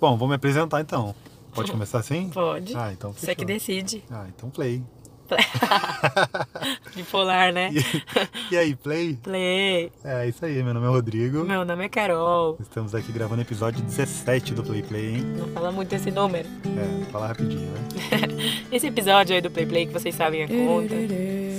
Bom, 0.00 0.16
vou 0.16 0.28
me 0.28 0.34
apresentar 0.34 0.80
então. 0.80 1.14
Pode 1.54 1.72
começar 1.72 1.98
assim? 1.98 2.30
Pode. 2.30 2.76
Ah, 2.76 2.92
então 2.92 3.12
Você 3.12 3.34
que 3.34 3.44
fechou. 3.44 3.46
decide. 3.46 4.04
Ah, 4.10 4.26
então 4.28 4.48
play. 4.50 4.82
Bipolar, 6.96 7.52
né? 7.52 7.70
E, 7.72 8.54
e 8.54 8.56
aí, 8.56 8.74
play? 8.74 9.18
Play. 9.22 9.92
É 10.02 10.26
isso 10.26 10.42
aí, 10.44 10.62
meu 10.62 10.72
nome 10.72 10.86
é 10.86 10.88
Rodrigo. 10.88 11.44
Meu 11.44 11.64
nome 11.64 11.84
é 11.84 11.88
Carol. 11.88 12.56
Estamos 12.60 12.94
aqui 12.94 13.12
gravando 13.12 13.42
o 13.42 13.44
episódio 13.44 13.82
17 13.82 14.54
do 14.54 14.62
Play 14.62 14.82
Play, 14.82 15.16
hein? 15.16 15.22
Não 15.36 15.48
fala 15.48 15.70
muito 15.70 15.92
esse 15.94 16.10
número. 16.10 16.48
É, 16.64 17.04
fala 17.10 17.26
rapidinho, 17.26 17.70
né? 17.72 17.88
Esse 18.72 18.86
episódio 18.86 19.34
aí 19.34 19.42
do 19.42 19.50
Play 19.50 19.66
Play 19.66 19.86
que 19.86 19.92
vocês 19.92 20.14
sabem 20.14 20.44
a 20.44 20.48
conta. 20.48 20.94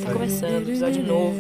Tá 0.06 0.14
começando, 0.14 0.68
episódio 0.68 1.04
novo. 1.04 1.36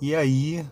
E 0.00 0.14
aí, 0.14 0.64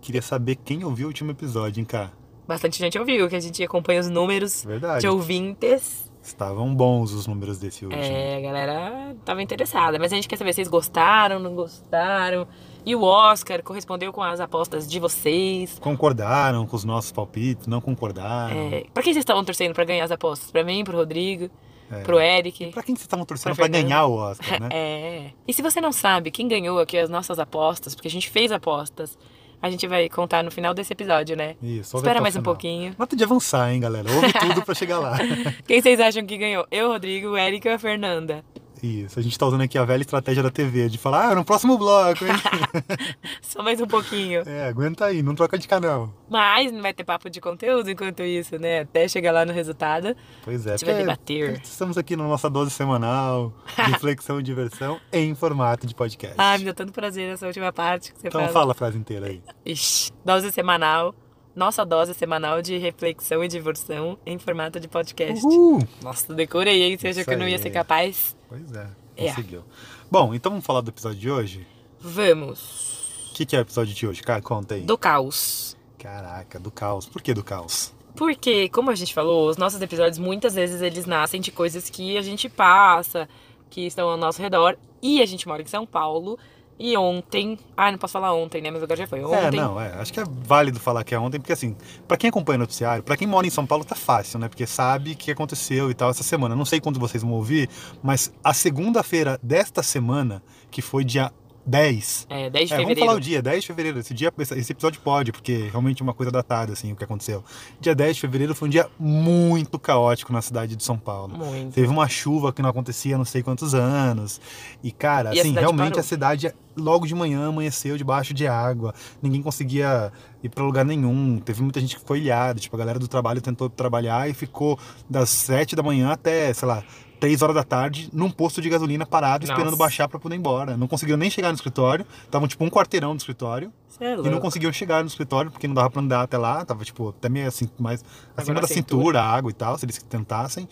queria 0.00 0.20
saber 0.20 0.56
quem 0.56 0.82
ouviu 0.82 1.06
o 1.06 1.10
último 1.10 1.30
episódio, 1.30 1.78
hein, 1.78 1.84
cá? 1.84 2.10
Bastante 2.48 2.80
gente 2.80 2.98
ouviu, 2.98 3.28
que 3.28 3.36
a 3.36 3.40
gente 3.40 3.62
acompanha 3.62 4.00
os 4.00 4.10
números 4.10 4.64
Verdade. 4.64 5.02
de 5.02 5.06
ouvintes. 5.06 6.10
Estavam 6.20 6.74
bons 6.74 7.12
os 7.12 7.28
números 7.28 7.60
desse 7.60 7.84
último. 7.84 8.02
É, 8.02 8.36
a 8.36 8.40
galera 8.40 9.16
tava 9.24 9.40
interessada. 9.40 10.00
Mas 10.00 10.12
a 10.12 10.16
gente 10.16 10.26
quer 10.26 10.36
saber 10.36 10.52
se 10.52 10.56
vocês 10.56 10.68
gostaram, 10.68 11.38
não 11.38 11.54
gostaram. 11.54 12.48
E 12.88 12.96
o 12.96 13.02
Oscar 13.02 13.62
correspondeu 13.62 14.10
com 14.14 14.22
as 14.22 14.40
apostas 14.40 14.88
de 14.88 14.98
vocês. 14.98 15.78
Concordaram 15.78 16.66
com 16.66 16.74
os 16.74 16.84
nossos 16.84 17.12
palpites, 17.12 17.66
não 17.66 17.82
concordaram. 17.82 18.56
É, 18.56 18.84
pra 18.94 19.02
quem 19.02 19.12
vocês 19.12 19.20
estavam 19.22 19.44
torcendo 19.44 19.74
pra 19.74 19.84
ganhar 19.84 20.04
as 20.04 20.10
apostas? 20.10 20.50
Pra 20.50 20.64
mim, 20.64 20.82
pro 20.84 20.96
Rodrigo, 20.96 21.50
É. 21.92 22.00
pro 22.00 22.18
Eric. 22.18 22.68
Pra 22.68 22.82
quem 22.82 22.94
vocês 22.96 23.04
estavam 23.04 23.26
torcendo 23.26 23.54
Pra 23.54 23.68
pra 23.68 23.80
ganhar 23.82 24.06
o 24.06 24.14
Oscar, 24.14 24.58
né? 24.62 24.68
É. 24.72 25.30
E 25.46 25.52
se 25.52 25.60
você 25.60 25.82
não 25.82 25.92
sabe 25.92 26.30
quem 26.30 26.48
ganhou 26.48 26.78
aqui 26.78 26.96
as 26.96 27.10
nossas 27.10 27.38
apostas, 27.38 27.94
porque 27.94 28.08
a 28.08 28.10
gente 28.10 28.30
fez 28.30 28.50
apostas, 28.50 29.18
a 29.60 29.68
gente 29.68 29.86
vai 29.86 30.08
contar 30.08 30.42
no 30.42 30.50
final 30.50 30.72
desse 30.72 30.94
episódio, 30.94 31.36
né? 31.36 31.56
Isso, 31.62 31.94
Espera 31.94 32.22
mais 32.22 32.36
um 32.36 32.42
pouquinho. 32.42 32.94
Nota 32.98 33.14
de 33.14 33.22
avançar, 33.22 33.70
hein, 33.70 33.80
galera? 33.80 34.10
Ouve 34.10 34.32
tudo 34.32 34.62
pra 34.62 34.74
chegar 34.74 34.98
lá. 34.98 35.18
Quem 35.68 35.82
vocês 35.82 36.00
acham 36.00 36.24
que 36.24 36.38
ganhou? 36.38 36.66
Eu, 36.70 36.88
Rodrigo, 36.88 37.28
o 37.32 37.36
Eric 37.36 37.68
ou 37.68 37.74
a 37.74 37.78
Fernanda? 37.78 38.42
Isso, 38.82 39.18
a 39.18 39.22
gente 39.22 39.38
tá 39.38 39.46
usando 39.46 39.62
aqui 39.62 39.76
a 39.78 39.84
velha 39.84 40.00
estratégia 40.00 40.42
da 40.42 40.50
TV, 40.50 40.88
de 40.88 40.98
falar, 40.98 41.30
ah, 41.30 41.34
no 41.34 41.44
próximo 41.44 41.76
bloco, 41.78 42.24
hein? 42.24 42.32
Só 43.42 43.62
mais 43.62 43.80
um 43.80 43.86
pouquinho. 43.86 44.42
é, 44.46 44.68
aguenta 44.68 45.06
aí, 45.06 45.22
não 45.22 45.34
troca 45.34 45.58
de 45.58 45.66
canal. 45.66 46.12
Mas 46.28 46.70
não 46.72 46.82
vai 46.82 46.92
ter 46.94 47.04
papo 47.04 47.28
de 47.30 47.40
conteúdo 47.40 47.90
enquanto 47.90 48.22
isso, 48.22 48.58
né? 48.58 48.80
Até 48.80 49.08
chegar 49.08 49.32
lá 49.32 49.44
no 49.44 49.52
resultado. 49.52 50.14
Pois 50.44 50.66
é, 50.66 50.74
A 50.74 50.76
gente 50.76 50.86
vai 50.86 50.98
debater. 50.98 51.60
Estamos 51.62 51.98
aqui 51.98 52.16
na 52.16 52.24
nossa 52.24 52.48
dose 52.48 52.70
semanal, 52.70 53.52
reflexão 53.76 54.38
e 54.40 54.42
diversão 54.42 55.00
em 55.12 55.34
formato 55.34 55.86
de 55.86 55.94
podcast. 55.94 56.34
Ai, 56.38 56.58
me 56.58 56.64
deu 56.64 56.74
tanto 56.74 56.92
prazer 56.92 57.28
essa 57.32 57.46
última 57.46 57.72
parte 57.72 58.12
que 58.12 58.20
você 58.20 58.28
então 58.28 58.40
fala. 58.42 58.52
fala 58.52 58.72
a 58.72 58.74
frase 58.74 58.98
inteira 58.98 59.26
aí. 59.26 59.42
Ixi, 59.64 60.12
dose 60.24 60.50
semanal. 60.52 61.14
Nossa 61.58 61.84
dose 61.84 62.14
semanal 62.14 62.62
de 62.62 62.78
reflexão 62.78 63.42
e 63.42 63.48
diversão 63.48 64.16
em 64.24 64.38
formato 64.38 64.78
de 64.78 64.86
podcast. 64.86 65.44
Uhul! 65.44 65.80
Nossa, 66.00 66.32
decorei, 66.32 66.84
hein? 66.84 66.96
Você 66.96 67.08
achou 67.08 67.20
Isso 67.22 67.28
que 67.28 67.34
eu 67.34 67.38
não 67.38 67.48
ia 67.48 67.58
ser 67.58 67.70
capaz? 67.70 68.36
Pois 68.48 68.72
é, 68.72 68.86
É. 69.16 69.28
conseguiu. 69.30 69.64
Bom, 70.08 70.32
então 70.32 70.52
vamos 70.52 70.64
falar 70.64 70.82
do 70.82 70.90
episódio 70.90 71.18
de 71.18 71.28
hoje? 71.28 71.66
Vamos. 72.00 73.30
O 73.32 73.34
que, 73.34 73.44
que 73.44 73.56
é 73.56 73.58
o 73.58 73.62
episódio 73.62 73.92
de 73.92 74.06
hoje? 74.06 74.22
Cara, 74.22 74.40
conta 74.40 74.76
aí. 74.76 74.82
Do 74.82 74.96
caos. 74.96 75.76
Caraca, 75.98 76.60
do 76.60 76.70
caos. 76.70 77.06
Por 77.06 77.20
que 77.20 77.34
do 77.34 77.42
caos? 77.42 77.92
Porque, 78.14 78.68
como 78.68 78.92
a 78.92 78.94
gente 78.94 79.12
falou, 79.12 79.48
os 79.48 79.56
nossos 79.56 79.82
episódios 79.82 80.16
muitas 80.18 80.54
vezes 80.54 80.80
eles 80.80 81.06
nascem 81.06 81.40
de 81.40 81.50
coisas 81.50 81.90
que 81.90 82.16
a 82.16 82.22
gente 82.22 82.48
passa, 82.48 83.28
que 83.68 83.80
estão 83.84 84.08
ao 84.08 84.16
nosso 84.16 84.40
redor. 84.40 84.78
E 85.02 85.20
a 85.20 85.26
gente 85.26 85.48
mora 85.48 85.60
em 85.60 85.66
São 85.66 85.84
Paulo. 85.84 86.38
E 86.78 86.96
ontem. 86.96 87.58
Ah, 87.76 87.90
não 87.90 87.98
posso 87.98 88.12
falar 88.12 88.32
ontem, 88.34 88.62
né? 88.62 88.70
Mas 88.70 88.82
agora 88.82 88.96
já 88.96 89.06
foi. 89.06 89.20
É, 89.20 89.26
Ontem. 89.26 89.56
não, 89.56 89.80
é. 89.80 89.94
Acho 89.94 90.12
que 90.12 90.20
é 90.20 90.24
válido 90.24 90.78
falar 90.78 91.02
que 91.02 91.14
é 91.14 91.18
ontem, 91.18 91.40
porque 91.40 91.52
assim, 91.52 91.74
pra 92.06 92.16
quem 92.16 92.30
acompanha 92.30 92.56
o 92.56 92.60
noticiário, 92.60 93.02
pra 93.02 93.16
quem 93.16 93.26
mora 93.26 93.46
em 93.46 93.50
São 93.50 93.66
Paulo 93.66 93.84
tá 93.84 93.96
fácil, 93.96 94.38
né? 94.38 94.48
Porque 94.48 94.66
sabe 94.66 95.12
o 95.12 95.16
que 95.16 95.30
aconteceu 95.30 95.90
e 95.90 95.94
tal 95.94 96.10
essa 96.10 96.22
semana. 96.22 96.54
Não 96.54 96.64
sei 96.64 96.80
quando 96.80 97.00
vocês 97.00 97.22
vão 97.22 97.32
ouvir, 97.32 97.68
mas 98.02 98.32
a 98.44 98.54
segunda-feira 98.54 99.38
desta 99.42 99.82
semana, 99.82 100.42
que 100.70 100.80
foi 100.80 101.04
dia 101.04 101.32
10. 101.68 102.26
É, 102.30 102.48
10 102.48 102.68
de 102.68 102.72
É, 102.74 102.76
vamos 102.76 102.88
fevereiro. 102.88 103.00
falar 103.00 103.16
o 103.18 103.20
dia, 103.20 103.42
10 103.42 103.60
de 103.60 103.66
fevereiro. 103.66 103.98
Esse, 103.98 104.14
dia, 104.14 104.32
esse 104.38 104.72
episódio 104.72 105.00
pode, 105.02 105.32
porque 105.32 105.68
realmente 105.70 106.00
é 106.00 106.04
uma 106.04 106.14
coisa 106.14 106.32
datada, 106.32 106.72
assim, 106.72 106.92
o 106.92 106.96
que 106.96 107.04
aconteceu. 107.04 107.44
Dia 107.80 107.94
10 107.94 108.16
de 108.16 108.20
fevereiro 108.22 108.54
foi 108.54 108.68
um 108.68 108.70
dia 108.70 108.88
muito 108.98 109.78
caótico 109.78 110.32
na 110.32 110.40
cidade 110.40 110.74
de 110.76 110.82
São 110.82 110.96
Paulo. 110.98 111.36
Muito. 111.36 111.74
Teve 111.74 111.88
uma 111.88 112.08
chuva 112.08 112.52
que 112.52 112.62
não 112.62 112.70
acontecia 112.70 113.14
há 113.16 113.18
não 113.18 113.24
sei 113.26 113.42
quantos 113.42 113.74
anos. 113.74 114.40
E, 114.82 114.90
cara, 114.90 115.34
E 115.34 115.38
a 115.38 115.42
assim, 115.42 115.50
cidade 115.50 115.60
realmente 115.66 115.88
parou. 115.90 116.00
a 116.00 116.02
cidade 116.02 116.54
logo 116.74 117.06
de 117.06 117.14
manhã 117.14 117.48
amanheceu 117.48 117.98
debaixo 117.98 118.32
de 118.32 118.46
água. 118.46 118.94
Ninguém 119.20 119.42
conseguia 119.42 120.10
ir 120.42 120.48
pra 120.48 120.64
lugar 120.64 120.84
nenhum. 120.86 121.38
Teve 121.38 121.60
muita 121.62 121.80
gente 121.80 121.94
que 121.96 122.00
ficou 122.00 122.16
ilhada. 122.16 122.58
Tipo, 122.60 122.76
a 122.76 122.78
galera 122.78 122.98
do 122.98 123.08
trabalho 123.08 123.40
tentou 123.42 123.68
trabalhar 123.68 124.30
e 124.30 124.32
ficou 124.32 124.78
das 125.10 125.28
7 125.28 125.76
da 125.76 125.82
manhã 125.82 126.10
até, 126.12 126.52
sei 126.54 126.66
lá, 126.68 126.82
3 127.20 127.42
horas 127.42 127.54
da 127.54 127.64
tarde 127.64 128.08
num 128.12 128.30
posto 128.30 128.60
de 128.60 128.68
gasolina 128.68 129.04
parado, 129.04 129.46
Nossa. 129.46 129.52
esperando 129.52 129.76
baixar 129.76 130.08
pra 130.08 130.18
poder 130.18 130.36
ir 130.36 130.38
embora. 130.38 130.76
Não 130.76 130.86
conseguiram 130.86 131.18
nem 131.18 131.30
chegar 131.30 131.48
no 131.48 131.54
escritório. 131.54 132.06
Estavam 132.24 132.46
tipo 132.48 132.64
um 132.64 132.70
quarteirão 132.70 133.14
do 133.14 133.18
escritório. 133.18 133.72
É 134.00 134.14
E 134.14 134.30
não 134.30 134.40
conseguiam 134.40 134.72
chegar 134.72 135.02
no 135.02 135.08
escritório 135.08 135.50
porque 135.50 135.66
não 135.66 135.74
dava 135.74 135.90
pra 135.90 136.00
andar 136.00 136.22
até 136.22 136.38
lá. 136.38 136.64
Tava, 136.64 136.84
tipo, 136.84 137.08
até 137.10 137.28
meio 137.28 137.48
assim, 137.48 137.68
mais 137.78 138.04
acima 138.36 138.60
da 138.60 138.68
cintura, 138.68 139.20
a 139.20 139.28
água 139.28 139.50
e 139.50 139.54
tal, 139.54 139.76
se 139.76 139.84
eles 139.84 140.02
tentassem. 140.02 140.68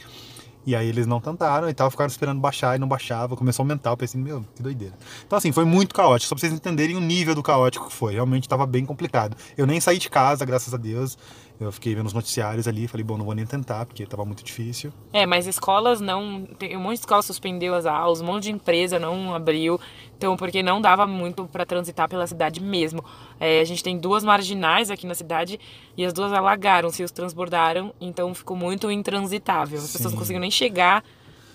E 0.66 0.74
aí 0.74 0.88
eles 0.88 1.06
não 1.06 1.20
tentaram 1.20 1.68
e 1.68 1.74
tal, 1.74 1.88
ficaram 1.92 2.08
esperando 2.08 2.40
baixar 2.40 2.74
e 2.74 2.78
não 2.78 2.88
baixava. 2.88 3.36
Começou 3.36 3.62
a 3.62 3.64
aumentar, 3.64 3.90
eu 3.90 3.96
pensei, 3.96 4.20
meu, 4.20 4.44
que 4.54 4.60
doideira. 4.60 4.94
Então, 5.24 5.38
assim, 5.38 5.52
foi 5.52 5.64
muito 5.64 5.94
caótico, 5.94 6.28
só 6.28 6.34
pra 6.34 6.40
vocês 6.40 6.52
entenderem 6.52 6.96
o 6.96 7.00
nível 7.00 7.36
do 7.36 7.42
caótico 7.42 7.86
que 7.86 7.92
foi. 7.92 8.14
Realmente 8.14 8.48
tava 8.48 8.66
bem 8.66 8.84
complicado. 8.84 9.36
Eu 9.56 9.64
nem 9.64 9.80
saí 9.80 9.96
de 9.96 10.10
casa, 10.10 10.44
graças 10.44 10.74
a 10.74 10.76
Deus. 10.76 11.16
Eu 11.58 11.72
fiquei 11.72 11.94
vendo 11.94 12.06
os 12.06 12.12
noticiários 12.12 12.68
ali, 12.68 12.86
falei, 12.86 13.02
bom, 13.02 13.16
não 13.16 13.24
vou 13.24 13.34
nem 13.34 13.46
tentar, 13.46 13.86
porque 13.86 14.04
tava 14.04 14.24
muito 14.26 14.44
difícil. 14.44 14.92
É, 15.10 15.24
mas 15.24 15.46
escolas 15.46 16.00
não. 16.00 16.46
Tem 16.58 16.76
um 16.76 16.80
monte 16.80 16.94
de 16.94 17.00
escola 17.00 17.22
suspendeu 17.22 17.74
as 17.74 17.86
aulas, 17.86 18.20
um 18.20 18.26
monte 18.26 18.44
de 18.44 18.52
empresa 18.52 18.98
não 18.98 19.34
abriu. 19.34 19.80
Então, 20.16 20.36
porque 20.36 20.62
não 20.62 20.80
dava 20.80 21.06
muito 21.06 21.46
pra 21.46 21.64
transitar 21.64 22.08
pela 22.08 22.26
cidade 22.26 22.60
mesmo. 22.60 23.02
É, 23.40 23.60
a 23.60 23.64
gente 23.64 23.82
tem 23.82 23.98
duas 23.98 24.22
marginais 24.22 24.90
aqui 24.90 25.06
na 25.06 25.14
cidade 25.14 25.58
e 25.96 26.04
as 26.04 26.12
duas 26.12 26.32
alagaram, 26.32 26.90
se 26.90 27.02
os 27.02 27.10
transbordaram, 27.10 27.94
então 28.00 28.34
ficou 28.34 28.56
muito 28.56 28.90
intransitável. 28.90 29.78
As 29.78 29.92
pessoas 29.92 30.02
Sim. 30.02 30.10
não 30.10 30.18
conseguiam 30.18 30.40
nem 30.40 30.50
chegar 30.50 31.02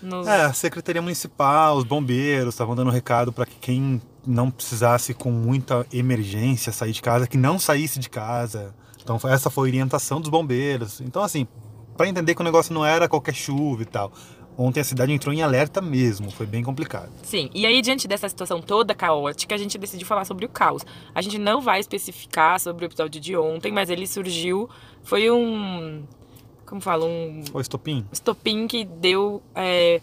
nos. 0.02 0.26
É, 0.26 0.42
a 0.42 0.52
Secretaria 0.52 1.00
Municipal, 1.00 1.76
os 1.76 1.84
bombeiros 1.84 2.54
estavam 2.54 2.74
dando 2.74 2.90
recado 2.90 3.32
para 3.32 3.46
que 3.46 3.54
quem 3.56 4.02
não 4.26 4.50
precisasse 4.50 5.14
com 5.14 5.30
muita 5.30 5.86
emergência 5.92 6.72
sair 6.72 6.92
de 6.92 7.02
casa, 7.02 7.26
que 7.26 7.36
não 7.36 7.58
saísse 7.58 7.98
de 7.98 8.10
casa. 8.10 8.74
Então 9.02 9.18
essa 9.24 9.50
foi 9.50 9.68
a 9.68 9.70
orientação 9.70 10.20
dos 10.20 10.30
bombeiros. 10.30 11.00
Então 11.00 11.22
assim, 11.22 11.46
para 11.96 12.08
entender 12.08 12.34
que 12.34 12.40
o 12.40 12.44
negócio 12.44 12.72
não 12.72 12.84
era 12.84 13.08
qualquer 13.08 13.34
chuva 13.34 13.82
e 13.82 13.86
tal. 13.86 14.12
Ontem 14.56 14.80
a 14.80 14.84
cidade 14.84 15.12
entrou 15.12 15.34
em 15.34 15.40
alerta 15.40 15.80
mesmo, 15.80 16.30
foi 16.30 16.44
bem 16.44 16.62
complicado. 16.62 17.10
Sim, 17.22 17.48
e 17.54 17.64
aí 17.64 17.80
diante 17.80 18.06
dessa 18.06 18.28
situação 18.28 18.60
toda 18.60 18.94
caótica, 18.94 19.54
a 19.54 19.58
gente 19.58 19.78
decidiu 19.78 20.06
falar 20.06 20.26
sobre 20.26 20.44
o 20.44 20.48
caos. 20.48 20.84
A 21.14 21.22
gente 21.22 21.38
não 21.38 21.60
vai 21.60 21.80
especificar 21.80 22.60
sobre 22.60 22.84
o 22.84 22.86
episódio 22.86 23.20
de 23.20 23.34
ontem, 23.34 23.72
mas 23.72 23.88
ele 23.88 24.06
surgiu, 24.06 24.68
foi 25.02 25.30
um, 25.30 26.02
como 26.66 26.82
fala, 26.82 27.06
um 27.06 27.42
O 27.52 27.60
estopim 27.60 28.04
estopim 28.12 28.66
que 28.66 28.84
deu, 28.84 29.42
é, 29.54 30.02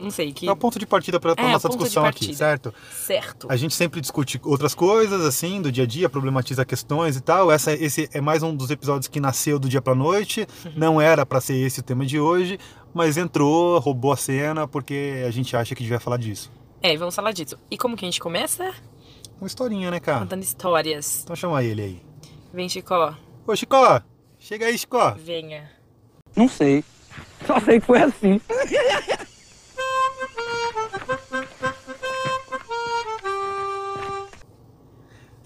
não 0.00 0.10
sei, 0.10 0.32
que 0.32 0.48
é 0.48 0.52
o 0.52 0.56
ponto 0.56 0.78
de 0.78 0.86
partida 0.86 1.18
para 1.20 1.34
É, 1.36 1.52
nossa 1.52 1.68
discussão 1.68 2.04
aqui, 2.04 2.34
certo? 2.34 2.72
certo. 2.92 3.46
A 3.50 3.56
gente 3.56 3.74
sempre 3.74 4.00
discute 4.00 4.40
outras 4.44 4.74
coisas, 4.74 5.24
assim, 5.24 5.60
do 5.62 5.70
dia 5.72 5.84
a 5.84 5.86
dia, 5.86 6.08
problematiza 6.08 6.64
questões 6.64 7.16
e 7.16 7.20
tal. 7.20 7.50
Essa, 7.50 7.72
esse 7.72 8.08
é 8.12 8.20
mais 8.20 8.42
um 8.42 8.54
dos 8.54 8.70
episódios 8.70 9.08
que 9.08 9.20
nasceu 9.20 9.58
do 9.58 9.68
dia 9.68 9.80
pra 9.82 9.94
noite. 9.94 10.46
Não 10.76 11.00
era 11.00 11.24
pra 11.26 11.40
ser 11.40 11.54
esse 11.56 11.80
o 11.80 11.82
tema 11.82 12.04
de 12.06 12.18
hoje, 12.20 12.58
mas 12.94 13.16
entrou, 13.16 13.78
roubou 13.78 14.12
a 14.12 14.16
cena, 14.16 14.66
porque 14.68 15.24
a 15.26 15.30
gente 15.30 15.56
acha 15.56 15.74
que 15.74 15.82
devia 15.82 16.00
falar 16.00 16.16
disso. 16.18 16.50
É, 16.82 16.96
vamos 16.96 17.14
falar 17.14 17.32
disso. 17.32 17.56
E 17.70 17.76
como 17.78 17.96
que 17.96 18.04
a 18.04 18.08
gente 18.08 18.20
começa? 18.20 18.72
Uma 19.40 19.46
historinha, 19.46 19.90
né, 19.90 20.00
cara? 20.00 20.20
Contando 20.20 20.42
histórias. 20.42 21.22
Então 21.24 21.34
chama 21.36 21.62
ele 21.62 21.82
aí. 21.82 22.02
Vem, 22.52 22.68
Chicó, 22.68 23.14
Ô, 23.46 23.54
Chicó! 23.54 24.00
Chega 24.38 24.66
aí, 24.66 24.78
Chicó! 24.78 25.14
venha. 25.18 25.70
Não 26.34 26.48
sei. 26.48 26.84
Só 27.46 27.58
sei 27.60 27.80
que 27.80 27.86
foi 27.86 28.02
assim. 28.02 28.40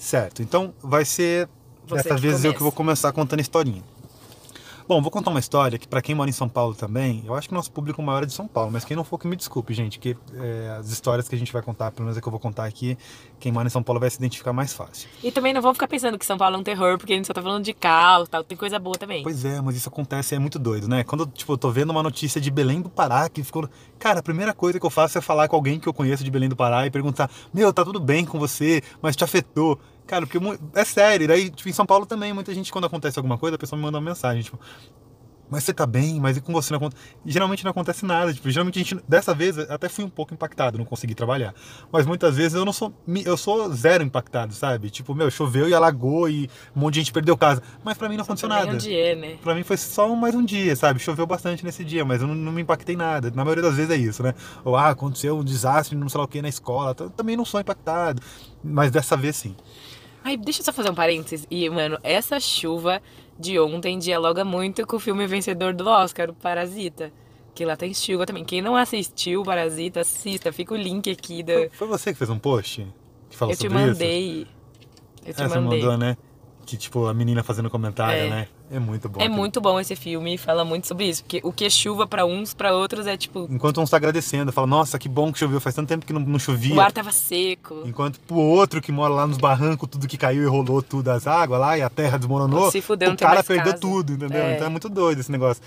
Certo, 0.01 0.43
então 0.43 0.73
vai 0.83 1.05
ser 1.05 1.47
Você 1.87 1.97
dessa 2.03 2.17
vez 2.17 2.37
eu 2.37 2.41
começa. 2.41 2.57
que 2.57 2.63
vou 2.63 2.73
começar 2.73 3.13
contando 3.13 3.41
a 3.41 3.43
historinha. 3.43 3.83
Bom, 4.91 5.01
vou 5.01 5.09
contar 5.09 5.31
uma 5.31 5.39
história 5.39 5.79
que 5.79 5.87
para 5.87 6.03
quem 6.03 6.17
mora 6.17 6.29
em 6.29 6.33
São 6.33 6.49
Paulo 6.49 6.75
também, 6.75 7.23
eu 7.25 7.33
acho 7.37 7.47
que 7.47 7.55
o 7.55 7.57
nosso 7.57 7.71
público 7.71 8.03
maior 8.03 8.25
é 8.25 8.27
de 8.27 8.33
São 8.33 8.49
Paulo, 8.49 8.73
mas 8.73 8.85
quem 8.85 8.97
não 8.97 9.05
for 9.05 9.19
que 9.19 9.29
me 9.29 9.37
desculpe, 9.37 9.73
gente, 9.73 10.01
que 10.01 10.17
é, 10.35 10.77
as 10.81 10.91
histórias 10.91 11.29
que 11.29 11.35
a 11.37 11.39
gente 11.39 11.53
vai 11.53 11.63
contar, 11.63 11.93
pelo 11.93 12.07
menos 12.07 12.19
é 12.19 12.21
que 12.21 12.27
eu 12.27 12.31
vou 12.33 12.41
contar 12.41 12.65
aqui, 12.65 12.99
quem 13.39 13.53
mora 13.53 13.69
em 13.69 13.71
São 13.71 13.85
Paulo 13.85 14.01
vai 14.01 14.11
se 14.11 14.17
identificar 14.17 14.53
mais 14.53 14.73
fácil. 14.73 15.09
E 15.23 15.31
também 15.31 15.55
não 15.55 15.63
vão 15.63 15.73
ficar 15.73 15.87
pensando 15.87 16.19
que 16.19 16.27
São 16.27 16.37
Paulo 16.37 16.57
é 16.57 16.59
um 16.59 16.65
terror, 16.65 16.99
porque 16.99 17.13
a 17.13 17.17
gente 17.17 17.25
só 17.25 17.33
tá 17.33 17.41
falando 17.41 17.63
de 17.63 17.73
caos 17.73 18.29
tal. 18.29 18.43
Tem 18.43 18.59
coisa 18.59 18.81
boa 18.81 18.97
também. 18.99 19.23
Pois 19.23 19.45
é, 19.45 19.61
mas 19.61 19.77
isso 19.77 19.89
acontece 19.89 20.35
e 20.35 20.37
é 20.37 20.41
muito 20.41 20.59
doido, 20.59 20.89
né? 20.89 21.05
Quando 21.05 21.25
tipo, 21.25 21.53
eu 21.53 21.57
tô 21.57 21.71
vendo 21.71 21.91
uma 21.91 22.03
notícia 22.03 22.41
de 22.41 22.51
Belém 22.51 22.81
do 22.81 22.91
Pará 22.91 23.29
que 23.29 23.45
ficou. 23.45 23.69
Cara, 23.97 24.19
a 24.19 24.23
primeira 24.25 24.53
coisa 24.53 24.81
que 24.81 24.85
eu 24.85 24.91
faço 24.91 25.17
é 25.19 25.21
falar 25.21 25.47
com 25.47 25.55
alguém 25.55 25.79
que 25.79 25.89
eu 25.89 25.95
conheço 25.95 26.25
de 26.25 26.33
Belém 26.33 26.49
do 26.49 26.57
Pará 26.57 26.85
e 26.85 26.91
perguntar: 26.91 27.31
Meu, 27.55 27.73
tá 27.73 27.85
tudo 27.85 28.01
bem 28.01 28.25
com 28.25 28.41
você, 28.41 28.83
mas 29.01 29.15
te 29.15 29.23
afetou. 29.23 29.79
Cara, 30.11 30.27
porque 30.27 30.39
é 30.75 30.85
sério. 30.85 31.23
E 31.23 31.29
daí, 31.29 31.51
tipo, 31.51 31.69
em 31.69 31.73
São 31.73 31.87
Paulo 31.87 32.05
também, 32.05 32.33
muita 32.33 32.53
gente, 32.53 32.73
quando 32.73 32.85
acontece 32.85 33.17
alguma 33.17 33.39
coisa, 33.39 33.55
a 33.55 33.59
pessoa 33.59 33.77
me 33.77 33.85
manda 33.85 33.97
uma 33.97 34.05
mensagem, 34.05 34.43
tipo, 34.43 34.59
mas 35.51 35.65
você 35.65 35.73
tá 35.73 35.85
bem, 35.85 36.21
mas 36.21 36.37
e 36.37 36.41
com 36.41 36.53
você 36.53 36.73
não 36.73 36.79
acontece? 36.79 37.03
Geralmente 37.27 37.65
não 37.65 37.73
acontece 37.73 38.05
nada. 38.05 38.33
Tipo, 38.33 38.49
geralmente 38.51 38.79
a 38.79 38.83
gente, 38.83 38.97
dessa 39.09 39.35
vez, 39.35 39.59
até 39.59 39.89
fui 39.89 40.05
um 40.05 40.09
pouco 40.09 40.33
impactado, 40.33 40.79
não 40.79 40.85
consegui 40.85 41.15
trabalhar. 41.15 41.53
Mas 41.93 42.07
muitas 42.07 42.37
vezes 42.37 42.55
eu 42.55 42.65
não 42.65 42.73
sou, 42.73 42.95
eu 43.25 43.37
sou 43.37 43.73
zero 43.73 44.05
impactado, 44.05 44.55
sabe? 44.55 44.91
Tipo, 44.91 45.13
meu, 45.13 45.29
choveu 45.29 45.69
e 45.69 45.75
alagou 45.75 46.29
e 46.29 46.49
um 46.75 46.81
monte 46.81 46.95
de 46.95 47.01
gente 47.01 47.13
perdeu 47.13 47.37
casa. 47.37 47.61
Mas 47.83 47.99
pra 47.99 48.09
mim 48.09 48.17
não 48.17 48.23
aconteceu 48.23 48.49
Também 48.49 48.65
nada. 48.65 48.77
um 48.77 48.79
dia, 48.79 49.17
né? 49.17 49.39
Pra 49.43 49.55
mim 49.55 49.65
foi 49.65 49.77
só 49.77 50.15
mais 50.15 50.37
um 50.37 50.45
dia, 50.45 50.75
sabe? 50.77 51.01
Choveu 51.01 51.27
bastante 51.27 51.65
nesse 51.65 51.85
dia, 51.85 52.05
mas 52.05 52.23
eu 52.23 52.29
não, 52.29 52.35
não 52.35 52.53
me 52.53 52.63
impactei 52.63 52.95
nada. 52.95 53.33
Na 53.33 53.45
maioria 53.45 53.63
das 53.63 53.75
vezes 53.75 53.91
é 53.91 53.97
isso, 53.97 54.23
né? 54.23 54.35
Ou, 54.65 54.77
ah, 54.77 54.91
aconteceu 54.91 55.37
um 55.37 55.45
desastre, 55.45 55.97
não 55.97 56.09
sei 56.09 56.19
lá 56.19 56.25
o 56.25 56.29
que, 56.29 56.41
na 56.41 56.49
escola. 56.49 56.95
Também 56.95 57.37
não 57.37 57.45
sou 57.45 57.61
impactado. 57.61 58.23
Mas 58.63 58.93
dessa 58.93 59.17
vez 59.17 59.35
sim. 59.35 59.57
Ai, 60.25 60.37
deixa 60.37 60.61
eu 60.61 60.65
só 60.65 60.73
fazer 60.73 60.91
um 60.91 60.95
parênteses. 60.95 61.47
E, 61.51 61.69
mano, 61.71 61.99
essa 62.03 62.39
chuva 62.39 63.01
de 63.39 63.59
ontem 63.59 63.99
dialoga 63.99 64.45
muito 64.45 64.87
com 64.87 64.97
o 64.97 65.01
filme 65.01 65.27
vencedor 65.27 65.73
do 65.75 65.87
Oscar, 65.89 66.31
o 66.31 66.35
Parasita. 66.35 67.13
Que 67.55 67.65
lá 67.65 67.77
tem 67.77 67.93
chuva 67.93 68.27
também. 68.27 68.45
Quem 68.45 68.63
não 68.63 68.77
assistiu 68.77 69.41
o 69.41 69.45
Parasita, 69.45 70.01
assista. 70.01 70.53
Fica 70.53 70.75
o 70.75 70.77
link 70.77 71.11
aqui 71.11 71.43
da. 71.43 71.69
Foi, 71.73 71.89
você 71.89 72.13
que 72.13 72.19
fez 72.19 72.31
um 72.31 72.39
post 72.39 72.87
que 73.29 73.37
falou 73.37 73.53
Eu 73.53 73.57
te 73.59 73.63
sobre 73.63 73.79
isso? 73.79 73.87
mandei. 73.93 74.47
Eu 75.27 75.35
te 75.35 75.43
É, 75.43 75.49
você 75.49 75.59
mandei. 75.59 75.81
mandou, 75.83 75.99
né? 75.99 76.17
Que 76.67 76.77
tipo, 76.77 77.07
a 77.07 77.15
menina 77.15 77.43
fazendo 77.43 77.69
comentário, 77.71 78.21
É. 78.27 78.29
né? 78.31 78.49
É 78.73 78.79
muito 78.79 79.09
bom. 79.09 79.21
É 79.21 79.25
aquilo. 79.25 79.37
muito 79.37 79.61
bom 79.61 79.81
esse 79.81 79.97
filme 79.97 80.35
e 80.35 80.39
fala 80.39 80.65
muito 80.65 80.87
sobre 80.87 81.07
isso. 81.09 81.25
Porque 81.25 81.41
o 81.43 81.53
que 81.53 81.65
é 81.65 81.71
chuva 81.71 82.07
pra 82.07 82.25
uns, 82.25 82.55
pra 82.55 82.73
outros 82.75 83.07
é 83.07 83.17
tipo. 83.17 83.49
Enquanto 83.51 83.81
uns 83.81 83.91
tá 83.91 83.97
agradecendo, 83.97 84.53
fala, 84.53 84.67
nossa, 84.67 84.99
que 84.99 85.09
bom 85.09 85.33
que 85.33 85.39
choveu, 85.41 85.61
faz 85.61 85.75
tanto 85.75 85.89
tempo 85.89 86.07
que 86.07 86.13
não, 86.13 86.21
não 86.21 86.39
chovia. 86.39 86.77
O 86.77 86.81
ar 86.81 86.93
tava 86.93 87.11
seco. 87.11 87.83
Enquanto 87.85 88.21
pro 88.21 88.37
outro 88.37 88.81
que 88.81 88.93
mora 88.93 89.13
lá 89.13 89.27
nos 89.27 89.39
barrancos, 89.39 89.89
tudo 89.91 90.07
que 90.07 90.17
caiu 90.17 90.43
e 90.45 90.47
rolou 90.47 90.81
tudo 90.83 91.09
as 91.11 91.27
águas 91.27 91.61
lá 91.61 91.77
e 91.77 91.83
a 91.83 91.91
terra 91.91 92.17
desmoronou, 92.19 92.71
Se 92.71 92.81
fudeu, 92.81 93.11
o 93.13 93.17
cara 93.17 93.43
perdeu 93.43 93.73
casa. 93.73 93.79
tudo, 93.79 94.13
entendeu? 94.13 94.41
É. 94.41 94.55
Então 94.55 94.67
é 94.67 94.71
muito 94.71 94.89
doido 94.89 95.19
esse 95.21 95.33
negócio. 95.33 95.63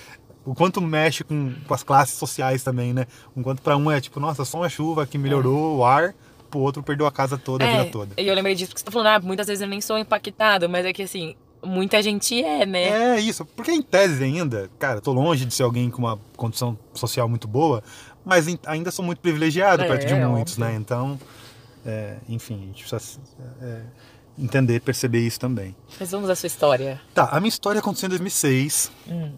O 0.45 0.53
quanto 0.55 0.79
mexe 0.81 1.23
com, 1.23 1.53
com 1.67 1.73
as 1.73 1.83
classes 1.83 2.17
sociais 2.17 2.63
também, 2.63 2.93
né? 2.93 3.05
Enquanto 3.35 3.61
pra 3.61 3.75
um 3.77 3.89
é 3.91 3.99
tipo, 4.01 4.19
nossa, 4.19 4.43
só 4.45 4.57
uma 4.59 4.69
chuva 4.69 5.05
que 5.05 5.17
melhorou 5.17 5.77
o 5.77 5.85
ar, 5.85 6.13
pro 6.49 6.59
outro 6.59 6.83
perdeu 6.83 7.05
a 7.07 7.11
casa 7.11 7.37
toda, 7.37 7.63
a 7.63 7.67
É, 7.67 7.77
vida 7.79 7.91
toda. 7.91 8.13
e 8.17 8.27
eu 8.27 8.35
lembrei 8.35 8.53
disso 8.53 8.69
porque 8.69 8.79
você 8.79 8.85
tá 8.85 8.91
falando, 8.91 9.07
ah, 9.07 9.19
muitas 9.19 9.47
vezes 9.47 9.61
eu 9.61 9.67
nem 9.67 9.79
sou 9.81 9.97
impactado, 9.97 10.69
mas 10.69 10.85
é 10.85 10.91
que 10.93 11.01
assim, 11.03 11.35
muita 11.65 12.01
gente 12.01 12.43
é, 12.43 12.65
né? 12.65 13.15
É 13.15 13.19
isso, 13.19 13.45
porque 13.45 13.71
em 13.71 13.81
tese 13.81 14.23
ainda, 14.23 14.69
cara, 14.79 14.99
tô 15.01 15.11
longe 15.11 15.45
de 15.45 15.53
ser 15.53 15.63
alguém 15.63 15.89
com 15.89 15.99
uma 15.99 16.19
condição 16.35 16.77
social 16.93 17.27
muito 17.29 17.47
boa, 17.47 17.83
mas 18.25 18.45
ainda 18.65 18.91
sou 18.91 19.03
muito 19.03 19.19
privilegiado 19.19 19.83
É, 19.83 19.87
perto 19.87 20.05
de 20.07 20.13
é 20.13 20.25
muitos, 20.27 20.53
óbvio. 20.53 20.65
né? 20.65 20.75
Então, 20.75 21.19
é, 21.85 22.17
enfim, 22.29 22.55
a 22.63 22.65
gente 22.67 22.85
precisa 22.87 23.19
é, 23.61 23.81
entender, 24.37 24.79
perceber 24.81 25.19
isso 25.19 25.39
também. 25.39 25.75
Mas 25.99 26.11
vamos 26.11 26.29
à 26.29 26.35
sua 26.35 26.47
história. 26.47 26.99
Tá, 27.13 27.25
a 27.31 27.39
minha 27.39 27.49
história 27.49 27.79
aconteceu 27.79 28.07
em 28.07 28.09
2006, 28.11 28.91
Hum. 29.07 29.31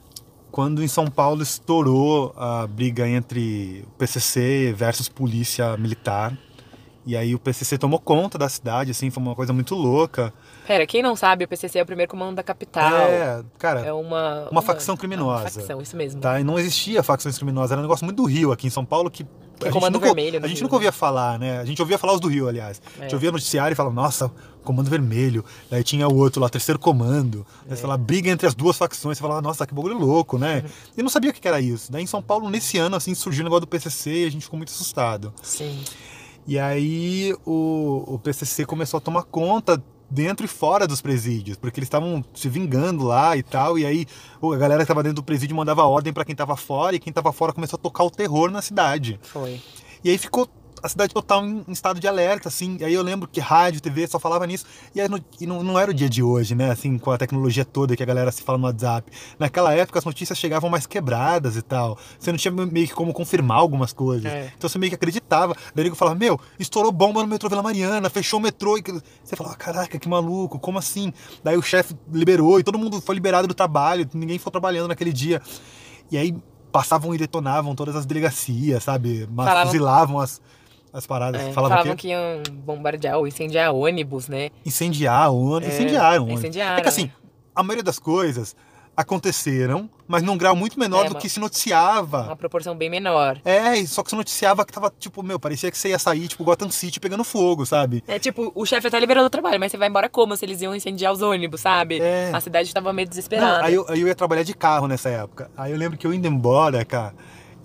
quando 0.52 0.84
em 0.84 0.88
São 0.88 1.08
Paulo 1.08 1.42
estourou 1.44 2.34
a 2.38 2.66
briga 2.68 3.08
entre 3.08 3.84
o 3.88 3.92
PCC 3.98 4.74
versus 4.78 5.10
polícia 5.10 5.76
militar. 5.78 6.38
E 7.08 7.16
aí 7.16 7.36
o 7.36 7.40
PCC 7.40 7.78
tomou 7.78 8.00
conta 8.00 8.36
da 8.38 8.50
cidade, 8.50 8.90
assim, 8.92 9.10
foi 9.12 9.22
uma 9.22 9.36
coisa 9.36 9.54
muito 9.54 9.76
louca. 9.76 10.34
Pera, 10.68 10.86
quem 10.88 11.02
não 11.04 11.16
sabe, 11.16 11.46
o 11.46 11.48
PCC 11.48 11.80
é 11.80 11.84
o 11.84 11.86
primeiro 11.86 12.10
comando 12.10 12.36
da 12.36 12.44
capital. 12.44 12.92
É, 12.92 13.44
cara, 13.58 13.82
É 13.82 13.94
uma... 13.94 14.48
uma 14.50 14.62
facção 14.62 14.98
criminosa. 14.98 15.44
Uma 15.44 15.50
facção, 15.50 15.82
isso 15.82 15.96
mesmo. 15.96 16.20
tá? 16.22 16.40
E 16.40 16.44
não 16.44 16.58
existia 16.58 17.04
facções 17.04 17.38
criminosas, 17.38 17.72
era 17.72 17.80
um 17.80 17.84
negócio 17.84 18.04
muito 18.06 18.18
do 18.18 18.26
Rio 18.26 18.52
aqui 18.52 18.68
em 18.68 18.72
São 18.72 18.84
Paulo 18.86 19.10
que. 19.12 19.26
Que 19.58 19.68
é 19.68 19.70
a 19.70 19.72
Comando 19.72 19.94
nunca, 19.94 20.08
Vermelho 20.08 20.40
A 20.44 20.48
gente 20.50 20.58
Rio, 20.58 20.64
nunca 20.64 20.74
né? 20.74 20.78
ouvia 20.78 20.92
falar, 20.92 21.40
né? 21.40 21.60
A 21.60 21.64
gente 21.64 21.82
ouvia 21.82 21.98
falar 21.98 22.12
os 22.14 22.20
do 22.20 22.28
Rio, 22.28 22.50
aliás. 22.50 22.82
A 23.00 23.04
gente 23.04 23.14
É. 23.14 23.16
ouvia 23.16 23.32
noticiário 23.32 23.72
e 23.72 23.76
falava, 23.76 23.96
nossa, 23.96 24.30
Comando 24.66 24.90
Vermelho. 24.90 25.46
Daí 25.72 25.82
tinha 25.82 26.06
o 26.10 26.18
outro 26.18 26.42
lá, 26.42 26.50
Terceiro 26.50 26.78
Comando. 26.78 27.46
Daí 27.64 27.72
É. 27.72 27.76
você 27.78 27.82
falava, 27.84 28.04
briga 28.04 28.30
entre 28.30 28.46
as 28.46 28.54
duas 28.54 28.78
facções. 28.78 29.18
Você 29.18 29.22
falava, 29.22 29.42
nossa, 29.42 29.66
que 29.66 29.74
bagulho 29.74 29.98
louco, 29.98 30.38
né? 30.38 30.58
Uhum. 30.66 30.70
E 30.98 31.04
não 31.04 31.10
sabia 31.10 31.30
o 31.30 31.34
que 31.34 31.40
que 31.40 31.48
era 31.48 31.62
isso. 31.62 31.90
Daí 31.90 32.04
em 32.04 32.08
São 32.08 32.22
Paulo, 32.22 32.50
nesse 32.50 32.78
ano, 32.78 32.98
assim, 32.98 33.16
surgiu 33.16 33.44
o 33.44 33.46
negócio 33.46 33.62
do 33.62 33.68
PCC 33.68 34.24
e 34.24 34.26
a 34.26 34.30
gente 34.30 34.44
ficou 34.44 34.58
muito 34.58 34.74
assustado. 34.74 35.34
Sim. 35.42 35.82
E 36.46 36.60
aí 36.60 37.34
o, 37.46 38.04
o 38.16 38.20
PCC 38.20 38.66
começou 38.66 38.98
a 38.98 39.02
tomar 39.02 39.24
conta 39.24 39.82
dentro 40.10 40.46
e 40.46 40.48
fora 40.48 40.88
dos 40.88 41.02
presídios, 41.02 41.58
porque 41.58 41.80
eles 41.80 41.88
estavam 41.88 42.24
se 42.34 42.48
vingando 42.48 43.04
lá 43.04 43.36
e 43.36 43.44
tal, 43.44 43.78
e 43.78 43.86
aí 43.86 44.06
a 44.42 44.58
galera 44.58 44.80
que 44.80 44.84
estava 44.84 45.04
dentro 45.04 45.18
do 45.18 45.24
presídio 45.24 45.56
mandava 45.56 45.84
ordem 45.84 46.14
para 46.14 46.26
quem 46.26 46.34
estava 46.34 46.56
fora, 46.56 46.96
e 46.96 47.00
quem 47.00 47.12
estava 47.12 47.32
fora 47.32 47.54
começou 47.54 47.78
a 47.78 47.82
tocar 47.82 48.04
o 48.04 48.12
terror 48.12 48.52
na 48.52 48.62
cidade. 48.62 49.20
Foi. 49.22 49.62
E 50.04 50.10
aí 50.10 50.18
ficou 50.18 50.48
a 50.84 50.90
cidade 50.90 51.14
total 51.14 51.46
em, 51.46 51.64
em 51.68 51.72
estado 51.72 52.00
de 52.00 52.08
alerta, 52.08 52.50
assim. 52.50 52.78
E 52.80 52.84
aí 52.86 52.94
eu 52.94 53.02
lembro 53.02 53.28
que 53.28 53.40
rádio, 53.40 53.82
TV 53.82 54.08
só 54.08 54.20
falava 54.20 54.46
nisso. 54.46 54.66
E, 54.94 55.02
aí 55.02 55.08
no- 55.08 55.20
e 55.40 55.48
não, 55.48 55.64
não 55.64 55.80
era 55.80 55.90
o 55.92 55.94
dia 55.94 56.10
de 56.10 56.22
hoje, 56.22 56.54
né? 56.56 56.70
Assim, 56.72 56.98
com 56.98 57.12
a 57.12 57.18
tecnologia 57.18 57.66
toda 57.66 57.96
que 57.96 58.04
a 58.04 58.06
galera 58.06 58.32
se 58.32 58.42
fala 58.44 58.58
no 58.58 58.66
WhatsApp. 58.66 59.12
Naquela 59.40 59.74
época 59.74 60.00
as 60.00 60.06
notícias 60.06 60.38
chegavam 60.38 60.70
mais 60.70 60.86
quebradas 60.86 61.56
e 61.56 61.62
tal. 61.62 61.98
Você 62.20 62.32
não 62.32 62.38
tinha 62.38 62.52
meio 62.52 62.88
que 62.88 62.94
como 62.94 63.14
confirmar 63.14 63.58
algumas 63.58 63.94
coisas. 63.94 64.32
É. 64.32 64.52
Então 64.58 64.70
você 64.70 64.78
meio 64.78 64.90
que 64.92 64.96
acreditava. 64.96 65.56
Daí 65.74 65.88
eu 65.88 65.96
falava, 65.96 66.18
meu, 66.18 66.40
estourou 66.60 66.92
bomba 66.92 67.22
no 67.22 67.28
metrô 67.28 67.50
Vila 67.50 67.64
Mariana, 67.64 68.10
fechou 68.10 68.40
o 68.40 68.44
metrô. 68.44 68.78
E 68.78 68.84
você 69.24 69.36
falava, 69.36 69.56
caraca, 69.56 69.98
que 69.98 70.08
maluco, 70.10 70.60
como 70.60 70.78
assim? 70.78 71.12
Daí 71.44 71.58
o 71.58 71.62
chefe 71.62 71.96
liberou 72.12 72.60
e 72.60 72.64
todo 72.64 72.78
mundo 72.78 73.02
foi 73.02 73.16
liberado 73.16 73.48
do 73.48 73.54
trabalho, 73.54 74.08
ninguém 74.14 74.38
foi 74.38 74.52
trabalhando 74.52 74.88
naquele 74.90 75.12
dia. 75.14 75.42
E 76.12 76.18
aí 76.18 76.36
passavam 76.72 77.16
e 77.16 77.18
detonavam 77.18 77.74
todas 77.74 77.96
as 77.96 78.06
delegacias, 78.06 78.84
sabe? 78.84 79.28
Mas 79.32 79.46
fuzilavam 79.68 80.20
as, 80.20 80.42
as 80.98 81.06
paradas. 81.06 81.42
É, 81.42 81.52
falavam, 81.52 81.78
falavam 81.78 81.96
que 81.96 82.08
iam 82.08 82.42
bombardear 82.52 83.18
ou 83.18 83.28
incendiar 83.28 83.74
ônibus, 83.74 84.28
né? 84.28 84.50
Incendiar 84.66 85.30
o 85.32 85.52
ônibus. 85.52 85.74
É, 85.74 85.78
incendiaram 85.78 86.24
ônibus. 86.24 86.40
incendiaram, 86.40 86.78
É 86.78 86.82
que 86.82 86.88
assim, 86.88 87.12
a 87.54 87.62
maioria 87.62 87.84
das 87.84 88.00
coisas 88.00 88.56
aconteceram, 88.98 89.90
mas 90.08 90.24
num 90.24 90.38
grau 90.38 90.56
muito 90.56 90.80
menor 90.80 91.06
É, 91.06 91.10
do 91.10 91.16
que 91.16 91.28
se 91.28 91.38
noticiava. 91.40 92.24
Uma 92.24 92.36
proporção 92.36 92.76
bem 92.76 92.90
menor. 92.90 93.40
É, 93.44 93.86
só 93.86 94.02
que 94.02 94.10
se 94.10 94.16
noticiava 94.16 94.66
que 94.66 94.72
tava, 94.72 94.92
tipo, 94.98 95.22
meu, 95.22 95.38
parecia 95.40 95.70
que 95.70 95.78
você 95.78 95.90
ia 95.90 96.00
sair, 96.00 96.28
tipo, 96.30 96.44
Gotham 96.46 96.70
City 96.72 96.98
pegando 97.00 97.24
fogo, 97.26 97.66
sabe? 97.66 98.02
É 98.08 98.18
tipo, 98.18 98.52
o 98.56 98.66
chefe 98.66 98.88
até 98.88 98.98
liberou 99.00 99.24
do 99.24 99.30
trabalho, 99.30 99.60
mas 99.60 99.72
você 99.72 99.78
vai 99.78 99.90
embora 99.90 100.08
como 100.08 100.36
se 100.38 100.46
eles 100.46 100.62
iam 100.62 100.74
incendiar 100.74 101.12
os 101.12 101.22
ônibus, 101.22 101.62
sabe? 101.62 102.00
É. 102.02 102.32
A 102.34 102.40
cidade 102.40 102.74
tava 102.74 102.94
meio 102.94 103.06
Não, 103.06 103.10
desesperada. 103.10 103.66
aí, 103.66 103.74
eu, 103.74 103.86
aí 103.90 104.00
eu 104.02 104.08
ia 104.08 104.16
trabalhar 104.16 104.44
de 104.44 104.54
carro 104.54 104.88
nessa 104.88 105.10
época. 105.10 105.52
Aí 105.58 105.72
eu 105.72 105.78
lembro 105.78 105.98
que 105.98 106.08
eu 106.08 106.14
indo 106.14 106.28
embora, 106.28 106.84
cara, 106.86 107.14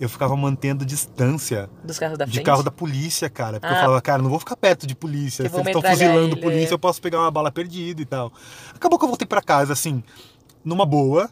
eu 0.01 0.09
ficava 0.09 0.35
mantendo 0.37 0.85
distância 0.85 1.69
Dos 1.85 1.99
carros 1.99 2.17
da 2.19 2.25
de 2.25 2.33
frente. 2.33 2.45
carro 2.45 2.63
da 2.63 2.71
polícia, 2.71 3.29
cara. 3.31 3.61
Porque 3.61 3.73
eu 3.73 3.77
Ah. 3.79 3.81
falava, 3.83 4.01
cara, 4.03 4.23
não 4.23 4.31
vou 4.31 4.39
ficar 4.39 4.57
perto 4.57 4.87
de 4.87 4.95
polícia. 4.95 5.45
Que 5.45 5.51
Se 5.51 5.57
eles 5.57 5.67
estão 5.67 5.83
fuzilando 5.83 6.35
ele, 6.35 6.41
polícia, 6.43 6.71
é. 6.71 6.75
eu 6.75 6.79
posso 6.79 7.01
pegar 7.01 7.19
uma 7.21 7.31
bala 7.31 7.53
perdida 7.53 8.01
e 8.01 8.05
tal. 8.07 8.33
Acabou 8.75 8.99
que 8.99 9.05
eu 9.05 9.09
voltei 9.09 9.27
pra 9.27 9.43
casa, 9.43 9.73
assim, 9.73 10.03
numa 10.65 10.87
boa. 10.87 11.31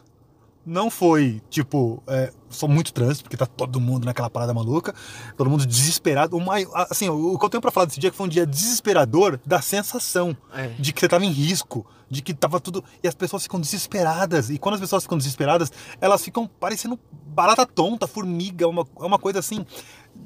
Não 0.65 0.91
foi, 0.91 1.41
tipo, 1.49 2.03
é, 2.05 2.31
só 2.49 2.67
muito 2.67 2.93
trânsito, 2.93 3.23
porque 3.23 3.37
tá 3.37 3.45
todo 3.47 3.79
mundo 3.79 4.05
naquela 4.05 4.29
parada 4.29 4.53
maluca, 4.53 4.93
todo 5.35 5.49
mundo 5.49 5.65
desesperado. 5.65 6.37
O 6.37 6.51
assim, 6.91 7.09
o 7.09 7.39
que 7.39 7.45
eu 7.45 7.49
tenho 7.49 7.61
pra 7.61 7.71
falar 7.71 7.87
desse 7.87 7.99
dia 7.99 8.09
é 8.09 8.11
que 8.11 8.17
foi 8.17 8.27
um 8.27 8.29
dia 8.29 8.45
desesperador 8.45 9.39
da 9.45 9.61
sensação 9.61 10.37
É. 10.53 10.67
de 10.77 10.93
que 10.93 10.99
você 10.99 11.07
tava 11.07 11.25
em 11.25 11.31
risco, 11.31 11.87
de 12.09 12.21
que 12.21 12.33
tava 12.33 12.59
tudo. 12.59 12.83
E 13.03 13.07
as 13.07 13.13
pessoas 13.15 13.43
ficam 13.43 13.59
desesperadas. 13.59 14.49
E 14.49 14.57
quando 14.57 14.75
as 14.75 14.81
pessoas 14.81 15.03
ficam 15.03 15.17
desesperadas, 15.17 15.71
elas 16.01 16.23
ficam 16.23 16.47
parecendo 16.47 16.99
barata 17.27 17.65
tonta, 17.65 18.07
formiga, 18.07 18.67
uma, 18.67 18.85
é 18.99 19.05
uma 19.05 19.19
coisa 19.19 19.39
assim, 19.39 19.65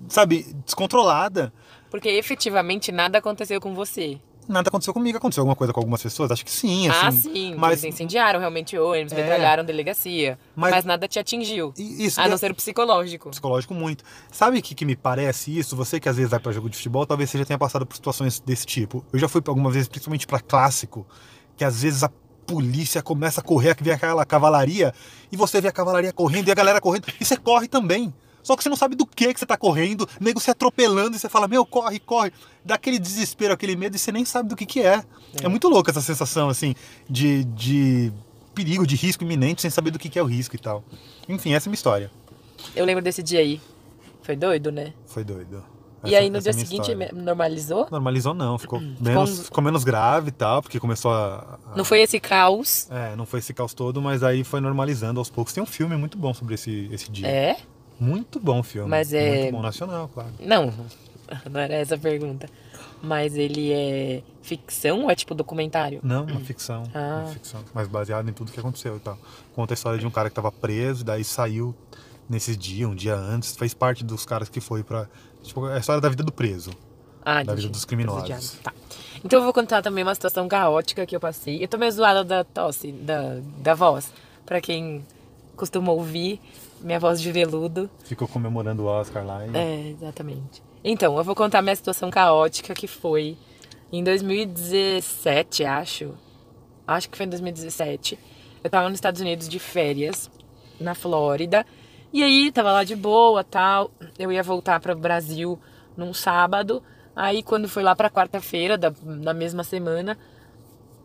sabe, 0.08 0.56
descontrolada. 0.66 1.54
Porque 1.90 2.10
efetivamente 2.10 2.92
nada 2.92 3.18
aconteceu 3.20 3.62
com 3.62 3.74
você. 3.76 4.20
Nada 4.46 4.68
aconteceu 4.68 4.94
comigo. 4.94 5.18
Aconteceu 5.18 5.40
alguma 5.42 5.56
coisa 5.56 5.72
com 5.72 5.80
algumas 5.80 6.04
pessoas? 6.04 6.30
Acho 6.30 6.44
que 6.44 6.52
sim, 6.52 6.90
ah, 6.90 7.08
assim. 7.08 7.32
sim. 7.32 7.56
mas- 7.56 7.82
Eles 7.82 7.96
incendiaram 7.96 8.42
realmente 8.42 8.78
ônibus, 8.78 9.14
É. 9.14 9.16
metralharam 9.16 9.64
delegacia. 9.64 10.38
Mas- 10.54 10.72
Mas... 10.72 10.86
nada 10.86 11.08
te 11.08 11.18
atingiu. 11.18 11.74
Isso, 11.78 12.20
A 12.20 12.28
não 12.28 12.38
ser 12.38 12.52
o 12.52 12.56
psicológico. 12.56 13.30
psicológico 13.30 13.74
muito. 13.74 14.04
Sabe 14.32 14.60
o 14.60 14.62
que, 14.62 14.76
que 14.76 14.84
me 14.84 14.98
parece 14.98 15.58
isso? 15.58 15.78
Você 15.78 15.98
que 15.98 16.10
às 16.10 16.18
vezes 16.18 16.30
vai 16.30 16.42
pra 16.42 16.52
jogo 16.52 16.70
de 16.70 16.76
futebol, 16.76 17.06
talvez 17.06 17.30
você 17.30 17.38
já 17.38 17.46
tenha 17.46 17.58
passado 17.58 17.86
por 17.86 17.96
situações 17.96 18.42
desse 18.42 18.66
tipo. 18.66 19.06
Eu 19.14 19.20
já 19.20 19.30
fui 19.30 19.42
algumas 19.48 19.76
vezes, 19.76 19.88
principalmente 19.88 20.28
pra 20.28 20.42
clássico, 20.42 21.08
que 21.58 21.64
às 21.64 21.82
vezes 21.82 22.04
a 22.04 22.10
polícia 22.46 23.02
começa 23.02 23.42
a 23.42 23.44
correr, 23.44 23.76
que 23.76 23.84
vem 23.84 23.94
aquela 23.94 24.26
cavalaria, 24.26 24.94
e 25.32 25.38
você 25.38 25.62
vê 25.62 25.70
a 25.70 25.72
cavalaria 25.72 26.12
correndo 26.12 26.48
e 26.48 26.52
a 26.52 26.56
galera 26.56 26.82
correndo, 26.82 27.06
e 27.20 27.26
você 27.26 27.38
corre 27.38 27.68
também. 27.68 28.14
Só 28.44 28.58
que 28.58 28.64
você 28.64 28.70
não 28.70 28.76
sabe 28.76 28.96
do 28.96 29.06
que 29.06 29.34
que 29.34 29.40
você 29.40 29.46
tá 29.46 29.56
correndo, 29.56 30.08
nego 30.20 30.40
se 30.40 30.52
atropelando 30.52 31.16
e 31.16 31.20
você 31.20 31.30
fala, 31.30 31.48
meu, 31.48 31.66
corre, 31.66 31.98
corre. 31.98 32.34
Dá 32.64 32.76
aquele 32.76 33.00
desespero, 33.00 33.54
aquele 33.54 33.76
medo 33.76 33.96
e 33.96 34.00
você 34.00 34.12
nem 34.12 34.26
sabe 34.26 34.50
do 34.50 34.56
que 34.56 34.66
que 34.66 34.82
é. 34.82 35.02
É, 35.42 35.48
muito 35.48 35.70
louco 35.70 35.90
essa 35.90 36.02
sensação, 36.02 36.50
assim, 36.50 36.76
de, 37.10 37.46
de 37.46 38.12
perigo, 38.54 38.86
de 38.86 38.98
risco 38.98 39.24
iminente, 39.24 39.62
sem 39.62 39.72
saber 39.72 39.92
do 39.92 39.98
que 39.98 40.10
que 40.10 40.20
é 40.20 40.22
o 40.22 40.26
risco 40.26 40.58
e 40.58 40.60
tal. 40.60 40.84
Enfim, 41.30 41.54
essa 41.54 41.68
é 41.68 41.70
a 41.70 41.72
minha 41.72 41.76
história. 41.76 42.12
Eu 42.76 42.84
lembro 42.84 43.02
desse 43.02 43.24
dia 43.24 43.40
aí. 43.40 43.62
Foi 44.22 44.36
doido, 44.36 44.72
né? 44.72 44.94
Foi 45.08 45.24
doido. 45.24 45.64
E 46.04 46.16
aí 46.16 46.30
no 46.30 46.38
é 46.38 46.42
dia 46.42 46.54
seguinte 46.54 46.92
história. 46.92 47.12
normalizou? 47.14 47.88
Normalizou 47.92 48.34
não, 48.34 48.58
ficou 48.58 48.80
menos, 49.00 49.40
um- 49.40 49.44
ficou 49.44 49.64
menos 49.64 49.84
grave 49.84 50.30
e 50.30 50.32
tal, 50.32 50.62
porque 50.62 50.80
começou 50.80 51.12
a... 51.12 51.58
a- 51.72 51.76
Não 51.78 51.84
foi 51.86 52.02
esse 52.02 52.20
caos? 52.20 52.88
É, 52.92 53.16
não 53.16 53.26
foi 53.26 53.40
esse 53.40 53.54
caos 53.54 53.74
todo, 53.74 54.02
mas 54.02 54.24
aí 54.24 54.44
foi 54.44 54.60
normalizando 54.60 55.20
aos 55.20 55.30
poucos. 55.30 55.54
Tem 55.54 55.62
um 55.64 55.68
filme 55.68 55.96
muito 55.96 56.18
bom 56.18 56.34
sobre 56.34 56.56
esse, 56.56 56.90
esse 56.92 57.10
dia. 57.12 57.28
É? 57.28 57.58
Muito 58.00 58.40
bom 58.40 58.60
o 58.60 58.64
filme. 58.64 58.90
Mas 58.90 59.14
é- 59.14 59.42
Muito 59.44 59.52
bom, 59.54 59.62
nacional, 59.62 60.10
claro. 60.14 60.30
Não, 60.40 60.74
não 61.50 61.60
era 61.60 61.74
essa 61.76 61.96
a 61.96 61.98
pergunta. 61.98 62.48
Mas 63.02 63.36
ele 63.36 63.72
é 63.74 64.22
ficção 64.42 65.04
ou 65.04 65.12
é 65.12 65.16
tipo 65.16 65.36
documentário? 65.36 66.00
Não, 66.02 66.24
uma 66.24 66.40
ficção. 66.40 66.84
Ah. 66.94 67.24
Uma 67.26 67.34
ficção. 67.34 67.62
Mas 67.74 67.86
baseado 67.88 68.30
em 68.30 68.34
tudo 68.34 68.50
que 68.50 68.60
aconteceu 68.60 68.96
e 68.96 69.00
tal. 69.00 69.18
Conta 69.54 69.74
a 69.74 69.76
história 69.76 70.00
de 70.00 70.08
um 70.08 70.10
cara 70.10 70.30
que 70.30 70.36
tava 70.36 70.50
preso, 70.54 71.04
daí 71.04 71.22
saiu 71.24 71.76
nesse 72.30 72.56
dia, 72.56 72.88
um 72.88 72.96
dia 72.96 73.14
antes, 73.16 73.58
fez 73.58 73.74
parte 73.74 74.06
dos 74.06 74.26
caras 74.26 74.48
que 74.48 74.62
foi 74.62 74.84
pra. 74.84 75.08
Tipo, 75.44 75.68
é 75.68 75.76
a 75.76 75.78
história 75.78 76.02
da 76.02 76.10
vida 76.10 76.24
do 76.24 76.32
preso. 76.32 76.72
Ah, 77.26 77.44
Da 77.44 77.54
vida 77.54 77.70
dos 77.70 77.86
criminosos. 77.86 78.58
Tá. 78.64 78.74
Então 79.24 79.40
eu 79.40 79.44
vou 79.44 79.54
contar 79.54 79.82
também 79.82 80.04
uma 80.04 80.14
situação 80.16 80.48
caótica 80.48 81.06
que 81.06 81.16
eu 81.16 81.20
passei. 81.20 81.64
Eu 81.64 81.68
tô 81.68 81.78
meio 81.78 81.92
zoada 81.92 82.24
da 82.24 82.44
tosse, 82.44 82.92
da, 82.92 83.40
da 83.60 83.74
voz. 83.74 84.12
Pra 84.46 84.60
quem 84.60 85.06
costuma 85.56 85.92
ouvir 85.92 86.42
minha 86.82 87.00
voz 87.00 87.22
de 87.22 87.32
veludo. 87.32 87.90
Ficou 88.04 88.28
comemorando 88.28 88.84
o 88.84 88.86
Oscar 88.88 89.26
lá 89.26 89.46
e. 89.48 89.56
É, 89.56 89.90
exatamente. 89.92 90.62
Então, 90.84 91.18
eu 91.18 91.24
vou 91.24 91.34
contar 91.36 91.62
minha 91.62 91.76
situação 91.76 92.10
caótica 92.12 92.74
que 92.74 92.88
foi 92.88 93.38
em 93.92 94.04
2017, 94.04 95.64
acho. 95.64 96.14
Acho 96.86 97.10
que 97.10 97.16
foi 97.16 97.26
em 97.26 97.30
2017. 97.30 98.20
Eu 98.62 98.70
tava 98.70 98.90
nos 98.90 98.98
Estados 98.98 99.22
Unidos 99.22 99.48
de 99.48 99.60
férias, 99.60 100.30
na 100.80 100.94
Flórida. 100.94 101.66
E 102.14 102.22
aí, 102.24 102.52
tava 102.52 102.72
lá 102.72 102.84
de 102.84 102.96
boa, 102.96 103.44
tal. 103.44 103.90
Eu 104.20 104.32
ia 104.32 104.44
voltar 104.44 104.80
para 104.80 104.94
o 104.94 104.96
Brasil 104.96 105.60
num 105.98 106.14
sábado. 106.14 106.84
Aí, 107.16 107.42
quando 107.42 107.68
foi 107.68 107.82
lá 107.82 107.96
pra 107.96 108.08
quarta-feira 108.08 108.78
da, 108.78 108.94
da 109.02 109.34
mesma 109.34 109.64
semana, 109.64 110.16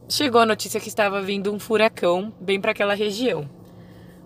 chegou 0.06 0.42
a 0.42 0.46
notícia 0.46 0.78
que 0.78 0.88
estava 0.88 1.22
vindo 1.22 1.50
um 1.50 1.58
furacão 1.58 2.30
bem 2.38 2.60
para 2.60 2.72
aquela 2.72 2.92
região. 2.92 3.48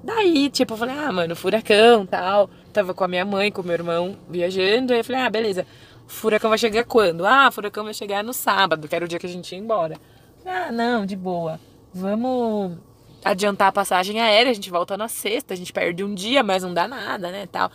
Daí, 0.03 0.51
tipo, 0.51 0.75
eu 0.75 0.77
falei, 0.77 0.99
ah, 0.99 1.13
mano, 1.13 1.37
furacão 1.37 2.05
tal. 2.05 2.51
Tava 2.73 2.93
com 2.93 3.05
a 3.05 3.09
minha 3.09 3.25
mãe, 3.25 3.53
com 3.53 3.63
o 3.63 3.65
meu 3.65 3.75
irmão 3.75 4.17
viajando. 4.29 4.93
Aí 4.93 4.99
eu 4.99 5.05
falei, 5.05 5.23
ah, 5.23 5.31
beleza. 5.31 5.65
Furacão 6.09 6.51
vai 6.51 6.59
chegar 6.59 6.83
quando? 6.83 7.25
Ah, 7.25 7.49
furacão 7.53 7.85
vai 7.85 7.95
chegar 7.95 8.25
no 8.25 8.33
sábado, 8.33 8.89
que 8.89 8.97
era 8.97 9.05
o 9.05 9.09
dia 9.09 9.21
que 9.21 9.27
a 9.27 9.29
gente 9.29 9.53
ia 9.53 9.59
embora. 9.59 9.97
Ah, 10.45 10.73
não, 10.73 11.07
de 11.07 11.15
boa. 11.15 11.61
Vamos 11.95 12.77
adiantar 13.25 13.69
a 13.69 13.73
passagem 13.73 14.21
aérea, 14.21 14.51
a 14.51 14.55
gente 14.55 14.71
volta 14.71 14.97
na 14.97 15.09
sexta, 15.09 15.55
a 15.55 15.57
gente 15.57 15.73
perde 15.73 16.03
um 16.05 16.15
dia, 16.15 16.43
mas 16.43 16.63
não 16.63 16.75
dá 16.75 16.89
nada, 16.89 17.31
né, 17.31 17.47
tal. 17.51 17.71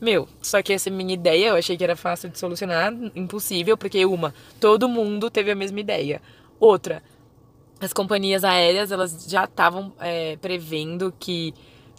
Meu, 0.00 0.28
só 0.42 0.60
que 0.62 0.72
essa 0.72 0.90
minha 0.90 1.14
ideia 1.14 1.48
eu 1.48 1.56
achei 1.56 1.76
que 1.76 1.84
era 1.84 1.96
fácil 1.96 2.28
de 2.28 2.38
solucionar, 2.38 2.92
impossível, 3.14 3.76
porque 3.76 4.04
uma, 4.04 4.34
todo 4.60 4.88
mundo 4.88 5.30
teve 5.30 5.50
a 5.50 5.54
mesma 5.54 5.80
ideia. 5.80 6.20
Outra, 6.60 7.02
as 7.80 7.92
companhias 7.92 8.44
aéreas 8.44 8.92
elas 8.92 9.26
já 9.28 9.44
estavam 9.44 9.92
é, 9.98 10.36
prevendo 10.36 11.12
que 11.18 11.54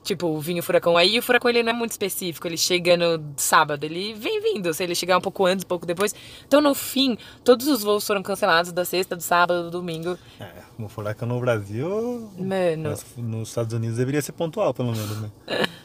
tipo 0.07 0.39
vinha 0.39 0.61
o 0.61 0.63
furacão 0.63 0.95
aí 0.95 1.15
e 1.15 1.19
o 1.19 1.21
furacão 1.21 1.49
ele 1.49 1.61
não 1.61 1.71
é 1.71 1.73
muito 1.73 1.91
específico 1.91 2.47
ele 2.47 2.57
chega 2.57 2.95
no 2.95 3.33
sábado 3.35 3.83
ele 3.83 4.13
vem 4.13 4.41
vindo 4.41 4.73
se 4.73 4.83
ele 4.83 4.95
chegar 4.95 5.17
um 5.17 5.21
pouco 5.21 5.45
antes 5.45 5.65
um 5.65 5.67
pouco 5.67 5.85
depois. 5.85 6.15
Então 6.47 6.61
no 6.61 6.73
fim 6.73 7.17
todos 7.43 7.67
os 7.67 7.83
voos 7.83 8.05
foram 8.05 8.23
cancelados 8.23 8.71
da 8.71 8.85
sexta 8.85 9.15
do 9.15 9.21
sábado 9.21 9.63
do 9.63 9.71
domingo. 9.71 10.17
É, 10.39 10.49
como 10.75 10.87
furacão 10.87 11.27
no 11.27 11.39
Brasil. 11.39 12.31
mano. 12.37 12.89
mas 12.89 13.05
nos 13.17 13.49
Estados 13.49 13.73
Unidos 13.73 13.97
deveria 13.97 14.21
ser 14.21 14.31
pontual, 14.31 14.73
pelo 14.73 14.91
menos, 14.91 15.21
né? 15.21 15.29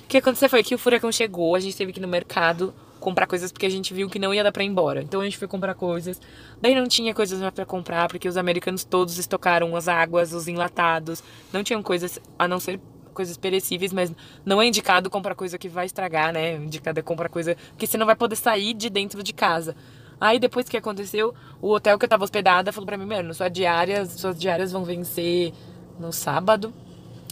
o 0.04 0.06
que 0.06 0.18
aconteceu 0.18 0.48
foi 0.48 0.62
que 0.62 0.74
o 0.74 0.78
furacão 0.78 1.10
chegou 1.10 1.54
a 1.54 1.60
gente 1.60 1.76
teve 1.76 1.92
que 1.92 1.98
ir 1.98 2.02
no 2.02 2.08
mercado 2.08 2.72
comprar 3.02 3.26
coisas 3.26 3.50
porque 3.50 3.66
a 3.66 3.70
gente 3.70 3.92
viu 3.92 4.08
que 4.08 4.18
não 4.18 4.32
ia 4.32 4.44
dar 4.44 4.52
pra 4.52 4.62
ir 4.62 4.68
embora. 4.68 5.02
Então 5.02 5.20
a 5.20 5.24
gente 5.24 5.36
foi 5.36 5.48
comprar 5.48 5.74
coisas. 5.74 6.20
Daí 6.60 6.74
não 6.74 6.86
tinha 6.86 7.12
coisas 7.12 7.40
mais 7.40 7.52
pra 7.52 7.66
comprar 7.66 8.08
porque 8.08 8.28
os 8.28 8.36
americanos 8.36 8.84
todos 8.84 9.18
estocaram 9.18 9.74
as 9.76 9.88
águas 9.88 10.32
os 10.32 10.46
enlatados. 10.46 11.22
Não 11.52 11.64
tinham 11.64 11.82
coisas 11.82 12.20
a 12.38 12.46
não 12.46 12.60
ser 12.60 12.80
coisas 13.12 13.36
perecíveis, 13.36 13.92
mas 13.92 14.12
não 14.44 14.60
é 14.60 14.66
indicado 14.66 15.10
comprar 15.10 15.34
coisa 15.34 15.58
que 15.58 15.68
vai 15.68 15.86
estragar, 15.86 16.32
né? 16.32 16.56
Indicado 16.56 16.98
é 16.98 17.02
comprar 17.02 17.28
coisa 17.28 17.56
que 17.76 17.86
você 17.86 17.96
não 17.96 18.06
vai 18.06 18.16
poder 18.16 18.36
sair 18.36 18.74
de 18.74 18.90
dentro 18.90 19.22
de 19.22 19.32
casa. 19.32 19.76
Aí 20.20 20.38
depois 20.38 20.68
que 20.68 20.76
aconteceu, 20.76 21.34
o 21.60 21.72
hotel 21.72 21.98
que 21.98 22.04
eu 22.04 22.08
tava 22.08 22.24
hospedada 22.24 22.72
falou 22.72 22.86
pra 22.86 22.96
mim, 22.96 23.06
mano, 23.06 23.34
sua 23.34 23.48
diária, 23.48 24.04
suas 24.06 24.38
diárias 24.38 24.70
vão 24.70 24.84
vencer 24.84 25.52
no 25.98 26.12
sábado. 26.12 26.72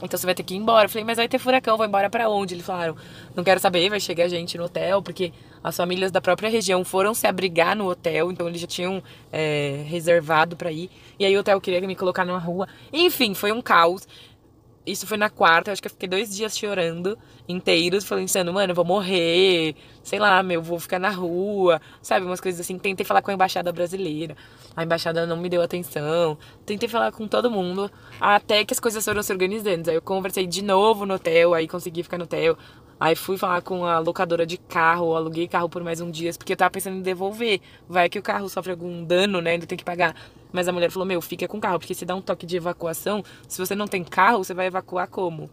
Então 0.02 0.18
você 0.18 0.26
vai 0.26 0.34
ter 0.34 0.42
que 0.42 0.54
ir 0.54 0.56
embora. 0.56 0.87
Eu 0.87 0.88
falei, 0.88 1.04
mas 1.04 1.16
vai 1.16 1.28
ter 1.28 1.38
furacão, 1.38 1.76
vou 1.76 1.87
embora 1.87 2.08
pra 2.08 2.28
onde? 2.28 2.54
Eles 2.54 2.64
falaram, 2.64 2.96
não 3.34 3.44
quero 3.44 3.60
saber, 3.60 3.88
vai 3.90 4.00
chegar 4.00 4.28
gente 4.28 4.56
no 4.56 4.64
hotel, 4.64 5.02
porque 5.02 5.32
as 5.62 5.76
famílias 5.76 6.10
da 6.10 6.20
própria 6.20 6.49
região 6.49 6.84
foram 6.84 7.12
se 7.12 7.26
abrigar 7.26 7.76
no 7.76 7.88
hotel, 7.88 8.32
então 8.32 8.49
eles 8.49 8.60
já 8.60 8.66
tinham 8.66 9.02
é, 9.30 9.84
reservado 9.87 10.56
pra 10.56 10.72
ir. 10.72 10.90
E 11.18 11.25
aí 11.25 11.37
o 11.37 11.40
hotel 11.40 11.60
queria 11.60 11.80
me 11.87 11.94
colocar 11.94 12.25
numa 12.25 12.38
rua. 12.38 12.66
Enfim, 12.92 13.34
foi 13.34 13.52
um 13.52 13.60
caos. 13.60 14.08
Isso 14.87 15.06
foi 15.06 15.18
na 15.18 15.28
quarta, 15.28 15.70
eu 15.70 15.72
acho 15.72 15.82
que 15.82 15.88
eu 15.88 15.90
fiquei 15.90 16.08
dois 16.08 16.34
dias 16.34 16.56
chorando 16.56 17.18
inteiros, 17.46 18.04
falando 18.04 18.25
pensando, 18.25 18.52
mano, 18.52 18.70
eu 18.70 18.75
vou 18.75 18.84
morrer, 18.84 19.75
sei 20.02 20.18
lá, 20.18 20.42
meu, 20.42 20.62
vou 20.62 20.80
ficar 20.80 20.99
na 20.99 21.10
rua, 21.10 21.80
sabe, 22.00 22.25
umas 22.25 22.40
coisas 22.40 22.60
assim. 22.60 22.78
Tentei 22.78 23.04
falar 23.04 23.20
com 23.22 23.30
a 23.30 23.34
embaixada 23.34 23.70
brasileira, 23.72 24.37
a 24.75 24.82
embaixada 24.82 25.26
não 25.26 25.37
me 25.37 25.49
deu 25.49 25.60
atenção. 25.60 26.38
Tentei 26.64 26.88
falar 26.88 27.12
com 27.12 27.28
todo 27.28 27.50
mundo, 27.50 27.90
até 28.18 28.64
que 28.64 28.72
as 28.72 28.80
coisas 28.80 29.04
foram 29.04 29.22
se 29.22 29.32
organizando. 29.32 29.90
Aí 29.90 29.96
eu 29.96 30.02
conversei 30.02 30.46
de 30.46 30.62
novo 30.62 31.04
no 31.04 31.14
hotel, 31.14 31.52
aí 31.52 31.68
consegui 31.68 32.02
ficar 32.02 32.16
no 32.16 32.25
hotel. 32.25 32.56
Aí 33.00 33.16
fui 33.16 33.38
falar 33.38 33.62
com 33.62 33.87
a 33.87 33.99
locadora 33.99 34.45
de 34.45 34.59
carro, 34.59 35.16
aluguei 35.16 35.49
carro 35.49 35.71
por 35.71 35.83
mais 35.83 36.02
um 36.02 36.11
dia, 36.11 36.30
porque 36.37 36.52
eu 36.52 36.57
tava 36.57 36.71
pensando 36.71 36.99
em 36.99 37.00
devolver. 37.00 37.59
Vai 37.88 38.11
que 38.11 38.19
o 38.19 38.23
carro 38.23 38.47
sofre 38.50 38.73
algum 38.73 39.02
dano, 39.02 39.40
né? 39.40 39.52
Ainda 39.52 39.66
tem 39.66 39.78
que 39.78 39.85
pagar. 39.85 40.14
Mas 40.52 40.69
a 40.69 40.73
mulher 40.73 40.90
falou: 40.90 41.07
Meu, 41.07 41.23
fica 41.23 41.49
com 41.49 41.57
o 41.57 41.61
carro, 41.61 41.78
porque 41.78 41.95
se 41.95 42.04
dá 42.04 42.14
um 42.14 42.21
toque 42.21 42.45
de 42.45 42.59
evacuação, 42.59 43.25
se 43.49 43.59
você 43.59 43.75
não 43.75 43.87
tem 43.87 44.04
carro, 44.04 44.45
você 44.45 44.52
vai 44.52 44.66
evacuar 44.66 45.09
como? 45.09 45.49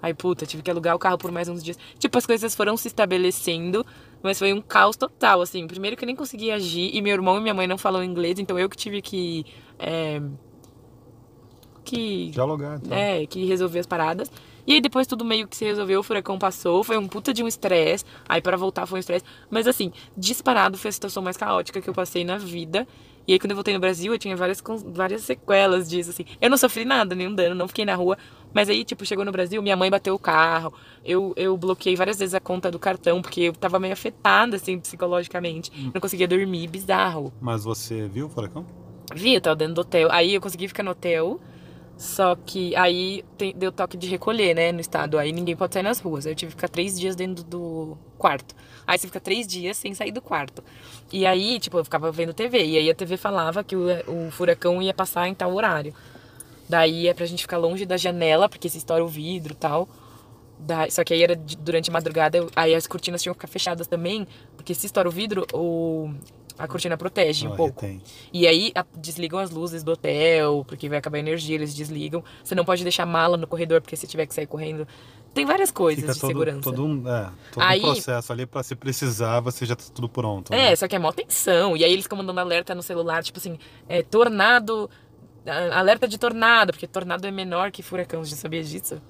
Aí, 0.00 0.14
puta, 0.14 0.46
tive 0.46 0.62
que 0.62 0.70
alugar 0.70 0.94
o 0.94 0.98
carro 0.98 1.18
por 1.18 1.32
mais 1.32 1.48
uns 1.48 1.62
dias. 1.62 1.76
Tipo, 1.98 2.18
as 2.18 2.26
coisas 2.26 2.54
foram 2.54 2.76
se 2.76 2.86
estabelecendo, 2.86 3.84
mas 4.22 4.38
foi 4.38 4.52
um 4.52 4.60
caos 4.60 4.96
total, 4.96 5.40
assim. 5.40 5.66
Primeiro 5.66 5.96
que 5.96 6.04
eu 6.04 6.06
nem 6.06 6.14
consegui 6.14 6.52
agir, 6.52 6.90
e 6.94 7.02
meu 7.02 7.14
irmão 7.14 7.36
e 7.36 7.40
minha 7.40 7.54
mãe 7.54 7.66
não 7.66 7.78
falam 7.78 8.02
inglês, 8.04 8.38
então 8.38 8.56
eu 8.56 8.68
que 8.68 8.76
tive 8.76 9.02
que. 9.02 9.44
É, 9.76 10.22
que 11.84 12.30
Dialogar, 12.30 12.80
então. 12.80 12.96
é, 12.96 13.26
que 13.26 13.44
resolver 13.44 13.80
as 13.80 13.86
paradas. 13.86 14.30
E 14.66 14.74
aí 14.74 14.80
depois 14.80 15.06
tudo 15.06 15.24
meio 15.24 15.48
que 15.48 15.56
se 15.56 15.64
resolveu, 15.64 16.00
o 16.00 16.02
furacão 16.02 16.38
passou, 16.38 16.84
foi 16.84 16.96
um 16.96 17.08
puta 17.08 17.32
de 17.32 17.42
um 17.42 17.48
estresse. 17.48 18.04
Aí 18.28 18.40
para 18.40 18.56
voltar 18.56 18.86
foi 18.86 18.98
um 18.98 19.00
estresse. 19.00 19.24
Mas 19.50 19.66
assim, 19.66 19.92
disparado 20.16 20.78
foi 20.78 20.88
a 20.88 20.92
situação 20.92 21.22
mais 21.22 21.36
caótica 21.36 21.80
que 21.80 21.88
eu 21.88 21.94
passei 21.94 22.24
na 22.24 22.38
vida. 22.38 22.86
E 23.26 23.32
aí 23.32 23.38
quando 23.38 23.52
eu 23.52 23.56
voltei 23.56 23.72
no 23.72 23.80
Brasil, 23.80 24.12
eu 24.12 24.18
tinha 24.18 24.36
várias, 24.36 24.62
várias 24.86 25.22
sequelas 25.22 25.88
disso, 25.88 26.10
assim. 26.10 26.24
Eu 26.40 26.50
não 26.50 26.56
sofri 26.56 26.84
nada, 26.84 27.14
nenhum 27.14 27.34
dano, 27.34 27.54
não 27.54 27.68
fiquei 27.68 27.84
na 27.84 27.94
rua. 27.94 28.18
Mas 28.52 28.68
aí, 28.68 28.84
tipo, 28.84 29.06
chegou 29.06 29.24
no 29.24 29.32
Brasil, 29.32 29.62
minha 29.62 29.76
mãe 29.76 29.90
bateu 29.90 30.14
o 30.14 30.18
carro. 30.18 30.74
Eu, 31.04 31.32
eu 31.36 31.56
bloqueei 31.56 31.96
várias 31.96 32.18
vezes 32.18 32.34
a 32.34 32.40
conta 32.40 32.70
do 32.70 32.78
cartão, 32.78 33.22
porque 33.22 33.42
eu 33.42 33.52
tava 33.52 33.78
meio 33.78 33.92
afetada, 33.92 34.56
assim, 34.56 34.78
psicologicamente. 34.78 35.70
Não 35.94 36.00
conseguia 36.00 36.28
dormir, 36.28 36.66
bizarro. 36.68 37.32
Mas 37.40 37.64
você 37.64 38.08
viu 38.08 38.26
o 38.26 38.28
furacão? 38.28 38.66
Vi, 39.14 39.34
eu 39.34 39.40
tava 39.40 39.56
dentro 39.56 39.74
do 39.74 39.80
hotel. 39.82 40.08
Aí 40.10 40.34
eu 40.34 40.40
consegui 40.40 40.68
ficar 40.68 40.82
no 40.82 40.90
hotel. 40.90 41.40
Só 42.02 42.34
que 42.34 42.74
aí 42.74 43.24
tem- 43.38 43.54
deu 43.56 43.70
toque 43.70 43.96
de 43.96 44.08
recolher, 44.08 44.54
né, 44.56 44.72
no 44.72 44.80
estado. 44.80 45.16
Aí 45.18 45.30
ninguém 45.30 45.54
pode 45.54 45.72
sair 45.72 45.84
nas 45.84 46.00
ruas. 46.00 46.26
Aí 46.26 46.32
eu 46.32 46.36
tive 46.36 46.50
que 46.50 46.56
ficar 46.56 46.68
três 46.68 46.98
dias 46.98 47.14
dentro 47.14 47.44
do 47.44 47.96
quarto. 48.18 48.56
Aí 48.84 48.98
você 48.98 49.06
fica 49.06 49.20
três 49.20 49.46
dias 49.46 49.76
sem 49.76 49.94
sair 49.94 50.10
do 50.10 50.20
quarto. 50.20 50.64
E 51.12 51.24
aí, 51.24 51.60
tipo, 51.60 51.78
eu 51.78 51.84
ficava 51.84 52.10
vendo 52.10 52.34
TV. 52.34 52.64
E 52.64 52.76
aí 52.76 52.90
a 52.90 52.94
TV 52.94 53.16
falava 53.16 53.62
que 53.62 53.76
o, 53.76 53.86
o 54.08 54.30
furacão 54.32 54.82
ia 54.82 54.92
passar 54.92 55.28
em 55.28 55.34
tal 55.34 55.54
horário. 55.54 55.94
Daí 56.68 57.06
é 57.06 57.14
pra 57.14 57.24
gente 57.24 57.42
ficar 57.42 57.58
longe 57.58 57.86
da 57.86 57.96
janela, 57.96 58.48
porque 58.48 58.68
se 58.68 58.78
estoura 58.78 59.04
o 59.04 59.08
vidro 59.08 59.52
e 59.52 59.56
tal. 59.56 59.88
Da- 60.58 60.90
só 60.90 61.04
que 61.04 61.14
aí 61.14 61.22
era 61.22 61.36
de- 61.36 61.56
durante 61.56 61.88
a 61.88 61.92
madrugada, 61.92 62.36
eu- 62.38 62.50
aí 62.56 62.74
as 62.74 62.86
cortinas 62.88 63.22
tinham 63.22 63.32
que 63.34 63.38
ficar 63.40 63.48
fechadas 63.52 63.86
também, 63.86 64.26
porque 64.56 64.74
se 64.74 64.86
estoura 64.86 65.08
o 65.08 65.12
vidro, 65.12 65.46
o, 65.52 66.10
a 66.58 66.68
cortina 66.68 66.96
protege 66.96 67.46
um 67.48 67.52
Ah, 67.52 67.56
pouco. 67.56 67.80
retém. 67.80 68.02
E 68.32 68.46
aí 68.46 68.72
a- 68.74 68.84
desligam 68.96 69.38
as 69.38 69.50
luzes 69.50 69.82
do 69.82 69.92
hotel, 69.92 70.64
porque 70.66 70.88
vai 70.88 70.98
acabar 70.98 71.16
a 71.16 71.20
energia, 71.20 71.54
eles 71.54 71.74
desligam. 71.74 72.22
Você 72.44 72.54
não 72.54 72.64
pode 72.64 72.82
deixar 72.82 73.06
mala 73.06 73.36
no 73.36 73.46
corredor, 73.46 73.80
porque 73.80 73.96
se 73.96 74.06
tiver 74.06 74.26
que 74.26 74.34
sair 74.34 74.46
correndo. 74.46 74.86
Tem 75.34 75.46
várias 75.46 75.70
coisas 75.70 76.02
Fica 76.02 76.12
de 76.12 76.20
todo, 76.20 76.28
segurança. 76.28 76.60
todo 76.60 76.84
um, 76.84 77.08
é, 77.08 77.30
todo 77.52 77.62
Aí- 77.62 77.80
um 77.80 77.84
processo 77.84 78.32
ali 78.32 78.44
pra 78.44 78.62
se 78.62 78.74
precisar, 78.74 79.40
você 79.40 79.64
já 79.64 79.74
tá 79.74 79.84
tudo 79.94 80.08
pronto. 80.08 80.52
É, 80.52 80.70
né? 80.70 80.76
só 80.76 80.86
que 80.86 80.94
é 80.94 80.98
mó 80.98 81.10
tensão. 81.10 81.74
E 81.76 81.82
aí 81.84 81.90
eles 81.92 82.04
ficam 82.04 82.18
mandando 82.18 82.38
alerta 82.40 82.74
no 82.74 82.82
celular, 82.82 83.22
tipo 83.22 83.38
assim, 83.38 83.58
é, 83.88 84.02
tornado. 84.02 84.90
Alerta 85.72 86.06
de 86.06 86.18
tornado, 86.18 86.72
porque 86.72 86.86
tornado 86.86 87.26
é 87.26 87.30
menor 87.30 87.72
que 87.72 87.82
furacão, 87.82 88.24
já 88.24 88.36
sabia 88.36 88.62
disso? 88.62 89.00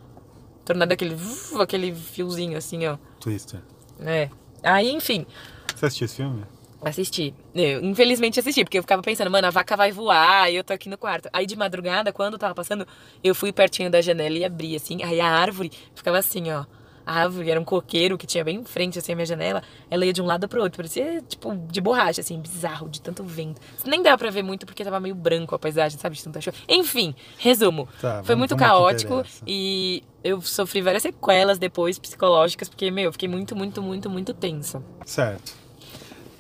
Tornado 0.65 0.93
é 0.93 0.95
aquele, 0.95 1.17
aquele 1.61 1.93
fiozinho 1.95 2.57
assim, 2.57 2.87
ó. 2.87 2.97
Twister. 3.21 3.61
É. 4.01 4.31
Aí, 4.63 4.91
enfim. 4.93 5.27
Você 5.75 5.87
assistiu 5.87 6.05
esse 6.07 6.17
filme? 6.17 6.45
Assisti. 6.85 7.33
Eu, 7.55 7.85
infelizmente 7.85 8.41
assisti, 8.41 8.65
porque 8.65 8.79
eu 8.79 8.83
ficava 8.83 9.01
pensando, 9.03 9.31
mano, 9.31 9.47
a 9.47 9.51
vaca 9.51 9.77
vai 9.77 9.93
voar 9.93 10.51
e 10.51 10.57
eu 10.57 10.65
tô 10.65 10.73
aqui 10.73 10.89
no 10.89 10.99
quarto. 10.99 11.29
Aí 11.33 11.47
de 11.47 11.57
madrugada, 11.57 12.12
quando 12.12 12.37
tava 12.37 12.55
passando, 12.55 12.87
eu 13.23 13.35
fui 13.35 13.53
pertinho 13.53 13.91
da 13.91 14.01
janela 14.01 14.37
e 14.37 14.45
abri, 14.45 14.75
assim. 14.75 15.03
Aí 15.03 15.21
a 15.21 15.29
árvore 15.29 15.71
ficava 15.95 16.19
assim, 16.19 16.51
ó. 16.51 16.65
A 17.05 17.21
árvore 17.23 17.51
era 17.51 17.61
um 17.61 17.65
coqueiro 17.65 18.17
que 18.17 18.27
tinha 18.27 18.45
bem 18.45 18.59
em 18.59 18.65
frente, 18.65 18.99
assim, 18.99 19.12
a 19.12 19.17
minha 19.17 19.27
janela. 19.27 19.62
Ela 19.91 20.07
ia 20.07 20.12
de 20.12 20.23
um 20.23 20.27
lado 20.27 20.49
pro 20.49 20.62
outro, 20.62 20.77
parecia, 20.77 21.21
tipo, 21.23 21.55
de 21.69 21.81
borracha, 21.81 22.21
assim, 22.21 22.39
bizarro, 22.41 22.89
de 22.89 23.01
tanto 23.01 23.25
vento. 23.25 23.61
Nem 23.85 24.03
dava 24.03 24.19
pra 24.19 24.31
ver 24.31 24.43
muito 24.43 24.65
porque 24.67 24.85
tava 24.85 25.01
meio 25.01 25.15
branco 25.15 25.55
a 25.55 25.59
paisagem, 25.59 25.99
sabe, 25.99 26.17
de 26.17 26.23
tanta 26.23 26.41
chuva. 26.41 26.57
Enfim, 26.69 27.15
resumo. 27.39 27.89
Tá, 28.01 28.23
Foi 28.23 28.35
muito 28.37 28.57
caótico 28.57 29.25
e 29.47 30.05
eu 30.23 30.41
sofri 30.41 30.81
várias 30.81 31.03
sequelas 31.03 31.59
depois 31.59 31.99
psicológicas, 31.99 32.69
porque, 32.69 32.91
meu, 32.91 33.05
eu 33.07 33.12
fiquei 33.12 33.29
muito, 33.29 33.57
muito, 33.57 33.83
muito, 33.83 34.09
muito 34.09 34.33
tensa. 34.33 34.81
Certo. 35.05 35.62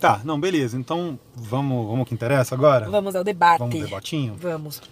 Tá, 0.02 0.20
não, 0.24 0.38
beleza. 0.40 0.76
Então, 0.76 1.18
vamos, 1.34 1.84
vamos 1.86 2.00
ao 2.00 2.04
que 2.04 2.12
interessa 2.14 2.54
agora? 2.54 2.90
Vamos 2.90 3.14
ao 3.14 3.22
debate. 3.24 3.58
Vamos 3.60 3.74
ao 3.76 3.80
debatinho? 3.82 4.34
Vamos. 4.38 4.82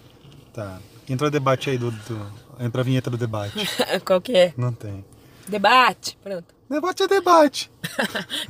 Tá. 0.53 0.79
Entra 1.09 1.27
o 1.27 1.31
debate 1.31 1.69
aí 1.69 1.77
do, 1.77 1.91
do- 1.91 2.31
Entra 2.59 2.81
a 2.81 2.83
vinheta 2.83 3.09
do 3.09 3.17
debate. 3.17 3.53
Qual 4.05 4.21
que 4.21 4.31
é? 4.35 4.53
Não 4.55 4.71
tem. 4.71 5.03
Debate. 5.47 6.17
Pronto. 6.23 6.45
Debate 6.69 7.03
é 7.03 7.07
debate. 7.07 7.71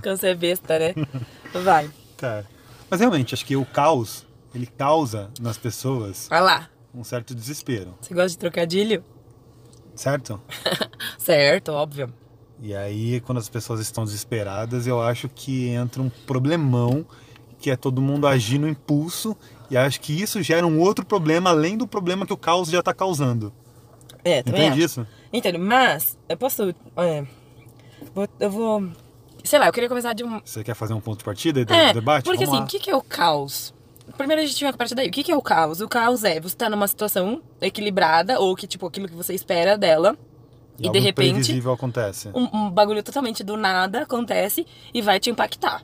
Quando 0.04 0.18
você 0.18 0.28
é 0.28 0.36
besta, 0.36 0.78
né? 0.78 0.94
Vai. 1.64 1.90
Tá. 2.18 2.44
Mas 2.90 3.00
realmente, 3.00 3.34
acho 3.34 3.46
que 3.46 3.56
o 3.56 3.66
caos, 3.66 4.26
ele 4.54 4.68
causa 4.68 5.32
nas 5.40 5.58
pessoas 5.58 6.28
Vai 6.30 6.42
lá. 6.42 6.70
um 6.94 7.04
certo 7.04 7.34
desespero, 7.34 7.96
Você 8.02 8.14
gosta 8.14 8.30
de 8.30 8.38
trocadilho? 8.38 9.04
certo? 9.96 10.40
Certo, 11.18 11.70
óbvio. 11.72 12.14
E 12.62 12.76
aí, 12.76 13.20
quando 13.22 13.40
as 13.40 13.50
pessoas 13.50 13.80
estão 13.80 14.04
desesperadas, 14.04 14.86
eu 14.86 15.02
acho 15.02 15.28
que 15.28 15.70
entra 15.70 16.02
um 16.02 16.10
problemão, 16.10 17.04
que 17.60 17.72
é 17.72 17.76
todo 17.76 18.02
mundo 18.02 18.28
agir 18.28 18.60
no 18.60 18.68
impulso, 18.68 19.36
e 19.70 19.76
acho 19.78 20.00
que 20.00 20.14
isso 20.22 20.42
gera 20.44 20.66
um 20.66 20.80
outro 20.80 21.04
problema, 21.06 21.50
além 21.50 21.76
do 21.78 21.88
problema 21.88 22.26
que 22.26 22.34
o 22.34 22.38
caos 22.38 22.70
já 22.70 22.80
está 22.80 22.94
causando. 22.94 23.52
É, 24.24 24.44
também 24.44 24.62
Entende 24.68 24.84
acho. 24.84 25.02
isso? 25.02 25.08
Entendo, 25.34 25.58
mas 25.58 26.18
eu 26.30 26.38
posso. 26.38 26.76
é, 26.98 27.26
vou- 28.14 28.28
eu 28.40 28.52
vou. 28.52 28.90
Sei 29.44 29.58
lá, 29.58 29.66
eu 29.68 29.74
queria 29.74 29.90
começar 29.90 30.14
de 30.14 30.24
um. 30.24 30.40
Você 30.46 30.64
quer 30.64 30.76
fazer 30.76 30.94
um 30.94 31.02
ponto 31.02 31.18
de 31.20 31.24
partida 31.24 31.66
do 31.66 31.74
É, 31.74 31.92
debate? 31.94 32.26
porque 32.26 32.46
Vamos 32.46 32.60
assim, 32.62 32.66
o 32.66 32.68
que, 32.70 32.80
que 32.80 32.92
é 32.92 32.96
o 32.96 33.02
caos? 33.02 33.74
Primeiro 34.16 34.42
a 34.44 34.46
gente 34.46 34.64
vai 34.64 34.74
partir 34.74 34.94
daí. 34.94 35.08
O 35.08 35.12
que, 35.12 35.24
que 35.24 35.32
é 35.32 35.36
o 35.36 35.42
caos? 35.42 35.82
O 35.82 35.88
caos 35.88 36.24
é 36.24 36.40
você 36.40 36.56
tá 36.56 36.70
numa 36.70 36.88
situação 36.88 37.42
equilibrada, 37.60 38.40
ou 38.40 38.56
que, 38.56 38.68
tipo, 38.68 38.86
aquilo 38.86 39.08
que 39.08 39.16
você 39.16 39.34
espera 39.34 39.76
dela. 39.78 40.16
E, 40.82 40.90
de 40.90 41.00
repente, 41.00 41.62
acontece. 41.70 42.30
um, 42.34 42.48
um 42.54 42.70
bagulho 42.72 43.02
totalmente 43.04 43.44
do 43.44 43.56
nada 43.58 44.04
acontece 44.04 44.66
e 44.94 45.02
vai 45.02 45.20
te 45.20 45.30
impactar. 45.30 45.84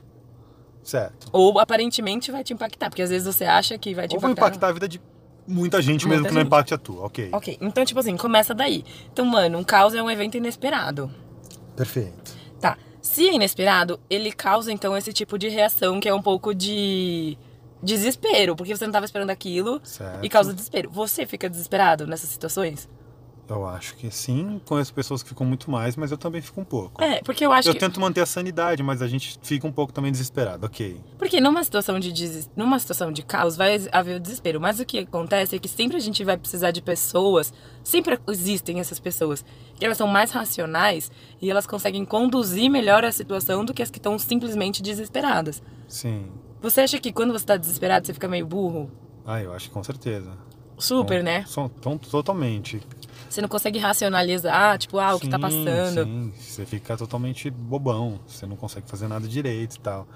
Certo. 0.82 1.28
Ou 1.32 1.58
aparentemente 1.58 2.30
vai 2.30 2.42
te 2.42 2.52
impactar, 2.52 2.88
porque 2.88 3.02
às 3.02 3.10
vezes 3.10 3.26
você 3.26 3.44
acha 3.44 3.76
que 3.78 3.94
vai 3.94 4.08
te 4.08 4.14
Ou 4.14 4.20
vai 4.20 4.30
impactar. 4.32 4.48
impactar 4.48 4.68
a 4.68 4.72
vida 4.72 4.88
de 4.88 5.00
muita 5.46 5.80
gente, 5.82 6.06
Muita 6.06 6.08
mesmo 6.08 6.28
que 6.28 6.34
não 6.34 6.40
gente. 6.40 6.46
impacte 6.46 6.74
a 6.74 6.78
tua. 6.78 7.04
Ok. 7.06 7.28
Ok, 7.32 7.58
então, 7.60 7.84
tipo 7.84 8.00
assim, 8.00 8.16
começa 8.16 8.54
daí. 8.54 8.84
Então, 9.12 9.24
mano, 9.26 9.58
um 9.58 9.64
caos 9.64 9.94
é 9.94 10.02
um 10.02 10.10
evento 10.10 10.36
inesperado. 10.36 11.10
Perfeito. 11.76 12.34
Tá. 12.60 12.76
Se 13.02 13.28
é 13.28 13.34
inesperado, 13.34 14.00
ele 14.10 14.32
causa, 14.32 14.72
então, 14.72 14.96
esse 14.96 15.12
tipo 15.12 15.38
de 15.38 15.48
reação 15.48 16.00
que 16.00 16.08
é 16.08 16.14
um 16.14 16.22
pouco 16.22 16.54
de 16.54 17.36
desespero, 17.82 18.56
porque 18.56 18.74
você 18.76 18.84
não 18.84 18.92
tava 18.92 19.04
esperando 19.06 19.30
aquilo 19.30 19.80
Certo. 19.84 20.24
e 20.24 20.28
causa 20.28 20.52
desespero. 20.52 20.90
Você 20.90 21.24
fica 21.26 21.48
desesperado 21.48 22.06
nessas 22.06 22.28
situações? 22.30 22.88
Eu 23.48 23.66
acho 23.66 23.96
que 23.96 24.10
sim. 24.10 24.60
Conheço 24.66 24.92
pessoas 24.92 25.22
que 25.22 25.30
ficam 25.30 25.46
muito 25.46 25.70
mais, 25.70 25.96
mas 25.96 26.10
eu 26.10 26.18
também 26.18 26.42
fico 26.42 26.60
um 26.60 26.64
pouco. 26.64 27.02
É, 27.02 27.22
porque 27.22 27.44
eu 27.44 27.52
acho 27.52 27.68
eu 27.68 27.72
que. 27.72 27.80
tento 27.80 27.98
manter 27.98 28.20
a 28.20 28.26
sanidade, 28.26 28.82
mas 28.82 29.00
a 29.00 29.08
gente 29.08 29.38
fica 29.42 29.66
um 29.66 29.72
pouco 29.72 29.92
também 29.92 30.12
desesperado. 30.12 30.66
Ok. 30.66 31.00
Porque 31.16 31.40
numa 31.40 31.64
situação 31.64 31.98
de 31.98 32.12
des... 32.12 32.50
numa 32.54 32.78
situação 32.78 33.10
de 33.10 33.22
caos 33.22 33.56
vai 33.56 33.80
haver 33.90 34.16
o 34.16 34.20
desespero, 34.20 34.60
mas 34.60 34.80
o 34.80 34.84
que 34.84 34.98
acontece 34.98 35.56
é 35.56 35.58
que 35.58 35.68
sempre 35.68 35.96
a 35.96 36.00
gente 36.00 36.22
vai 36.24 36.36
precisar 36.36 36.70
de 36.70 36.82
pessoas, 36.82 37.52
sempre 37.82 38.18
existem 38.28 38.80
essas 38.80 39.00
pessoas, 39.00 39.44
que 39.76 39.84
elas 39.84 39.96
são 39.96 40.06
mais 40.06 40.30
racionais 40.30 41.10
e 41.40 41.50
elas 41.50 41.66
conseguem 41.66 42.04
conduzir 42.04 42.70
melhor 42.70 43.04
a 43.04 43.12
situação 43.12 43.64
do 43.64 43.72
que 43.72 43.82
as 43.82 43.90
que 43.90 43.98
estão 43.98 44.18
simplesmente 44.18 44.82
desesperadas. 44.82 45.62
Sim. 45.86 46.26
Você 46.60 46.82
acha 46.82 46.98
que 46.98 47.12
quando 47.12 47.32
você 47.32 47.46
tá 47.46 47.56
desesperado 47.56 48.06
você 48.06 48.12
fica 48.12 48.28
meio 48.28 48.44
burro? 48.44 48.90
Ah, 49.24 49.40
eu 49.40 49.52
acho 49.54 49.68
que 49.68 49.74
com 49.74 49.82
certeza. 49.82 50.32
Super, 50.78 51.22
né? 51.22 51.44
são- 51.46 51.68
tão- 51.68 51.98
totalmente. 51.98 52.80
Você 53.28 53.40
não 53.42 53.48
consegue 53.48 53.78
racionalizar, 53.78 54.78
tipo, 54.78 54.98
ah, 54.98 55.14
o 55.14 55.20
que 55.20 55.28
tá 55.28 55.36
Sim, 55.36 55.42
passando. 55.42 56.04
Sim, 56.04 56.32
você 56.38 56.64
fica 56.64 56.96
totalmente 56.96 57.50
bobão. 57.50 58.18
Você 58.26 58.46
não 58.46 58.56
consegue 58.56 58.88
fazer 58.88 59.06
nada 59.08 59.26
direito 59.28 59.76
e 59.76 59.80
tal. 59.80 60.06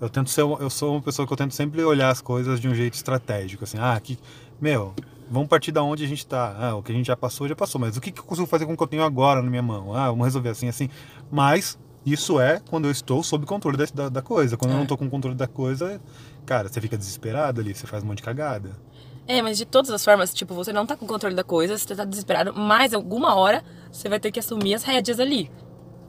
Eu 0.00 0.08
tento 0.08 0.30
ser, 0.30 0.40
eu 0.42 0.70
sou 0.70 0.92
uma 0.94 1.02
pessoa 1.02 1.26
que 1.26 1.32
eu 1.32 1.36
tento 1.36 1.54
sempre 1.54 1.82
olhar 1.84 2.08
as 2.10 2.20
coisas 2.20 2.58
de 2.60 2.68
um 2.68 2.74
jeito 2.74 2.94
estratégico, 2.94 3.64
assim, 3.64 3.78
ah, 3.78 3.98
que, 4.00 4.18
meu, 4.60 4.94
vamos 5.30 5.48
partir 5.48 5.72
da 5.72 5.82
onde 5.82 6.04
a 6.04 6.08
gente 6.08 6.26
tá. 6.26 6.56
Ah, 6.58 6.74
o 6.74 6.82
que 6.82 6.90
a 6.90 6.94
gente 6.94 7.06
já 7.06 7.16
passou, 7.16 7.46
já 7.46 7.54
passou, 7.54 7.80
mas 7.80 7.96
o 7.96 8.00
que, 8.00 8.10
que 8.10 8.20
eu 8.20 8.24
consigo 8.24 8.46
fazer 8.46 8.66
com 8.66 8.72
o 8.72 8.76
que 8.76 8.82
eu 8.82 8.86
tenho 8.88 9.02
agora 9.04 9.42
na 9.42 9.48
minha 9.50 9.62
mão? 9.62 9.94
Ah, 9.94 10.08
vamos 10.10 10.24
resolver 10.24 10.48
assim, 10.48 10.68
assim. 10.68 10.88
Mas 11.30 11.78
isso 12.04 12.40
é 12.40 12.60
quando 12.70 12.86
eu 12.86 12.90
estou 12.90 13.22
sob 13.22 13.44
controle 13.46 13.76
da, 13.76 13.84
da, 13.94 14.08
da 14.08 14.22
coisa. 14.22 14.56
Quando 14.56 14.72
eu 14.72 14.76
É. 14.76 14.80
não 14.80 14.86
tô 14.86 14.96
com 14.96 15.08
controle 15.08 15.36
da 15.36 15.46
coisa, 15.46 16.00
cara, 16.46 16.68
você 16.68 16.80
fica 16.80 16.96
desesperado 16.98 17.60
ali, 17.60 17.74
você 17.74 17.86
faz 17.86 18.02
um 18.02 18.06
monte 18.06 18.18
de 18.18 18.24
cagada. 18.24 18.72
É, 19.26 19.40
mas 19.40 19.56
de 19.56 19.64
todas 19.64 19.90
as 19.90 20.04
formas, 20.04 20.34
tipo, 20.34 20.54
você 20.54 20.72
não 20.72 20.84
tá 20.84 20.96
com 20.96 21.06
controle 21.06 21.34
da 21.34 21.44
coisa, 21.44 21.78
você 21.78 21.94
tá 21.94 22.04
desesperado, 22.04 22.52
mas 22.54 22.92
alguma 22.92 23.34
hora 23.34 23.64
você 23.90 24.08
vai 24.08 24.20
ter 24.20 24.30
que 24.30 24.38
assumir 24.38 24.74
as 24.74 24.82
rédeas 24.82 25.18
ali. 25.18 25.50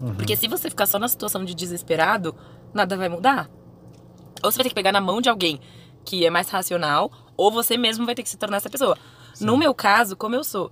Uhum. 0.01 0.15
Porque 0.15 0.35
se 0.35 0.47
você 0.47 0.69
ficar 0.69 0.85
só 0.85 0.99
na 0.99 1.07
situação 1.07 1.45
de 1.45 1.55
desesperado, 1.55 2.35
nada 2.73 2.97
vai 2.97 3.07
mudar. 3.07 3.49
Ou 4.43 4.51
você 4.51 4.57
vai 4.57 4.63
ter 4.63 4.69
que 4.69 4.75
pegar 4.75 4.91
na 4.91 4.99
mão 4.99 5.21
de 5.21 5.29
alguém 5.29 5.59
que 6.03 6.25
é 6.25 6.29
mais 6.29 6.49
racional, 6.49 7.11
ou 7.37 7.51
você 7.51 7.77
mesmo 7.77 8.05
vai 8.05 8.13
ter 8.13 8.23
que 8.23 8.29
se 8.29 8.37
tornar 8.37 8.57
essa 8.57 8.69
pessoa. 8.69 8.97
No 9.39 9.57
meu 9.57 9.73
caso, 9.73 10.15
como 10.15 10.35
eu 10.35 10.43
sou, 10.43 10.71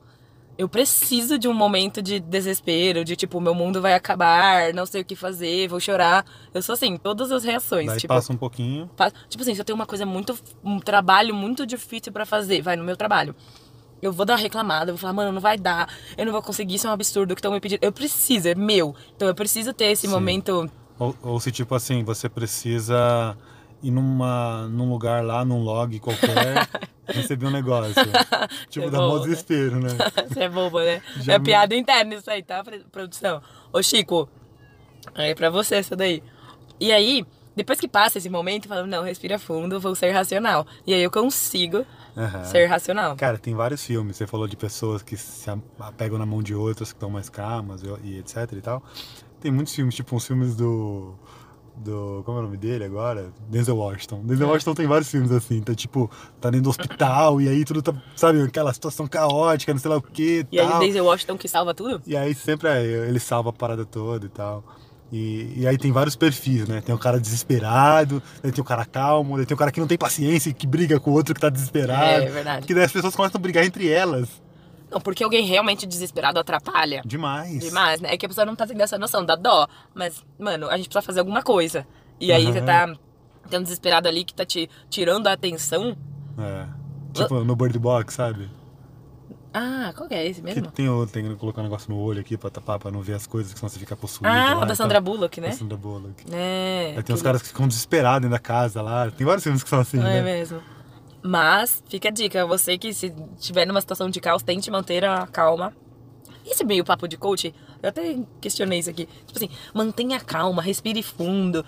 eu 0.57 0.69
preciso 0.69 1.37
de 1.39 1.47
um 1.47 1.53
momento 1.53 2.01
de 2.01 2.19
desespero, 2.19 3.03
de 3.03 3.15
tipo, 3.15 3.41
meu 3.41 3.55
mundo 3.55 3.81
vai 3.81 3.93
acabar, 3.93 4.73
não 4.73 4.85
sei 4.85 5.01
o 5.01 5.05
que 5.05 5.15
fazer, 5.15 5.67
vou 5.67 5.79
chorar. 5.79 6.25
Eu 6.53 6.61
sou 6.61 6.73
assim, 6.73 6.95
todas 6.97 7.31
as 7.31 7.43
reações. 7.43 7.87
Daí 7.87 7.97
tipo, 7.97 8.13
passa 8.13 8.31
um 8.31 8.37
pouquinho. 8.37 8.89
Tipo 9.29 9.43
assim, 9.43 9.55
se 9.55 9.61
eu 9.61 9.65
tenho 9.65 9.75
uma 9.75 9.85
coisa 9.85 10.05
muito. 10.05 10.37
um 10.63 10.79
trabalho 10.79 11.33
muito 11.33 11.65
difícil 11.65 12.11
pra 12.11 12.25
fazer, 12.25 12.61
vai 12.61 12.75
no 12.75 12.83
meu 12.83 12.95
trabalho. 12.95 13.35
Eu 14.01 14.11
vou 14.11 14.25
dar 14.25 14.33
uma 14.33 14.39
reclamada, 14.39 14.91
eu 14.91 14.95
vou 14.95 14.99
falar, 14.99 15.13
mano, 15.13 15.31
não 15.31 15.41
vai 15.41 15.57
dar, 15.57 15.87
eu 16.17 16.25
não 16.25 16.33
vou 16.33 16.41
conseguir, 16.41 16.75
isso 16.75 16.85
é 16.85 16.89
um 16.89 16.93
absurdo 16.93 17.33
que 17.33 17.39
estão 17.39 17.53
me 17.53 17.59
pedindo. 17.61 17.79
Eu 17.81 17.91
preciso, 17.91 18.49
é 18.49 18.53
meu. 18.53 18.93
Então 19.15 19.27
eu 19.27 19.33
preciso 19.33 19.73
ter 19.73 19.85
esse 19.85 20.07
Sim. 20.07 20.13
momento. 20.13 20.69
Ou, 20.99 21.15
ou 21.23 21.39
se 21.39 21.51
tipo 21.51 21.73
assim, 21.73 22.03
você 22.03 22.29
precisa 22.29 23.35
ir 23.83 23.91
numa, 23.91 24.67
num 24.69 24.89
lugar 24.89 25.23
lá, 25.23 25.43
num 25.45 25.61
log 25.61 25.99
qualquer, 25.99 26.67
receber 27.13 27.45
um 27.45 27.51
negócio. 27.51 27.93
tipo, 28.69 28.87
É 28.87 28.89
dá 28.89 28.99
mó 28.99 29.17
né? 29.19 29.23
desespero, 29.25 29.79
né? 29.79 29.89
Isso 30.29 30.39
é 30.39 30.49
bobo, 30.49 30.79
né? 30.79 31.01
Já 31.17 31.33
é 31.33 31.37
me- 31.39 31.45
piada 31.45 31.75
interna 31.75 32.15
isso 32.15 32.31
aí, 32.31 32.41
tá, 32.41 32.63
pro- 32.63 32.79
produção? 32.91 33.41
Ô, 33.71 33.83
Chico, 33.83 34.29
é 35.15 35.35
pra 35.35 35.49
você 35.49 35.75
essa 35.75 35.95
daí. 35.95 36.23
E 36.79 36.91
aí, 36.91 37.25
depois 37.55 37.79
que 37.79 37.87
passa 37.87 38.17
esse 38.17 38.29
momento, 38.29 38.65
eu 38.65 38.69
falo, 38.69 38.87
não, 38.87 39.03
respira 39.03 39.37
fundo, 39.37 39.79
vou 39.79 39.93
ser 39.95 40.11
racional. 40.11 40.65
E 40.87 40.93
aí 40.93 41.03
eu 41.03 41.11
consigo 41.11 41.85
Aham. 42.17 42.43
ser 42.45 42.65
racional. 42.67 43.15
Cara, 43.15 43.37
tem 43.37 43.53
vários 43.53 43.83
filmes. 43.85 44.15
Você 44.17 44.25
falou 44.25 44.47
de 44.47 44.55
pessoas 44.57 45.03
que 45.03 45.15
se 45.17 45.49
apegam 45.79 46.17
na 46.17 46.25
mão 46.25 46.41
de 46.41 46.55
outras, 46.55 46.91
que 46.91 46.95
estão 46.95 47.09
mais 47.09 47.29
calmas 47.29 47.83
e, 47.83 47.87
e 48.07 48.17
etc 48.19 48.51
e 48.53 48.61
tal. 48.61 48.81
Tem 49.39 49.51
muitos 49.51 49.75
filmes, 49.75 49.93
tipo 49.93 50.15
uns 50.15 50.25
filmes 50.25 50.55
do. 50.55 51.13
Do. 51.75 52.21
Como 52.25 52.37
é 52.37 52.41
o 52.41 52.43
nome 52.43 52.57
dele 52.57 52.83
agora? 52.83 53.31
Denzel 53.49 53.75
Washington. 53.75 54.21
Denzel 54.23 54.47
Washington 54.47 54.73
tem 54.75 54.87
vários 54.87 55.09
filmes 55.09 55.31
assim. 55.31 55.61
Tá 55.61 55.73
tipo, 55.73 56.09
tá 56.39 56.49
dentro 56.49 56.65
do 56.65 56.69
hospital 56.69 57.41
e 57.41 57.49
aí 57.49 57.65
tudo 57.65 57.81
tá. 57.81 57.93
Sabe, 58.15 58.41
aquela 58.41 58.73
situação 58.73 59.07
caótica, 59.07 59.73
não 59.73 59.79
sei 59.79 59.89
lá 59.89 59.97
o 59.97 60.01
que 60.01 60.45
E 60.51 60.59
aí 60.59 60.65
o 60.65 60.69
tal. 60.69 60.79
Denzel 60.79 61.05
Washington 61.05 61.37
que 61.37 61.47
salva 61.47 61.73
tudo? 61.73 62.01
E 62.05 62.15
aí 62.15 62.33
sempre 62.35 62.69
é, 62.69 62.83
ele 63.07 63.19
salva 63.19 63.49
a 63.49 63.53
parada 63.53 63.85
toda 63.85 64.25
e 64.25 64.29
tal. 64.29 64.63
E, 65.11 65.53
e 65.57 65.67
aí 65.67 65.77
tem 65.77 65.91
vários 65.91 66.15
perfis, 66.15 66.67
né? 66.67 66.81
Tem 66.81 66.93
o 66.93 66.97
cara 66.97 67.19
desesperado, 67.19 68.21
tem 68.41 68.51
o 68.59 68.63
cara 68.63 68.83
calmo, 68.83 69.45
tem 69.45 69.53
o 69.53 69.57
cara 69.57 69.71
que 69.71 69.79
não 69.79 69.85
tem 69.85 69.97
paciência 69.97 70.49
e 70.49 70.53
que 70.53 70.65
briga 70.65 70.99
com 70.99 71.11
o 71.11 71.13
outro 71.13 71.35
que 71.35 71.41
tá 71.41 71.49
desesperado. 71.49 72.23
É, 72.23 72.29
verdade. 72.29 72.65
Que 72.65 72.73
daí 72.73 72.83
as 72.83 72.91
pessoas 72.91 73.15
começam 73.15 73.37
a 73.37 73.41
brigar 73.41 73.63
entre 73.63 73.87
elas. 73.87 74.41
Não, 74.93 75.01
porque 75.01 75.23
alguém 75.23 75.43
realmente 75.45 75.85
desesperado 75.87 76.39
atrapalha. 76.39 77.01
Demais. 77.05 77.59
Demais, 77.59 77.99
né? 77.99 78.13
É 78.13 78.17
que 78.17 78.25
a 78.25 78.29
pessoa 78.29 78.45
não 78.45 78.55
tá 78.55 78.67
tendo 78.67 78.79
essa 78.81 78.97
noção, 78.97 79.25
dá 79.25 79.35
dó. 79.35 79.67
Mas, 79.95 80.23
mano, 80.39 80.69
a 80.69 80.77
gente 80.77 80.87
precisa 80.87 81.01
fazer 81.01 81.19
alguma 81.21 81.41
coisa. 81.41 81.87
E 82.19 82.31
aí 82.31 82.43
Aham. 82.45 82.53
você 82.53 82.61
tá 82.61 82.93
tendo 83.49 83.63
desesperado 83.63 84.07
ali 84.07 84.23
que 84.23 84.33
tá 84.33 84.45
te 84.45 84.69
tirando 84.89 85.25
a 85.27 85.33
atenção. 85.33 85.97
É. 86.37 86.67
Tipo, 87.13 87.43
no 87.43 87.55
Bird 87.55 87.77
Box, 87.79 88.13
sabe? 88.13 88.49
Ah, 89.55 89.93
qual 89.95 90.09
que 90.09 90.15
é 90.15 90.27
esse 90.27 90.41
Que 90.41 90.45
mesmo? 90.47 90.71
tem, 90.71 90.89
o- 90.89 91.05
tem 91.05 91.23
que 91.27 91.35
colocar 91.35 91.61
um 91.61 91.65
negócio 91.65 91.87
no 91.93 91.99
olho 91.99 92.19
aqui 92.19 92.35
pra 92.35 92.49
tapar, 92.49 92.79
pra 92.79 92.89
não 92.89 93.01
ver 93.01 93.13
as 93.13 93.27
coisas, 93.27 93.53
que 93.53 93.59
senão 93.59 93.69
você 93.69 93.77
fica 93.77 93.95
possuído. 93.95 94.27
Ah, 94.27 94.55
lá 94.55 94.65
da 94.65 94.73
Sandra 94.75 94.95
tal. 95.01 95.13
Bullock, 95.13 95.39
né? 95.39 95.49
Da 95.49 95.53
Sandra 95.53 95.77
Bullock. 95.77 96.23
É. 96.31 96.93
Aí 96.97 97.03
tem 97.03 97.13
uns 97.13 97.19
que- 97.21 97.23
caras 97.25 97.41
que 97.43 97.49
ficam 97.49 97.67
desesperados 97.67 98.21
dentro 98.21 98.31
da 98.31 98.39
casa 98.39 98.81
lá. 98.81 99.11
Tem 99.11 99.25
vários 99.27 99.43
filmes 99.43 99.61
que 99.61 99.69
são 99.69 99.79
assim, 99.79 99.99
É 99.99 100.03
né? 100.03 100.21
mesmo. 100.23 100.59
Mas, 101.23 101.81
fica 101.87 102.09
a 102.09 102.11
dica, 102.11 102.45
você 102.45 102.77
que 102.77 102.93
se 102.93 103.13
estiver 103.37 103.65
numa 103.65 103.79
situação 103.79 104.09
de 104.09 104.19
caos, 104.19 104.43
tente 104.43 104.69
manter 104.69 105.05
a 105.05 105.25
calma. 105.27 105.73
Esse 106.45 106.65
meio 106.65 106.83
papo 106.83 107.07
de 107.07 107.15
coach, 107.15 107.53
eu 107.81 107.89
até 107.89 108.17
questionei 108.41 108.79
isso 108.79 108.89
aqui. 108.89 109.07
Tipo 109.25 109.37
assim, 109.37 109.49
mantenha 109.73 110.17
a 110.17 110.19
calma, 110.19 110.61
respire 110.61 111.01
fundo. 111.01 111.65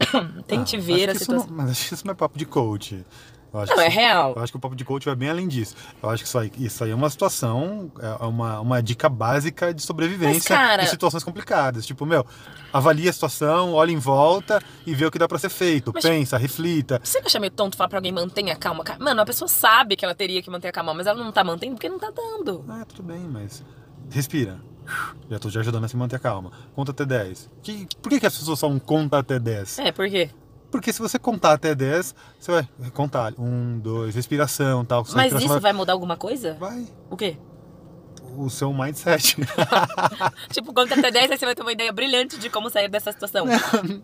Tente 0.48 0.76
Ah, 0.76 0.80
ver 0.80 1.10
a 1.10 1.12
isso 1.12 1.30
não- 1.30 1.40
situação. 1.40 1.56
mas 1.56 1.70
acho 1.70 1.88
que 1.88 1.94
isso 1.94 2.06
não 2.06 2.12
é 2.12 2.16
papo 2.16 2.36
de 2.36 2.44
coach. 2.46 3.04
Eu 3.52 3.60
acho 3.60 3.70
Não, 3.72 3.78
que 3.78 3.84
é 3.84 3.88
real. 3.88 4.32
Eu 4.36 4.42
acho 4.42 4.52
que 4.52 4.56
o 4.58 4.60
papo 4.60 4.76
de 4.76 4.84
coach 4.84 5.04
vai 5.06 5.14
bem 5.16 5.28
além 5.28 5.48
disso. 5.48 5.74
Eu 6.02 6.08
acho 6.08 6.22
que 6.22 6.28
isso 6.28 6.38
aí, 6.38 6.52
isso 6.58 6.84
aí 6.84 6.90
é 6.90 6.94
uma 6.94 7.10
situação, 7.10 7.90
é 8.00 8.24
uma, 8.24 8.60
uma 8.60 8.82
dica 8.82 9.08
básica 9.08 9.74
de 9.74 9.82
sobrevivência 9.82 10.34
Mas, 10.34 10.46
cara- 10.68 10.82
em 10.84 10.86
situações 10.86 11.24
complicadas. 11.24 11.84
Tipo, 11.84 12.06
meu, 12.06 12.24
avalia 12.72 13.10
a 13.10 13.12
situação, 13.12 13.72
olha 13.72 13.90
em 13.90 13.98
volta 13.98 14.62
e 14.86 14.94
vê 14.94 15.04
o 15.04 15.10
que 15.10 15.18
dá 15.18 15.26
pra 15.26 15.38
ser 15.38 15.48
feito. 15.48 15.90
Mas- 15.92 16.04
Pensa, 16.04 16.36
reflita. 16.38 17.00
Você 17.02 17.18
não 17.18 17.26
acha 17.26 17.40
meio 17.40 17.50
tonto 17.50 17.76
falar 17.76 17.88
pra 17.88 17.98
alguém 17.98 18.12
mantenha 18.12 18.52
a 18.52 18.56
calma? 18.56 18.84
Ca- 18.84 18.96
Mano, 19.00 19.20
a 19.20 19.26
pessoa 19.26 19.48
sabe 19.48 19.96
que 19.96 20.04
ela 20.04 20.14
teria 20.14 20.40
que 20.42 20.50
manter 20.50 20.68
a 20.68 20.72
calma, 20.72 20.94
mas 20.94 21.06
ela 21.06 21.22
não 21.22 21.32
tá 21.32 21.42
mantendo 21.42 21.74
porque 21.74 21.88
não 21.88 21.98
tá 21.98 22.10
dando. 22.10 22.64
Ah, 22.68 22.84
tudo 22.88 23.02
bem, 23.02 23.20
mas 23.20 23.64
respira. 24.10 24.60
Já 25.28 25.38
tô 25.38 25.50
te 25.50 25.58
ajudando 25.58 25.84
a 25.84 25.88
se 25.88 25.96
manter 25.96 26.18
calma. 26.20 26.50
Conta 26.74 26.90
até 26.92 27.04
10. 27.04 27.50
Que, 27.62 27.86
por 28.02 28.08
que, 28.10 28.20
que 28.20 28.26
as 28.26 28.36
pessoas 28.36 28.58
falam 28.60 28.78
conta 28.78 29.18
até 29.18 29.38
10? 29.38 29.78
É, 29.78 29.92
por 29.92 30.08
quê? 30.08 30.30
Porque 30.70 30.92
se 30.92 31.00
você 31.00 31.18
contar 31.18 31.52
até 31.52 31.74
10, 31.74 32.14
você 32.38 32.52
vai 32.52 32.68
contar. 32.92 33.32
Um, 33.38 33.78
dois, 33.78 34.14
respiração 34.14 34.84
tal. 34.84 35.04
Mas 35.14 35.32
isso 35.32 35.60
vai 35.60 35.72
mudar 35.72 35.92
alguma 35.94 36.16
coisa? 36.16 36.54
vai. 36.60 36.86
O 37.10 37.16
quê? 37.16 37.36
O 38.36 38.48
seu 38.48 38.72
mindset. 38.72 39.36
Tipo, 40.50 40.72
conta 40.72 40.94
até 40.94 41.10
10, 41.10 41.32
aí 41.32 41.38
você 41.38 41.44
vai 41.44 41.54
ter 41.54 41.62
uma 41.62 41.72
ideia 41.72 41.92
brilhante 41.92 42.38
de 42.38 42.48
como 42.48 42.70
sair 42.70 42.88
dessa 42.88 43.10
situação. 43.12 43.44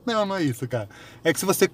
não, 0.04 0.26
não 0.26 0.36
é 0.36 0.42
isso, 0.42 0.66
cara. 0.66 0.88
É 1.22 1.32
que 1.32 1.38
se 1.38 1.46
você 1.46 1.70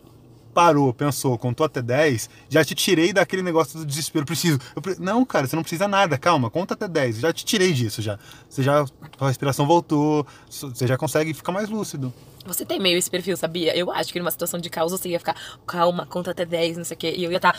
parou, 0.52 0.92
pensou, 0.92 1.38
contou 1.38 1.64
até 1.64 1.80
10, 1.80 2.28
já 2.50 2.62
te 2.62 2.74
tirei 2.74 3.10
daquele 3.10 3.40
negócio 3.40 3.78
do 3.78 3.86
desespero. 3.86 4.26
Preciso. 4.26 4.58
Eu 4.76 4.82
pre- 4.82 4.96
Não, 4.98 5.24
cara, 5.24 5.46
você 5.46 5.56
não 5.56 5.62
precisa 5.62 5.88
nada. 5.88 6.18
Calma, 6.18 6.50
conta 6.50 6.74
até 6.74 6.86
10. 6.86 7.20
Já 7.20 7.32
te 7.32 7.42
tirei 7.44 7.72
disso 7.72 8.02
já. 8.02 8.18
Você 8.48 8.62
já. 8.62 8.84
A 9.18 9.28
respiração 9.28 9.66
voltou. 9.66 10.26
Você 10.50 10.86
já 10.86 10.98
consegue 10.98 11.32
ficar 11.32 11.52
mais 11.52 11.70
lúcido. 11.70 12.12
Você 12.44 12.64
tem 12.64 12.80
meio 12.80 12.98
esse 12.98 13.10
perfil, 13.10 13.36
sabia? 13.36 13.76
Eu 13.76 13.90
acho 13.92 14.12
que 14.12 14.18
numa 14.18 14.30
situação 14.30 14.58
de 14.58 14.68
caos 14.68 14.90
você 14.92 15.08
ia 15.08 15.18
ficar, 15.18 15.36
calma, 15.66 16.06
conta 16.06 16.32
até 16.32 16.44
10, 16.44 16.76
não 16.78 16.84
sei 16.84 16.94
o 16.96 16.98
quê. 16.98 17.14
E 17.16 17.24
eu 17.24 17.30
ia 17.30 17.36
estar. 17.36 17.56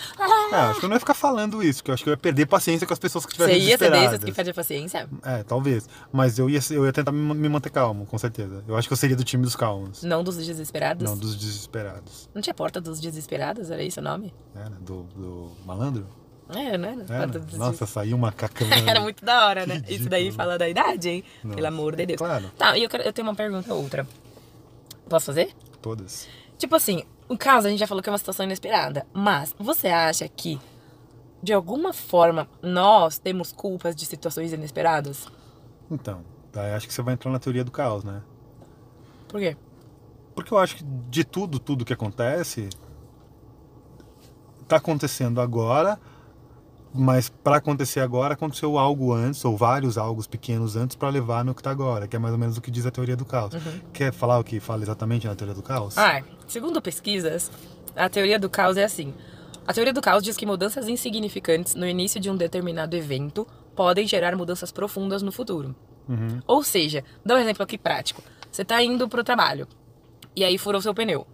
É, 0.51 0.55
acho 0.55 0.79
que 0.79 0.85
eu 0.85 0.89
não 0.89 0.95
ia 0.95 0.99
ficar 0.99 1.13
falando 1.13 1.63
isso, 1.63 1.83
que 1.83 1.89
eu 1.89 1.93
acho 1.93 2.03
que 2.03 2.09
eu 2.09 2.13
ia 2.13 2.17
perder 2.17 2.45
paciência 2.45 2.85
com 2.85 2.93
as 2.93 2.99
pessoas 2.99 3.25
que 3.25 3.35
você 3.37 3.43
estivessem 3.53 3.69
ia 3.69 3.77
ser 3.77 3.91
desses 3.91 3.91
desesperadas. 4.19 4.23
que 4.25 4.31
perde 4.35 4.49
a 4.51 4.53
paciência? 4.53 5.09
É, 5.23 5.43
talvez. 5.43 5.87
Mas 6.11 6.37
eu 6.37 6.49
ia, 6.49 6.59
eu 6.71 6.85
ia 6.85 6.91
tentar 6.93 7.11
me, 7.11 7.33
me 7.33 7.49
manter 7.49 7.69
calmo, 7.69 8.05
com 8.05 8.17
certeza. 8.17 8.63
Eu 8.67 8.75
acho 8.75 8.87
que 8.87 8.93
eu 8.93 8.97
seria 8.97 9.15
do 9.15 9.23
time 9.23 9.43
dos 9.43 9.55
calmos. 9.55 10.03
Não 10.03 10.23
dos 10.23 10.37
desesperados? 10.37 11.03
Não, 11.03 11.17
dos 11.17 11.35
desesperados. 11.37 12.29
Não 12.33 12.41
tinha 12.41 12.53
porta 12.53 12.79
dos 12.81 12.99
desesperados? 12.99 13.71
Era 13.71 13.83
esse 13.83 13.99
o 13.99 14.03
nome? 14.03 14.33
Era, 14.55 14.69
do, 14.69 15.03
do 15.15 15.51
malandro? 15.65 16.05
É, 16.49 16.77
não 16.77 16.89
era? 16.89 17.01
Era. 17.09 17.17
Porta 17.23 17.39
dos 17.39 17.57
Nossa, 17.57 17.85
saiu 17.85 18.15
uma 18.17 18.31
cacana. 18.31 18.75
Era 18.85 18.99
muito 18.99 19.23
da 19.23 19.47
hora, 19.47 19.65
né? 19.65 19.81
Isso 19.87 20.09
daí 20.09 20.29
fala 20.29 20.57
da 20.57 20.67
idade, 20.67 21.09
hein? 21.09 21.23
Pelo 21.41 21.55
Nossa, 21.55 21.67
amor 21.69 21.95
de 21.95 22.05
Deus. 22.05 22.17
claro. 22.17 22.51
Tá, 22.57 22.77
e 22.77 22.83
eu, 22.83 22.89
quero- 22.89 23.03
eu 23.03 23.13
tenho 23.13 23.27
uma 23.27 23.33
pergunta 23.33 23.73
outra. 23.73 24.05
Posso 25.13 25.27
fazer? 25.27 25.53
Todas. 25.79 26.27
Tipo 26.57 26.75
assim, 26.75 27.03
o 27.29 27.37
caso 27.37 27.67
a 27.67 27.69
gente 27.69 27.79
já 27.79 27.85
falou 27.85 28.01
que 28.01 28.09
é 28.09 28.11
uma 28.11 28.17
situação 28.17 28.47
inesperada, 28.47 29.05
mas 29.13 29.53
você 29.59 29.89
acha 29.89 30.27
que, 30.27 30.59
de 31.39 31.53
alguma 31.53 31.93
forma, 31.93 32.49
nós 32.63 33.19
temos 33.19 33.51
culpas 33.51 33.95
de 33.95 34.07
situações 34.07 34.51
inesperadas? 34.51 35.27
Então, 35.91 36.25
daí 36.51 36.73
acho 36.73 36.87
que 36.87 36.93
você 36.95 37.03
vai 37.03 37.13
entrar 37.13 37.29
na 37.29 37.37
teoria 37.37 37.63
do 37.63 37.69
caos, 37.69 38.03
né? 38.03 38.23
Por 39.27 39.39
quê? 39.39 39.55
Porque 40.33 40.51
eu 40.51 40.57
acho 40.57 40.77
que 40.77 40.83
de 40.83 41.23
tudo, 41.23 41.59
tudo 41.59 41.85
que 41.85 41.93
acontece, 41.93 42.69
tá 44.67 44.77
acontecendo 44.77 45.39
agora, 45.39 45.99
mas 46.93 47.29
para 47.29 47.57
acontecer 47.57 47.99
agora 47.99 48.33
aconteceu 48.35 48.77
algo 48.77 49.13
antes, 49.13 49.43
ou 49.43 49.57
vários 49.57 49.97
algos 49.97 50.27
pequenos 50.27 50.75
antes, 50.75 50.95
para 50.95 51.09
levar 51.09 51.43
no 51.43 51.55
que 51.55 51.63
tá 51.63 51.71
agora, 51.71 52.07
que 52.07 52.15
é 52.15 52.19
mais 52.19 52.33
ou 52.33 52.39
menos 52.39 52.57
o 52.57 52.61
que 52.61 52.69
diz 52.69 52.85
a 52.85 52.91
teoria 52.91 53.15
do 53.15 53.25
caos. 53.25 53.53
Quer 53.91 54.13
falar 54.13 54.39
o 54.39 54.43
que 54.43 54.59
fala 54.59 54.83
exatamente 54.83 55.27
na 55.27 55.35
teoria 55.35 55.55
do 55.55 55.63
caos? 55.63 55.97
Ah, 55.97 56.21
segundo 56.47 56.81
pesquisas, 56.81 57.51
a 57.95 58.07
teoria 58.09 58.37
do 58.37 58.49
caos 58.49 58.77
é 58.77 58.83
assim. 58.83 59.13
A 59.65 59.73
teoria 59.73 59.93
do 59.93 60.01
caos 60.01 60.23
diz 60.23 60.35
que 60.35 60.45
mudanças 60.45 60.87
insignificantes 60.87 61.73
no 61.73 61.87
início 61.87 62.19
de 62.19 62.29
um 62.29 62.35
determinado 62.35 62.95
evento 62.95 63.47
podem 63.75 64.05
gerar 64.05 64.35
mudanças 64.35 64.71
profundas 64.71 65.21
no 65.21 65.31
futuro. 65.31 65.75
Uhum. 66.07 66.41
Ou 66.45 66.63
seja, 66.63 67.03
dá 67.25 67.35
um 67.35 67.37
exemplo 67.37 67.63
aqui 67.63 67.77
prático. 67.77 68.21
Você 68.51 68.63
tá 68.63 68.83
indo 68.83 69.07
pro 69.07 69.23
trabalho 69.23 69.67
e 70.35 70.43
aí 70.43 70.57
furou 70.57 70.81
seu 70.81 70.93
pneu. 70.93 71.25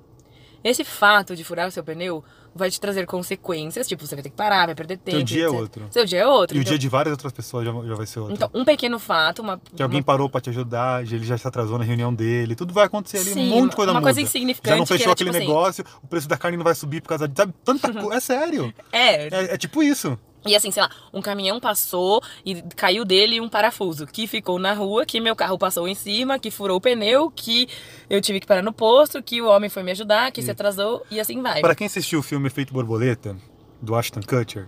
Esse 0.63 0.83
fato 0.83 1.35
de 1.35 1.43
furar 1.43 1.67
o 1.67 1.71
seu 1.71 1.83
pneu 1.83 2.23
vai 2.59 2.69
te 2.69 2.79
trazer 2.79 3.05
consequências, 3.07 3.87
tipo, 3.87 4.05
você 4.05 4.15
vai 4.15 4.21
ter 4.23 4.29
que 4.29 4.35
parar, 4.35 4.67
vai 4.67 4.75
perder 4.75 4.97
tempo. 4.97 5.23
dia 5.23 5.45
é 5.45 5.47
etc. 5.47 5.59
outro. 5.59 5.87
Seu 5.89 6.05
dia 6.05 6.19
é 6.19 6.27
outro. 6.27 6.55
E 6.55 6.59
o 6.59 6.61
então, 6.61 6.69
dia 6.69 6.77
de 6.77 6.87
várias 6.89 7.11
outras 7.13 7.31
pessoas 7.31 7.65
já, 7.65 7.71
já 7.71 7.95
vai 7.95 8.05
ser 8.05 8.19
outro. 8.19 8.35
então, 8.35 8.49
um 8.53 8.63
pequeno 8.65 8.99
fato, 8.99 9.41
uma. 9.41 9.59
que 9.75 9.81
alguém 9.81 9.99
uma- 9.99 10.05
parou 10.05 10.29
para 10.29 10.41
te 10.41 10.49
ajudar, 10.49 11.01
ele 11.03 11.25
já 11.25 11.37
se 11.37 11.47
atrasou 11.47 11.77
na 11.79 11.83
reunião 11.85 12.13
dele, 12.13 12.55
tudo 12.55 12.73
vai 12.73 12.85
acontecer 12.85 13.17
ali, 13.17 13.31
Sim, 13.33 13.47
um 13.51 13.61
monte 13.61 13.69
de 13.71 13.75
coisa 13.77 13.91
uma 13.91 13.99
muda. 13.99 14.07
coisa 14.07 14.21
insignificante 14.21 14.69
Já 14.73 14.77
não 14.77 14.85
fechou 14.85 15.03
era, 15.05 15.13
aquele 15.13 15.29
tipo 15.31 15.37
assim- 15.43 15.47
negócio, 15.47 15.85
o 16.03 16.07
preço 16.07 16.27
da 16.27 16.37
carne 16.37 16.57
não 16.57 16.63
vai 16.63 16.75
subir 16.75 17.01
por 17.01 17.09
causa 17.09 17.27
de. 17.27 17.35
Sabe, 17.35 17.53
tanta 17.63 17.91
coisa. 17.93 18.15
É 18.15 18.19
sério. 18.19 18.73
É, 18.91 19.27
É, 19.27 19.53
é 19.53 19.57
tipo 19.57 19.81
isso. 19.81 20.17
E 20.45 20.55
assim, 20.55 20.71
sei 20.71 20.81
lá, 20.81 20.89
um 21.13 21.21
caminhão 21.21 21.59
passou 21.59 22.21
e 22.45 22.61
caiu 22.75 23.03
dele 23.03 23.41
um 23.41 23.49
parafuso 23.49 24.07
que 24.07 24.25
ficou 24.25 24.57
na 24.57 24.73
rua, 24.73 25.05
que 25.05 25.19
meu 25.19 25.35
carro 25.35 25.57
passou 25.57 25.87
em 25.87 25.95
cima, 25.95 26.39
que 26.39 26.49
furou 26.49 26.77
o 26.77 26.81
pneu, 26.81 27.29
que 27.29 27.67
eu 28.09 28.21
tive 28.21 28.39
que 28.39 28.47
parar 28.47 28.61
no 28.61 28.71
posto, 28.71 29.21
que 29.21 29.41
o 29.41 29.47
homem 29.47 29.69
foi 29.69 29.83
me 29.83 29.91
ajudar, 29.91 30.31
que 30.31 30.41
se 30.41 30.49
atrasou 30.49 31.05
e 31.11 31.19
assim 31.19 31.41
vai. 31.41 31.61
Para 31.61 31.75
quem 31.75 31.87
assistiu 31.87 32.19
o 32.19 32.23
filme 32.23 32.47
Efeito 32.47 32.73
Borboleta, 32.73 33.35
do 33.81 33.95
Ashton 33.95 34.21
Kutcher, 34.21 34.67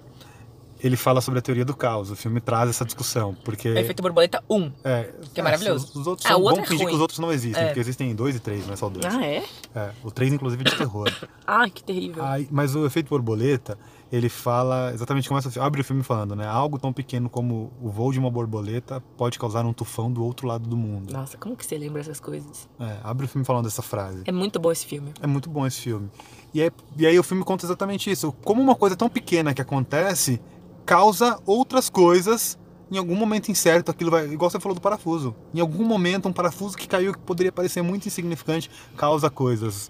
ele 0.83 0.95
fala 0.97 1.21
sobre 1.21 1.39
a 1.39 1.41
teoria 1.41 1.63
do 1.65 1.75
caos. 1.75 2.09
O 2.11 2.15
filme 2.15 2.39
traz 2.41 2.69
essa 2.69 2.83
discussão, 2.85 3.35
porque... 3.43 3.67
Efeito 3.69 4.01
borboleta 4.01 4.43
1. 4.49 4.71
É, 4.83 5.09
Que 5.33 5.39
é 5.39 5.43
maravilhoso. 5.43 5.85
Os, 5.85 5.95
os 5.95 6.07
outros 6.07 6.25
Ah, 6.25 6.29
são 6.29 6.39
o 6.39 6.43
outro 6.43 6.61
bons 6.61 6.65
é 6.65 6.69
fingir 6.69 6.87
que 6.87 6.93
os 6.95 7.01
outros 7.01 7.19
não 7.19 7.31
existem, 7.31 7.61
É. 7.63 7.65
porque 7.67 7.79
existem 7.79 8.15
dois 8.15 8.35
e 8.35 8.39
três, 8.39 8.65
não 8.65 8.73
é 8.73 8.77
só 8.77 8.89
dois. 8.89 9.05
Ah, 9.05 9.23
é? 9.25 9.43
É, 9.75 9.91
o 10.03 10.09
três, 10.11 10.33
inclusive, 10.33 10.61
é 10.65 10.69
de 10.69 10.75
terror. 10.77 11.11
Ai, 11.45 11.69
que 11.71 11.83
terrível. 11.83 12.23
Aí, 12.25 12.47
mas 12.51 12.75
o 12.75 12.85
efeito 12.85 13.09
borboleta, 13.09 13.77
ele 14.11 14.27
fala 14.27 14.91
exatamente 14.93 15.27
como 15.29 15.37
essa, 15.39 15.63
abre 15.63 15.81
o 15.81 15.83
filme 15.83 16.03
falando, 16.03 16.35
né? 16.35 16.45
Algo 16.47 16.77
tão 16.79 16.91
pequeno 16.91 17.29
como 17.29 17.71
o 17.81 17.89
voo 17.89 18.11
de 18.11 18.19
uma 18.19 18.29
borboleta 18.29 19.01
pode 19.15 19.37
causar 19.39 19.65
um 19.65 19.71
tufão 19.73 20.11
do 20.11 20.23
outro 20.23 20.47
lado 20.47 20.67
do 20.67 20.75
mundo. 20.75 21.13
Nossa, 21.13 21.37
como 21.37 21.55
que 21.55 21.65
você 21.65 21.77
lembra 21.77 22.01
essas 22.01 22.19
coisas? 22.19 22.67
É, 22.79 22.97
abre 23.03 23.25
o 23.25 23.29
filme 23.29 23.45
falando 23.45 23.65
dessa 23.65 23.81
frase. 23.81 24.23
É 24.25 24.31
muito 24.31 24.59
bom 24.59 24.71
esse 24.71 24.85
filme. 24.85 25.13
É 25.21 25.27
muito 25.27 25.49
bom 25.49 25.65
esse 25.65 25.79
filme. 25.79 26.09
E, 26.53 26.61
é- 26.61 26.71
e 26.97 27.05
aí 27.07 27.17
o 27.17 27.23
filme 27.23 27.43
conta 27.45 27.65
exatamente 27.65 28.11
isso. 28.11 28.33
Como 28.43 28.61
uma 28.61 28.75
coisa 28.75 28.95
tão 28.97 29.07
pequena 29.09 29.53
que 29.53 29.61
acontece 29.61 30.41
causa 30.85 31.39
outras 31.45 31.89
coisas. 31.89 32.57
Em 32.91 32.97
algum 32.97 33.15
momento 33.15 33.49
incerto, 33.49 33.89
aquilo 33.89 34.11
vai. 34.11 34.27
Igual 34.27 34.49
você 34.49 34.59
falou 34.59 34.75
do 34.75 34.81
parafuso. 34.81 35.33
Em 35.53 35.61
algum 35.61 35.85
momento, 35.85 36.27
um 36.27 36.33
parafuso 36.33 36.77
que 36.77 36.87
caiu 36.87 37.13
que 37.13 37.19
poderia 37.19 37.51
parecer 37.51 37.81
muito 37.81 38.05
insignificante 38.05 38.69
causa 38.97 39.29
coisas 39.29 39.89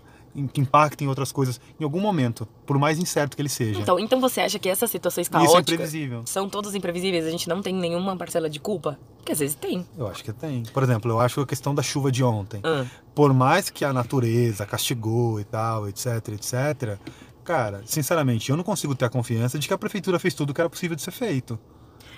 que 0.54 0.62
impactem 0.62 1.08
outras 1.08 1.32
coisas 1.32 1.60
em 1.80 1.84
algum 1.84 2.00
momento, 2.00 2.48
por 2.66 2.78
mais 2.78 2.98
incerto 2.98 3.36
que 3.36 3.42
ele 3.42 3.50
seja. 3.50 3.80
Então, 3.82 4.00
então 4.00 4.20
você 4.22 4.42
acha 4.42 4.58
que 4.58 4.70
essas 4.70 4.90
situações 4.90 5.28
é 5.28 5.30
caóticas 5.30 5.74
imprevisível. 5.74 6.22
são 6.26 6.48
todas 6.48 6.74
imprevisíveis? 6.74 7.26
A 7.26 7.30
gente 7.30 7.50
não 7.50 7.62
tem 7.62 7.74
nenhuma 7.74 8.16
parcela 8.16 8.50
de 8.50 8.60
culpa? 8.60 8.98
Porque 9.18 9.34
às 9.34 9.40
vezes 9.40 9.56
tem. 9.56 9.86
Eu 9.98 10.08
acho 10.08 10.24
que 10.24 10.32
tem. 10.32 10.64
Por 10.64 10.84
exemplo, 10.84 11.12
eu 11.12 11.20
acho 11.20 11.42
a 11.42 11.46
questão 11.46 11.76
da 11.76 11.84
chuva 11.84 12.12
de 12.12 12.24
ontem. 12.24 12.62
Ah, 12.64 12.86
Por 13.14 13.34
mais 13.34 13.70
que 13.70 13.84
a 13.84 13.92
natureza 13.94 14.66
castigou 14.66 15.40
e 15.40 15.44
tal, 15.44 15.88
etc, 15.88 16.30
etc, 16.30 16.98
cara, 17.44 17.82
sinceramente, 17.86 18.50
eu 18.50 18.58
não 18.58 18.64
consigo 18.64 18.96
ter 18.96 19.06
a 19.06 19.10
confiança 19.10 19.60
de 19.60 19.68
que 19.68 19.74
a 19.74 19.78
prefeitura 19.78 20.20
fez 20.20 20.34
tudo 20.34 20.52
o 20.52 20.54
que 20.54 20.62
era 20.62 20.70
possível 20.70 20.96
de 20.96 21.02
ser 21.02 21.12
feito. 21.12 21.60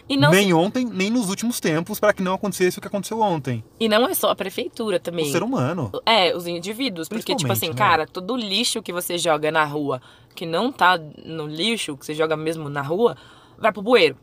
Não, 0.10 0.32
nem 0.32 0.54
ontem, 0.54 0.86
nem 0.86 1.10
nos 1.10 1.30
últimos 1.30 1.60
tempos, 1.60 2.00
para 2.00 2.14
que 2.14 2.22
não 2.22 2.34
acontecesse 2.34 2.78
o 2.78 2.82
que 2.82 2.88
aconteceu 2.88 3.22
ontem. 3.22 3.64
e 3.80 3.88
não 3.88 4.06
é 4.06 4.14
só 4.14 4.32
a 4.32 4.36
prefeitura 4.36 5.00
também. 5.00 5.30
O 5.30 5.32
ser 5.32 5.42
humano. 5.42 5.92
É, 6.06 6.36
os 6.36 6.46
indivíduos. 6.46 7.08
Porque, 7.08 7.34
tipo 7.36 7.52
assim, 7.52 7.70
né? 7.70 7.74
cara, 7.74 8.06
todo 8.06 8.36
lixo 8.36 8.82
que 8.82 8.92
você 8.92 9.18
joga 9.18 9.50
na 9.50 9.64
rua, 9.64 10.02
que 10.36 10.46
não 10.46 10.72
tá 10.72 11.00
no 11.26 11.48
lixo, 11.48 11.96
que 11.96 12.06
você 12.06 12.14
joga 12.14 12.36
mesmo 12.36 12.68
na 12.70 12.82
rua, 12.82 13.16
vai 13.58 13.72
pro 13.72 13.82
bueiro. 13.82 14.18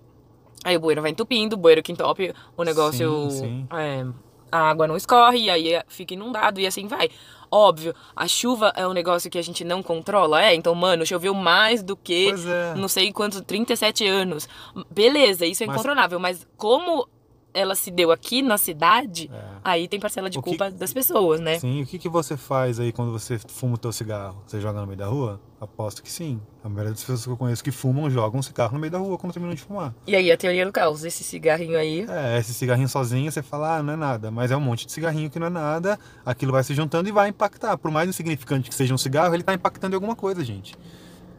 Aí 0.63 0.77
o 0.77 0.81
bueiro 0.81 1.01
vai 1.01 1.13
entupindo, 1.13 1.57
o 1.57 1.59
bueiro 1.59 1.83
que 1.83 1.93
entope, 1.93 2.35
o 2.57 2.63
negócio. 2.63 3.31
Sim, 3.31 3.39
sim. 3.39 3.67
é, 3.73 4.07
a 4.53 4.71
água 4.71 4.87
não 4.87 4.97
escorre, 4.97 5.49
aí 5.49 5.81
fica 5.89 6.13
inundado 6.13 6.61
e 6.61 6.67
assim 6.67 6.87
vai. 6.87 7.09
Óbvio, 7.51 7.95
a 8.15 8.29
chuva 8.29 8.73
é 8.77 8.87
um 8.87 8.93
negócio 8.93 9.29
que 9.31 9.39
a 9.39 9.43
gente 9.43 9.65
não 9.65 9.83
controla, 9.83 10.43
é? 10.43 10.55
Então, 10.55 10.75
mano, 10.75 11.05
choveu 11.05 11.35
mais 11.35 11.83
do 11.83 11.97
que 11.97 12.31
é. 12.31 12.75
não 12.77 12.87
sei 12.87 13.13
quantos, 13.13 13.41
37 13.41 14.07
anos. 14.07 14.49
Beleza, 14.91 15.45
isso 15.45 15.63
é 15.65 15.67
Mas- 15.67 15.75
incontrolável, 15.75 16.21
mas 16.21 16.47
como 16.57 17.09
ela 17.53 17.75
se 17.75 17.91
deu 17.91 18.11
aqui 18.13 18.43
na 18.43 18.57
cidade, 18.59 19.31
É. 19.33 19.45
aí 19.65 19.89
tem 19.89 19.99
parcela 19.99 20.31
de 20.31 20.39
O 20.39 20.43
que- 20.43 20.51
culpa 20.51 20.71
das 20.71 20.93
pessoas, 20.93 21.41
né? 21.41 21.59
Sim, 21.59 21.83
o 21.83 21.87
que, 21.87 21.99
que 21.99 22.09
você 22.09 22.37
faz 22.37 22.79
aí 22.79 22.93
quando 22.93 23.11
você 23.13 23.39
fuma 23.49 23.75
o 23.75 23.79
teu 23.79 23.93
cigarro? 23.93 24.43
Você 24.47 24.61
joga 24.61 24.81
no 24.81 24.87
meio 24.87 24.99
da 24.99 25.07
rua? 25.07 25.41
Aposto 25.61 26.03
que 26.03 26.11
sim. 26.11 26.41
A 26.65 26.69
maioria 26.69 26.93
das 26.93 27.01
pessoas 27.01 27.25
que 27.25 27.31
eu 27.31 27.37
conheço 27.37 27.63
que 27.63 27.71
fumam 27.71 28.09
jogam 28.09 28.41
um 28.41 28.43
cigarro 28.43 28.73
no 28.75 28.79
meio 28.81 28.91
da 28.91 28.99
rua 28.99 29.19
quando 29.19 29.33
terminam 29.33 29.55
de 29.55 29.61
fumar. 29.63 29.95
E 30.07 30.17
aí, 30.17 30.31
a 30.33 30.37
teoria 30.37 30.65
do 30.65 30.73
caos, 30.73 31.05
esse 31.05 31.23
cigarrinho 31.23 31.77
aí. 31.79 32.07
É, 32.09 32.39
esse 32.39 32.55
cigarrinho 32.55 32.89
sozinho, 32.89 33.31
você 33.31 33.43
fala, 33.43 33.77
ah, 33.77 33.83
não 33.83 33.93
é 33.93 33.97
nada. 33.97 34.31
Mas 34.31 34.51
é 34.51 34.57
um 34.57 34.61
monte 34.61 34.87
de 34.87 34.93
cigarrinho 34.93 35.29
que 35.29 35.39
não 35.39 35.49
é 35.49 35.51
nada. 35.51 35.99
Aquilo 36.25 36.53
vai 36.53 36.65
se 36.65 36.73
juntando 36.75 37.09
e 37.09 37.13
vai 37.13 37.29
impactar. 37.29 37.77
Por 37.77 37.91
mais 37.91 38.09
insignificante 38.09 38.69
que 38.71 38.75
seja 38.75 38.95
um 38.95 38.99
cigarro, 38.99 39.35
ele 39.35 39.43
tá 39.43 39.53
impactando 39.53 39.95
em 39.95 39.97
alguma 39.97 40.17
coisa, 40.17 40.43
gente. 40.45 40.75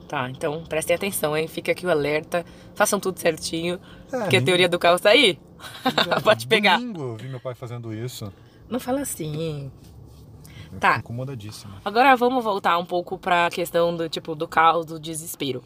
Tá, 0.08 0.30
então 0.30 0.62
prestem 0.68 0.96
atenção, 0.96 1.36
hein? 1.38 1.48
Fica 1.48 1.72
aqui 1.72 1.86
o 1.86 1.90
alerta. 1.90 2.46
Façam 2.76 3.00
tudo 3.00 3.18
certinho. 3.18 3.80
É, 4.12 4.20
porque 4.20 4.38
a 4.38 4.42
teoria 4.42 4.68
do 4.68 4.78
caos 4.78 5.00
tá 5.02 5.10
aí. 5.10 5.40
Pode 6.24 6.48
pegar. 6.48 6.78
Domingo 6.78 7.02
eu 7.02 7.16
vi 7.18 7.28
meu 7.28 7.40
pai 7.40 7.54
fazendo 7.54 7.94
isso. 7.94 8.32
Não 8.70 8.80
fala 8.80 9.02
assim. 9.02 9.72
Eu 10.72 10.80
Tá. 10.80 10.98
incomodadíssimo. 10.98 11.74
Agora 11.84 12.16
vamos 12.16 12.44
voltar 12.44 12.78
um 12.78 12.86
pouco 12.86 13.18
pra 13.18 13.50
questão 13.50 13.96
do 13.96 14.08
tipo 14.08 14.36
do 14.36 14.48
caos, 14.48 14.86
do 14.86 15.00
desespero. 15.00 15.64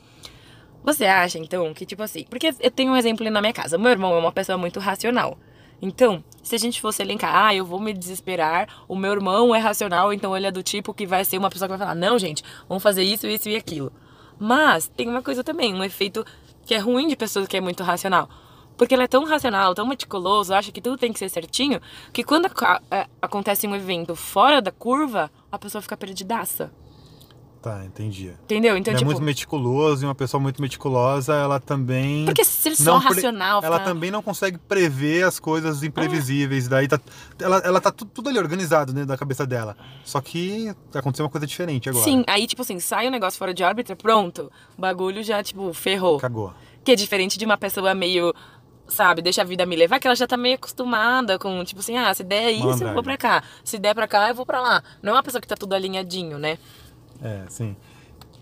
Você 0.84 1.06
acha 1.06 1.38
então 1.38 1.74
que 1.74 1.86
tipo 1.86 2.04
assim, 2.04 2.26
porque 2.30 2.54
eu 2.60 2.72
tenho 2.72 2.92
um 2.92 2.96
exemplo 2.96 3.30
na 3.30 3.42
minha 3.42 3.54
casa. 3.54 3.78
Meu 3.78 3.92
irmão 3.92 4.14
é 4.14 4.20
uma 4.20 4.32
pessoa 4.32 4.58
muito 4.58 4.80
racional. 4.80 5.38
Então, 5.82 6.24
se 6.42 6.56
a 6.56 6.58
gente 6.58 6.80
fosse 6.80 7.02
elencar, 7.02 7.36
ah, 7.36 7.54
eu 7.54 7.66
vou 7.66 7.80
me 7.80 7.94
desesperar, 7.94 8.68
o 8.88 8.96
meu 8.96 9.12
irmão 9.12 9.54
é 9.54 9.60
racional, 9.60 10.14
então 10.14 10.36
ele 10.36 10.48
é 10.48 10.52
do 10.52 10.64
tipo 10.64 10.94
que 10.94 11.06
vai 11.06 11.26
ser 11.26 11.38
uma 11.38 11.50
pessoa 11.50 11.68
que 11.68 11.78
vai 11.78 11.80
falar, 11.80 11.96
não, 11.96 12.18
gente, 12.18 12.44
vamos 12.68 12.82
fazer 12.82 13.04
isso, 13.04 13.28
isso 13.28 13.50
e 13.50 13.56
aquilo. 13.56 13.92
Mas 14.40 14.88
tem 14.88 15.08
uma 15.10 15.22
coisa 15.22 15.44
também, 15.44 15.74
um 15.74 15.84
efeito 15.84 16.26
que 16.66 16.74
é 16.74 16.78
ruim 16.78 17.08
de 17.08 17.16
pessoas 17.16 17.48
que 17.48 17.58
é 17.58 17.62
muito 17.62 17.84
racional. 17.84 18.30
Porque 18.78 18.94
ele 18.94 19.04
é 19.04 19.08
tão 19.08 19.24
racional, 19.26 19.74
tão 19.74 19.88
meticuloso, 19.88 20.54
acha 20.54 20.72
que 20.72 20.82
tudo 20.82 20.98
tem 20.98 21.12
que 21.14 21.20
ser 21.20 21.30
certinho, 21.30 21.80
que 22.12 22.24
quando 22.24 22.46
aca- 22.48 22.82
é, 22.92 23.08
acontece 23.22 23.66
um 23.68 23.76
evento 23.76 24.16
fora 24.16 24.62
da 24.62 24.72
curva, 24.72 25.32
a 25.52 25.58
pessoa 25.58 25.82
fica 25.82 25.96
perdidaça. 25.96 26.72
Tá, 27.62 27.84
entendi. 27.84 28.28
Entendeu? 28.44 28.78
Então, 28.78 28.92
Ele 28.92 29.00
tipo. 29.00 29.10
é 29.10 29.14
muito 29.16 29.26
meticuloso 29.26 30.04
e 30.04 30.08
uma 30.08 30.14
pessoa 30.14 30.40
muito 30.40 30.62
meticulosa, 30.62 31.34
ela 31.34 31.60
também. 31.60 32.24
Porque 32.26 32.44
ser 32.46 32.76
só 32.76 32.98
racional. 33.00 33.60
Ela 33.64 33.78
fica- 33.80 33.90
também 33.90 34.12
não 34.12 34.22
consegue 34.22 34.60
prever 34.60 35.24
as 35.24 35.40
coisas 35.40 35.82
imprevisíveis. 35.82 36.68
Daí 36.68 36.88
tá, 36.88 37.00
ela, 37.42 37.58
ela 37.66 37.82
tá 37.82 37.92
tudo, 37.92 38.12
tudo 38.14 38.30
ali 38.30 38.38
organizado 38.38 38.94
dentro 38.94 39.08
da 39.08 39.18
cabeça 39.18 39.48
dela. 39.48 39.76
Só 40.04 40.22
que 40.22 40.72
aconteceu 40.94 41.26
uma 41.26 41.32
coisa 41.32 41.48
diferente 41.48 41.90
agora. 41.90 42.04
Sim, 42.06 42.24
aí, 42.28 42.46
tipo 42.46 42.62
assim, 42.62 42.80
sai 42.80 43.08
um 43.08 43.12
negócio 43.12 43.40
fora 43.40 43.52
de 43.52 43.64
órbita, 43.64 43.96
pronto. 43.96 44.52
O 44.78 44.82
bagulho 44.82 45.24
já, 45.24 45.42
tipo, 45.42 45.74
ferrou. 45.74 46.20
Cagou. 46.20 46.54
Que 46.84 46.92
é 46.92 46.96
diferente 46.96 47.36
de 47.36 47.46
uma 47.46 47.58
pessoa 47.58 47.96
meio, 47.96 48.32
sabe, 48.88 49.22
deixa 49.22 49.42
a 49.42 49.46
vida 49.46 49.66
me 49.66 49.76
levar, 49.76 50.00
que 50.00 50.08
ela 50.08 50.16
já 50.16 50.28
tá 50.28 50.38
meio 50.38 50.56
acostumada 50.56 51.38
com, 51.40 51.64
tipo 51.64 51.80
assim, 51.80 51.98
ah, 51.98 52.14
se 52.14 52.24
der 52.24 52.52
isso, 52.52 52.84
eu 52.84 52.94
vou 52.94 53.04
pra 53.04 53.18
cá. 53.18 53.44
Se 53.64 53.78
der 53.78 53.94
pra 53.94 54.08
cá, 54.08 54.30
eu 54.30 54.36
vou 54.36 54.46
pra 54.46 54.62
lá. 54.62 54.84
Não 55.02 55.14
é 55.14 55.16
uma 55.16 55.24
pessoa 55.24 55.42
que 55.42 55.48
tá 55.48 55.56
tudo 55.56 55.74
alinhadinho, 55.74 56.38
né? 56.38 56.58
É, 57.22 57.44
sim. 57.50 57.76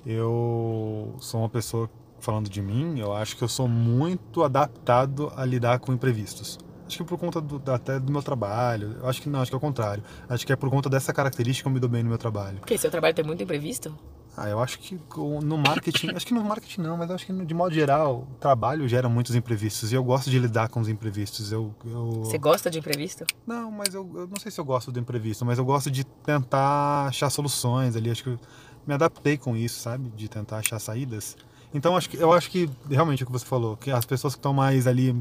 Eu 0.05 1.15
sou 1.19 1.41
uma 1.41 1.49
pessoa, 1.49 1.89
falando 2.19 2.49
de 2.49 2.61
mim, 2.61 2.99
eu 2.99 3.13
acho 3.13 3.37
que 3.37 3.43
eu 3.43 3.47
sou 3.47 3.67
muito 3.67 4.43
adaptado 4.43 5.31
a 5.35 5.45
lidar 5.45 5.79
com 5.79 5.93
imprevistos. 5.93 6.59
Acho 6.85 6.97
que 6.97 7.03
por 7.05 7.17
conta 7.17 7.39
do, 7.39 7.61
até 7.71 7.99
do 7.99 8.11
meu 8.11 8.21
trabalho. 8.21 8.97
Eu 9.01 9.07
acho 9.07 9.21
que 9.21 9.29
não, 9.29 9.41
acho 9.41 9.49
que 9.49 9.55
é 9.55 9.57
o 9.57 9.61
contrário. 9.61 10.03
Acho 10.27 10.45
que 10.45 10.51
é 10.51 10.55
por 10.55 10.69
conta 10.69 10.89
dessa 10.89 11.13
característica 11.13 11.63
que 11.63 11.67
eu 11.69 11.73
me 11.73 11.79
dou 11.79 11.89
bem 11.89 12.03
no 12.03 12.09
meu 12.09 12.17
trabalho. 12.17 12.57
Porque 12.59 12.77
seu 12.77 12.91
trabalho 12.91 13.15
tem 13.15 13.23
muito 13.23 13.41
imprevisto? 13.41 13.97
Ah, 14.35 14.49
eu 14.49 14.59
acho 14.59 14.79
que 14.79 14.99
no 15.43 15.57
marketing, 15.57 16.09
acho 16.15 16.25
que 16.25 16.33
no 16.33 16.43
marketing 16.43 16.81
não, 16.81 16.97
mas 16.97 17.11
acho 17.11 17.25
que 17.25 17.31
de 17.31 17.53
modo 17.53 17.73
geral, 17.73 18.27
o 18.31 18.35
trabalho 18.39 18.87
gera 18.87 19.07
muitos 19.07 19.35
imprevistos 19.35 19.91
e 19.91 19.95
eu 19.95 20.03
gosto 20.03 20.29
de 20.29 20.39
lidar 20.39 20.69
com 20.69 20.79
os 20.79 20.89
imprevistos. 20.89 21.51
Eu, 21.51 21.73
eu... 21.85 22.23
Você 22.23 22.39
gosta 22.39 22.69
de 22.69 22.79
imprevisto? 22.79 23.25
Não, 23.45 23.69
mas 23.69 23.93
eu, 23.93 24.09
eu 24.15 24.27
não 24.27 24.37
sei 24.39 24.51
se 24.51 24.59
eu 24.59 24.65
gosto 24.65 24.91
do 24.91 24.99
imprevisto, 24.99 25.45
mas 25.45 25.59
eu 25.59 25.65
gosto 25.65 25.91
de 25.91 26.03
tentar 26.03 27.07
achar 27.07 27.29
soluções 27.29 27.95
ali. 27.95 28.09
Acho 28.09 28.23
que 28.23 28.29
eu 28.29 28.39
me 28.87 28.95
adaptei 28.95 29.37
com 29.37 29.55
isso, 29.55 29.79
sabe? 29.79 30.09
De 30.09 30.27
tentar 30.27 30.57
achar 30.57 30.79
saídas. 30.79 31.37
Então 31.71 31.95
acho 31.95 32.09
que, 32.09 32.17
eu 32.17 32.33
acho 32.33 32.49
que 32.49 32.67
realmente 32.89 33.21
é 33.21 33.23
o 33.23 33.27
que 33.27 33.31
você 33.31 33.45
falou, 33.45 33.77
que 33.77 33.91
as 33.91 34.05
pessoas 34.05 34.33
que 34.33 34.39
estão 34.39 34.53
mais 34.53 34.87
ali 34.87 35.15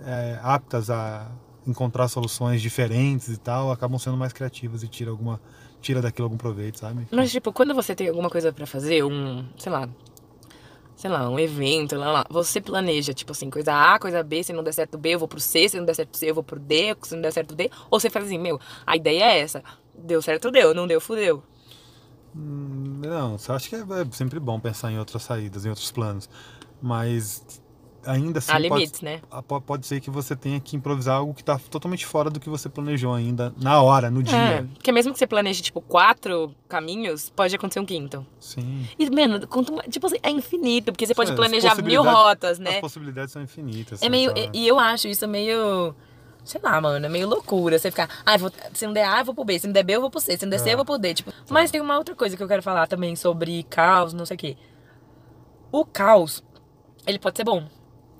é, 0.00 0.38
aptas 0.42 0.90
a 0.90 1.30
encontrar 1.66 2.08
soluções 2.08 2.60
diferentes 2.60 3.28
e 3.28 3.36
tal, 3.36 3.70
acabam 3.70 3.98
sendo 3.98 4.16
mais 4.16 4.32
criativas 4.32 4.82
e 4.82 4.88
tira 4.88 5.10
alguma 5.10 5.40
tira 5.80 6.00
daquilo 6.02 6.26
algum 6.26 6.36
proveito, 6.36 6.78
sabe? 6.78 7.06
Mas, 7.10 7.30
tipo, 7.30 7.52
quando 7.52 7.74
você 7.74 7.94
tem 7.94 8.08
alguma 8.08 8.30
coisa 8.30 8.52
pra 8.52 8.66
fazer, 8.66 9.04
um, 9.04 9.44
sei 9.58 9.72
lá, 9.72 9.88
sei 10.96 11.10
lá, 11.10 11.28
um 11.28 11.38
evento, 11.38 11.96
lá, 11.96 12.12
lá, 12.12 12.26
você 12.28 12.60
planeja, 12.60 13.14
tipo 13.14 13.32
assim, 13.32 13.48
coisa 13.48 13.72
A, 13.74 13.98
coisa 13.98 14.22
B, 14.22 14.42
se 14.44 14.52
não 14.52 14.62
der 14.62 14.72
certo 14.72 14.98
B, 14.98 15.14
eu 15.14 15.18
vou 15.18 15.28
pro 15.28 15.40
C, 15.40 15.68
se 15.68 15.78
não 15.78 15.84
der 15.84 15.94
certo 15.94 16.16
C, 16.16 16.30
eu 16.30 16.34
vou 16.34 16.44
pro 16.44 16.60
D, 16.60 16.94
se 17.02 17.14
não 17.14 17.22
der 17.22 17.32
certo 17.32 17.54
D, 17.54 17.70
ou 17.90 17.98
você 17.98 18.10
faz 18.10 18.26
assim, 18.26 18.38
meu, 18.38 18.60
a 18.86 18.96
ideia 18.96 19.24
é 19.24 19.40
essa, 19.40 19.62
deu 19.94 20.20
certo, 20.20 20.50
deu, 20.50 20.74
não 20.74 20.86
deu, 20.86 21.00
fudeu. 21.00 21.42
Hum, 22.36 23.00
Não, 23.02 23.36
eu 23.48 23.54
acho 23.54 23.68
que 23.68 23.76
é, 23.76 23.78
é 23.80 24.12
sempre 24.12 24.38
bom 24.38 24.60
pensar 24.60 24.92
em 24.92 24.98
outras 24.98 25.22
saídas, 25.22 25.64
em 25.64 25.70
outros 25.70 25.90
planos. 25.90 26.28
Mas 26.82 27.60
ainda 28.04 28.38
assim. 28.38 28.50
Há 28.50 28.54
pode- 28.54 28.68
limites, 28.68 29.00
né? 29.02 29.20
ah, 29.30 29.42
po- 29.42 29.60
Pode 29.60 29.86
ser 29.86 30.00
que 30.00 30.10
você 30.10 30.34
tenha 30.34 30.58
que 30.60 30.76
improvisar 30.76 31.16
algo 31.18 31.34
que 31.34 31.42
está 31.42 31.58
totalmente 31.58 32.04
fora 32.06 32.30
do 32.30 32.40
que 32.40 32.48
você 32.48 32.68
planejou 32.68 33.14
ainda, 33.14 33.52
na 33.60 33.80
hora, 33.82 34.10
no 34.10 34.20
É, 34.20 34.22
dia. 34.22 34.68
porque 34.74 34.90
mesmo 34.92 35.12
que 35.12 35.18
você 35.18 35.26
planeje, 35.26 35.62
tipo, 35.62 35.80
quatro 35.80 36.54
caminhos, 36.68 37.30
pode 37.30 37.54
acontecer 37.54 37.80
um 37.80 37.86
quinto. 37.86 38.26
Sim. 38.38 38.86
E, 38.98 39.08
mano, 39.10 39.46
quanto 39.46 39.74
tipo 39.90 40.06
assim, 40.06 40.16
é 40.22 40.30
infinito, 40.30 40.92
porque 40.92 41.06
você 41.06 41.14
pode 41.14 41.30
As 41.30 41.36
planejar 41.36 41.80
mil 41.82 42.02
rotas, 42.02 42.52
As 42.52 42.58
né? 42.58 42.80
possibilidades 42.80 43.32
são 43.32 43.42
infinitas. 43.42 44.02
É 44.02 44.08
meio. 44.08 44.28
sabe? 44.30 44.50
E 44.52 44.66
eu 44.66 44.78
acho 44.78 45.08
isso 45.08 45.26
meio. 45.28 45.94
Sei 46.42 46.58
lá, 46.64 46.80
mano, 46.80 47.04
é 47.04 47.08
meio 47.08 47.28
loucura. 47.28 47.78
Você 47.78 47.90
ficar, 47.90 48.08
ah, 48.24 48.36
vou, 48.38 48.50
se 48.72 48.86
não 48.86 48.94
der 48.94 49.04
A, 49.04 49.20
eu 49.20 49.24
vou 49.26 49.34
pro 49.34 49.44
B. 49.44 49.58
Se 49.58 49.66
não 49.66 49.74
der 49.74 49.82
B, 49.84 49.92
eu 49.96 50.00
vou 50.00 50.10
pro 50.10 50.20
C. 50.20 50.38
Se 50.38 50.44
não 50.46 50.50
der 50.50 50.58
C, 50.58 50.70
É. 50.70 50.72
eu 50.72 50.76
vou 50.78 50.86
pro 50.86 50.96
D. 50.98 51.12
Tipo. 51.12 51.30
Mas 51.50 51.70
tem 51.70 51.80
uma 51.82 51.98
outra 51.98 52.14
coisa 52.14 52.34
que 52.34 52.42
eu 52.42 52.48
quero 52.48 52.62
falar 52.62 52.86
também 52.86 53.14
sobre 53.14 53.62
caos, 53.64 54.14
não 54.14 54.24
sei 54.24 54.36
o 54.36 54.38
quê. 54.38 54.56
O 55.70 55.84
caos, 55.84 56.42
ele 57.06 57.18
pode 57.18 57.36
ser 57.36 57.44
bom. 57.44 57.64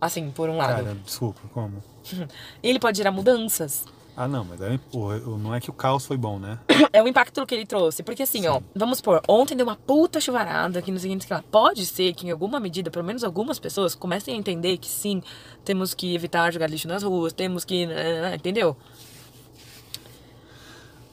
Assim, 0.00 0.30
por 0.30 0.48
um 0.48 0.56
lado. 0.56 0.84
Cara, 0.84 0.96
desculpa, 1.04 1.40
como? 1.52 1.82
Ele 2.62 2.78
pode 2.78 2.96
gerar 2.98 3.10
mudanças. 3.10 3.84
Ah, 4.16 4.28
não, 4.28 4.44
mas 4.44 4.60
aí, 4.60 4.78
não 5.38 5.54
é 5.54 5.60
que 5.60 5.70
o 5.70 5.72
caos 5.72 6.04
foi 6.04 6.16
bom, 6.16 6.38
né? 6.38 6.58
É 6.92 7.02
o 7.02 7.08
impacto 7.08 7.46
que 7.46 7.54
ele 7.54 7.64
trouxe. 7.64 8.02
Porque 8.02 8.22
assim, 8.22 8.46
ó, 8.46 8.60
vamos 8.74 8.98
supor, 8.98 9.22
ontem 9.28 9.56
deu 9.56 9.64
uma 9.64 9.76
puta 9.76 10.20
chuvarada 10.20 10.78
aqui 10.78 10.90
no 10.90 10.98
seguinte, 10.98 11.26
lá. 11.30 11.42
Pode 11.50 11.86
ser 11.86 12.12
que 12.12 12.26
em 12.26 12.30
alguma 12.30 12.58
medida, 12.58 12.90
pelo 12.90 13.04
menos 13.04 13.22
algumas 13.24 13.58
pessoas, 13.58 13.94
comecem 13.94 14.34
a 14.34 14.36
entender 14.36 14.76
que 14.76 14.88
sim, 14.88 15.22
temos 15.64 15.94
que 15.94 16.14
evitar 16.14 16.52
jogar 16.52 16.68
lixo 16.68 16.88
nas 16.88 17.02
ruas, 17.02 17.32
temos 17.32 17.64
que. 17.64 17.86
né, 17.86 18.34
Entendeu? 18.34 18.76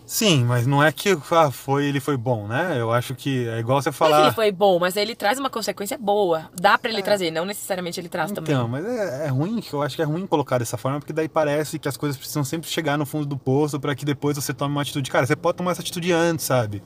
Sim, 0.08 0.46
mas 0.46 0.66
não 0.66 0.82
é 0.82 0.90
que 0.90 1.18
ah, 1.32 1.52
foi, 1.52 1.86
ele 1.86 2.00
foi 2.00 2.16
bom, 2.16 2.48
né? 2.48 2.80
Eu 2.80 2.94
acho 2.94 3.14
que 3.14 3.46
é 3.50 3.60
igual 3.60 3.82
você 3.82 3.90
Não 3.90 3.92
é 3.92 3.94
que 3.94 3.98
falar. 3.98 4.24
ele 4.24 4.32
foi 4.32 4.52
bom, 4.54 4.80
mas 4.80 4.96
ele 4.96 5.14
traz 5.14 5.38
uma 5.38 5.50
consequência 5.50 5.98
boa. 5.98 6.50
Dá 6.58 6.78
pra 6.78 6.90
ele 6.90 7.04
trazer, 7.04 7.30
não 7.30 7.44
necessariamente 7.44 8.00
ele 8.00 8.08
traz 8.08 8.32
também. 8.32 8.56
Então, 8.56 8.70
mas 8.70 8.86
é, 8.86 9.26
é 9.26 9.28
ruim, 9.28 9.62
eu 9.72 9.82
acho 9.82 9.98
que 9.98 10.02
é 10.02 10.06
ruim 10.06 10.26
colocar 10.26 10.60
dessa 10.60 10.78
forma, 10.78 11.00
porque 11.00 11.12
daí 11.12 11.28
parece 11.28 11.78
que 11.78 11.90
as 11.90 11.98
coisas 11.98 12.16
precisam 12.18 12.46
sempre 12.46 12.70
chegar 12.70 12.98
no 12.98 13.06
fundo 13.06 13.26
do 13.26 13.38
poço 13.38 13.78
para 13.82 13.94
que 13.94 14.06
depois 14.06 14.38
você 14.38 14.54
tome 14.54 14.74
uma 14.74 14.82
atitude. 14.82 15.12
Cara, 15.12 15.26
você 15.26 15.36
pode 15.36 15.58
tomar 15.58 15.72
essa 15.72 15.82
atitude 15.82 16.14
antes, 16.14 16.46
sabe? 16.46 16.82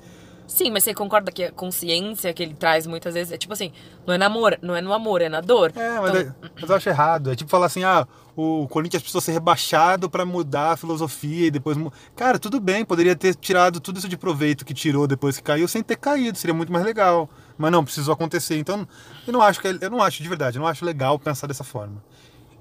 Sim, 0.51 0.69
mas 0.69 0.83
você 0.83 0.93
concorda 0.93 1.31
que 1.31 1.45
a 1.45 1.51
consciência 1.51 2.33
que 2.33 2.43
ele 2.43 2.53
traz 2.53 2.85
muitas 2.85 3.13
vezes 3.13 3.31
é 3.31 3.37
tipo 3.37 3.53
assim, 3.53 3.71
não 4.05 4.13
é 4.13 4.17
no 4.17 4.25
amor, 4.25 4.59
não 4.61 4.75
é 4.75 4.81
no 4.81 4.91
amor, 4.91 5.21
é 5.21 5.29
na 5.29 5.39
dor. 5.39 5.71
É, 5.73 5.97
mas, 5.97 6.09
Então, 6.09 6.21
é- 6.21 6.49
mas 6.59 6.69
eu 6.69 6.75
acho 6.75 6.89
errado. 6.89 7.31
É 7.31 7.35
tipo 7.37 7.49
falar 7.49 7.67
assim, 7.67 7.85
ah, 7.85 8.05
o 8.35 8.67
Corinthians 8.67 9.01
precisou 9.01 9.21
ser 9.21 9.31
rebaixado 9.31 10.09
para 10.09 10.25
mudar 10.25 10.71
a 10.73 10.77
filosofia 10.77 11.47
e 11.47 11.51
depois. 11.51 11.77
Cara, 12.17 12.37
tudo 12.37 12.59
bem, 12.59 12.83
poderia 12.83 13.15
ter 13.15 13.33
tirado 13.33 13.79
tudo 13.79 13.97
isso 13.99 14.09
de 14.09 14.17
proveito 14.17 14.65
que 14.65 14.73
tirou 14.73 15.07
depois 15.07 15.37
que 15.37 15.43
caiu 15.43 15.69
sem 15.69 15.81
ter 15.81 15.95
caído, 15.95 16.37
seria 16.37 16.53
muito 16.53 16.71
mais 16.71 16.83
legal. 16.83 17.29
Mas 17.57 17.71
não, 17.71 17.83
precisou 17.85 18.13
acontecer. 18.13 18.57
Então, 18.57 18.85
eu 19.25 19.31
não 19.31 19.41
acho 19.41 19.61
que 19.61 19.69
é- 19.69 19.77
eu 19.79 19.89
não 19.89 20.01
acho 20.03 20.21
de 20.21 20.27
verdade, 20.27 20.57
eu 20.57 20.61
não 20.61 20.67
acho 20.67 20.83
legal 20.83 21.17
pensar 21.17 21.47
dessa 21.47 21.63
forma. 21.63 22.03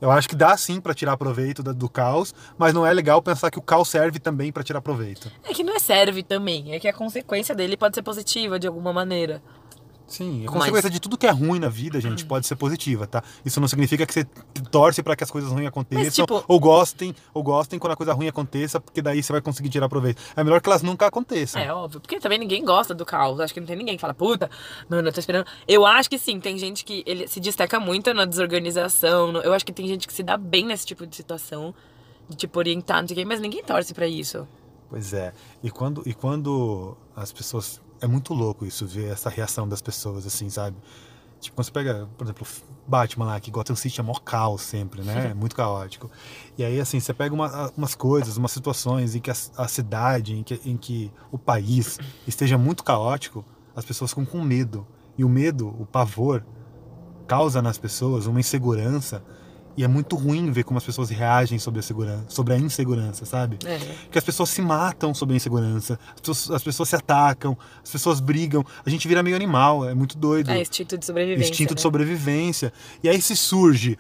Eu 0.00 0.10
acho 0.10 0.28
que 0.28 0.34
dá 0.34 0.56
sim 0.56 0.80
para 0.80 0.94
tirar 0.94 1.16
proveito 1.16 1.62
do 1.62 1.88
caos, 1.88 2.34
mas 2.56 2.72
não 2.72 2.86
é 2.86 2.92
legal 2.92 3.20
pensar 3.20 3.50
que 3.50 3.58
o 3.58 3.62
caos 3.62 3.88
serve 3.88 4.18
também 4.18 4.50
para 4.50 4.62
tirar 4.62 4.80
proveito. 4.80 5.30
É 5.44 5.52
que 5.52 5.62
não 5.62 5.74
é 5.74 5.78
serve 5.78 6.22
também, 6.22 6.72
é 6.72 6.80
que 6.80 6.88
a 6.88 6.92
consequência 6.92 7.54
dele 7.54 7.76
pode 7.76 7.94
ser 7.94 8.02
positiva 8.02 8.58
de 8.58 8.66
alguma 8.66 8.92
maneira. 8.92 9.42
Sim, 10.11 10.40
a 10.40 10.51
Mas- 10.51 10.53
consequência 10.59 10.90
de 10.90 10.99
tudo 11.01 11.16
que 11.16 11.25
é 11.25 11.31
ruim 11.31 11.61
na 11.61 11.68
vida, 11.68 12.01
gente, 12.01 12.25
pode 12.27 12.44
ser 12.44 12.57
positiva, 12.57 13.07
tá? 13.07 13.23
Isso 13.44 13.61
não 13.61 13.68
significa 13.68 14.05
que 14.05 14.12
você 14.12 14.25
torce 14.68 15.05
para 15.05 15.14
que 15.14 15.23
as 15.23 15.31
coisas 15.31 15.53
ruins 15.53 15.68
aconteçam, 15.68 16.27
tipo- 16.27 16.44
ou 16.49 16.59
gostem, 16.59 17.14
ou 17.33 17.44
gostem 17.44 17.79
quando 17.79 17.92
a 17.92 17.96
coisa 17.96 18.12
ruim 18.12 18.27
aconteça, 18.27 18.81
porque 18.81 19.01
daí 19.01 19.23
você 19.23 19.31
vai 19.33 19.40
conseguir 19.40 19.68
tirar 19.68 19.88
proveito. 19.88 20.20
É 20.35 20.42
melhor 20.42 20.61
que 20.61 20.68
elas 20.68 20.83
nunca 20.83 21.07
aconteçam. 21.07 21.62
É 21.62 21.73
óbvio, 21.73 22.01
porque 22.01 22.18
também 22.18 22.40
ninguém 22.40 22.64
gosta 22.64 22.92
do 22.92 23.07
caos. 23.07 23.38
Acho 23.38 23.55
que 23.55 23.61
não 23.61 23.66
tem 23.68 23.77
ninguém 23.77 23.94
que 23.94 24.01
fala, 24.01 24.12
puta, 24.12 24.51
mano, 24.88 25.07
eu 25.09 25.12
tô 25.12 25.20
esperando. 25.20 25.46
Eu 25.68 25.87
acho 25.87 26.11
que 26.11 26.18
sim, 26.18 26.40
tem 26.40 26.59
gente 26.59 26.85
que 26.85 27.05
ele 27.07 27.29
se 27.29 27.38
destaca 27.38 27.79
muito 27.79 28.12
na 28.12 28.25
desorganização. 28.25 29.31
no- 29.33 29.40
Eu 29.40 29.53
acho 29.53 29.64
que 29.64 29.73
tem 29.73 29.87
gente 29.87 30.07
que 30.09 30.12
se 30.12 30.25
dá 30.25 30.37
bem 30.37 30.66
nesse 30.66 30.85
tipo 30.85 31.07
de 31.07 31.14
situação, 31.14 31.73
de 32.29 32.37
tipo 32.37 32.59
orientar, 32.59 33.01
não 33.01 33.07
sei 33.09 33.14
o 33.14 33.18
quê, 33.20 33.25
mas 33.25 33.40
ninguém 33.40 33.62
torce 33.62 33.94
pra 33.94 34.09
isso. 34.09 34.46
Pois 34.88 35.12
é. 35.12 35.33
E 35.62 35.70
quando, 35.70 36.03
e 36.05 36.12
quando 36.12 36.96
as 37.14 37.33
pessoas. 37.33 37.81
É 38.00 38.06
muito 38.06 38.32
louco 38.34 38.64
isso, 38.64 38.86
ver 38.86 39.12
essa 39.12 39.28
reação 39.28 39.68
das 39.68 39.82
pessoas, 39.82 40.26
assim, 40.26 40.48
sabe? 40.48 40.76
Tipo, 41.40 41.56
quando 41.56 41.66
você 41.66 41.72
pega, 41.72 42.08
por 42.18 42.24
exemplo, 42.24 42.46
Batman 42.86 43.24
lá, 43.26 43.40
que 43.40 43.50
Gotham 43.50 43.74
City 43.74 43.98
é 44.00 44.02
mó 44.02 44.14
caos 44.14 44.62
sempre, 44.62 45.02
né? 45.02 45.14
É 45.30 45.34
muito 45.34 45.56
caótico. 45.56 46.10
E 46.58 46.64
aí, 46.64 46.78
assim, 46.80 47.00
você 47.00 47.14
pega 47.14 47.34
uma- 47.34 47.70
umas 47.76 47.94
coisas, 47.94 48.36
umas 48.36 48.50
situações 48.52 49.14
em 49.14 49.20
que 49.20 49.30
a, 49.30 49.34
a 49.56 49.66
cidade, 49.68 50.34
em 50.36 50.42
que, 50.42 50.60
em 50.64 50.76
que 50.76 51.10
o 51.32 51.38
país 51.38 51.98
esteja 52.26 52.58
muito 52.58 52.84
caótico, 52.84 53.44
as 53.74 53.84
pessoas 53.84 54.10
ficam 54.10 54.26
com 54.26 54.42
medo. 54.42 54.86
E 55.16 55.24
o 55.24 55.28
medo, 55.28 55.68
o 55.78 55.86
pavor, 55.86 56.44
causa 57.26 57.62
nas 57.62 57.78
pessoas 57.78 58.26
uma 58.26 58.40
insegurança. 58.40 59.22
E 59.76 59.85
é 59.85 59.88
muito 59.88 60.16
ruim 60.16 60.50
ver 60.50 60.64
como 60.64 60.78
as 60.78 60.85
pessoas 60.85 61.11
reagem 61.11 61.59
sobre 61.59 61.80
a, 61.80 61.83
segurança, 61.83 62.24
sobre 62.28 62.54
a 62.54 62.59
insegurança, 62.59 63.24
sabe? 63.24 63.59
É. 63.64 63.78
que 64.11 64.18
as 64.18 64.24
pessoas 64.24 64.50
se 64.50 64.61
matam 64.61 65.14
sob 65.14 65.33
a 65.33 65.37
insegurança, 65.37 65.98
as 66.14 66.20
pessoas, 66.20 66.50
as 66.50 66.62
pessoas 66.62 66.88
se 66.88 66.96
atacam, 66.96 67.56
as 67.83 67.90
pessoas 67.90 68.20
brigam, 68.20 68.64
a 68.85 68.90
gente 68.90 69.06
vira 69.09 69.22
meio 69.22 69.37
animal, 69.37 69.88
é 69.88 69.94
muito 69.94 70.18
doido. 70.18 70.50
É 70.50 70.61
instinto 70.61 70.98
de 70.98 71.06
sobrevivência. 71.06 71.50
Instinto 71.50 71.74
de 71.74 71.80
né? 71.80 71.83
sobrevivência. 71.83 72.72
E 73.02 73.09
aí 73.09 73.20
se 73.20 73.37
surge 73.37 73.96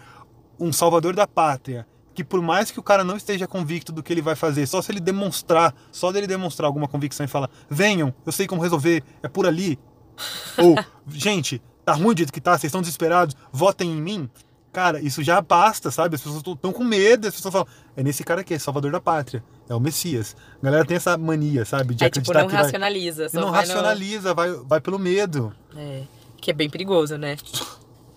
um 0.58 0.72
salvador 0.72 1.14
da 1.14 1.26
pátria 1.26 1.86
que 2.14 2.20
que 2.20 2.24
por 2.24 2.42
mais 2.42 2.70
que 2.70 2.78
o 2.78 2.82
cara 2.82 3.02
não 3.02 3.16
esteja 3.16 3.46
convicto 3.46 3.90
do 3.92 4.02
que 4.02 4.12
ele 4.12 4.20
vai 4.20 4.36
fazer, 4.36 4.66
só 4.66 4.82
se 4.82 4.92
ele 4.92 5.00
demonstrar, 5.00 5.74
só 5.90 6.12
dele 6.12 6.26
demonstrar 6.26 6.66
alguma 6.66 6.86
convicção 6.86 7.24
e 7.24 7.28
falar, 7.28 7.48
venham, 7.66 8.12
eu 8.26 8.30
sei 8.30 8.46
como 8.46 8.60
resolver, 8.60 9.02
é 9.22 9.28
por 9.28 9.46
ali. 9.46 9.78
Ou, 10.58 10.76
gente, 11.08 11.62
tá 11.82 11.94
ruim 11.94 12.14
do 12.14 12.18
jeito 12.18 12.32
que 12.32 12.40
tá, 12.40 12.52
vocês 12.52 12.64
estão 12.64 12.82
desesperados, 12.82 13.34
votem 13.50 13.90
em 13.90 14.02
mim. 14.02 14.30
Cara, 14.72 15.00
isso 15.00 15.22
já 15.22 15.40
basta, 15.40 15.90
sabe? 15.90 16.14
As 16.14 16.22
pessoas 16.22 16.42
estão 16.46 16.72
com 16.72 16.84
medo, 16.84 17.26
as 17.26 17.34
pessoas 17.34 17.52
falam, 17.52 17.66
é 17.96 18.02
nesse 18.04 18.22
cara 18.22 18.42
aqui, 18.42 18.54
é 18.54 18.58
salvador 18.58 18.92
da 18.92 19.00
pátria, 19.00 19.42
é 19.68 19.74
o 19.74 19.80
Messias. 19.80 20.36
A 20.60 20.64
galera 20.64 20.84
tem 20.84 20.96
essa 20.96 21.18
mania, 21.18 21.64
sabe? 21.64 21.92
De 21.94 22.04
É 22.04 22.08
tipo, 22.08 22.20
acreditar 22.30 22.40
não 22.42 22.48
que 22.48 22.54
vai... 22.54 22.62
racionaliza. 22.64 23.28
Só 23.28 23.40
não 23.40 23.50
vai 23.50 23.66
no- 23.66 23.72
racionaliza, 23.72 24.32
vai, 24.32 24.52
vai 24.52 24.80
pelo 24.80 24.98
medo. 24.98 25.52
É, 25.76 26.02
que 26.40 26.52
é 26.52 26.54
bem 26.54 26.70
perigoso, 26.70 27.16
né? 27.18 27.36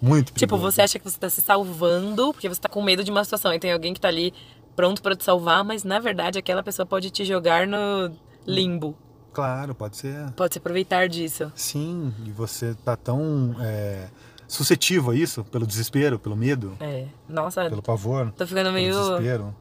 Muito 0.01 0.27
Tipo, 0.33 0.39
perigoso. 0.55 0.61
você 0.71 0.81
acha 0.81 0.99
que 0.99 1.09
você 1.09 1.17
tá 1.17 1.29
se 1.29 1.41
salvando 1.41 2.33
porque 2.33 2.47
você 2.49 2.59
tá 2.61 2.69
com 2.69 2.83
medo 2.83 3.03
de 3.03 3.09
uma 3.09 3.23
situação 3.23 3.53
e 3.53 3.59
tem 3.59 3.71
alguém 3.71 3.93
que 3.93 4.01
tá 4.01 4.09
ali 4.09 4.33
pronto 4.75 5.01
pra 5.01 5.15
te 5.15 5.23
salvar, 5.23 5.63
mas 5.63 5.83
na 5.83 5.97
verdade 5.99 6.37
aquela 6.37 6.61
pessoa 6.61 6.85
pode 6.85 7.09
te 7.09 7.23
jogar 7.25 7.65
no 7.65 8.11
limbo. 8.45 8.97
Claro, 9.31 9.73
pode 9.73 9.97
ser. 9.97 10.29
Pode 10.35 10.53
se 10.53 10.59
aproveitar 10.59 11.07
disso. 11.09 11.51
Sim, 11.55 12.13
e 12.25 12.31
você 12.31 12.75
tá 12.85 12.95
tão 12.95 13.55
é, 13.61 14.07
suscetível 14.53 15.11
a 15.11 15.15
isso, 15.15 15.43
pelo 15.45 15.65
desespero, 15.65 16.19
pelo 16.19 16.35
medo, 16.35 16.77
É. 16.79 17.05
Nossa, 17.27 17.69
pelo 17.69 17.81
pavor, 17.81 18.31
tô 18.37 18.45
ficando 18.45 18.71
meio 18.71 18.93
desespero. 18.93 19.55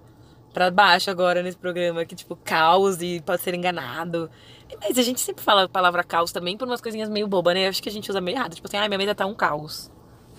pra 0.52 0.70
baixo 0.70 1.10
agora 1.10 1.42
nesse 1.42 1.56
programa, 1.56 2.04
que 2.04 2.14
tipo, 2.14 2.36
caos 2.36 3.00
e 3.00 3.20
pode 3.20 3.42
ser 3.42 3.54
enganado. 3.54 4.30
Mas 4.80 4.96
a 4.96 5.02
gente 5.02 5.20
sempre 5.20 5.42
fala 5.42 5.64
a 5.64 5.68
palavra 5.68 6.02
caos 6.02 6.32
também 6.32 6.56
por 6.56 6.66
umas 6.66 6.80
coisinhas 6.80 7.08
meio 7.08 7.26
bobas, 7.26 7.54
né? 7.54 7.66
Eu 7.66 7.70
acho 7.70 7.82
que 7.82 7.88
a 7.88 7.92
gente 7.92 8.08
usa 8.10 8.20
meio 8.20 8.36
errado. 8.36 8.54
Tipo 8.54 8.66
assim, 8.68 8.76
ai, 8.78 8.88
minha 8.88 8.98
mesa 8.98 9.14
tá 9.14 9.26
um 9.26 9.34
caos. 9.34 9.90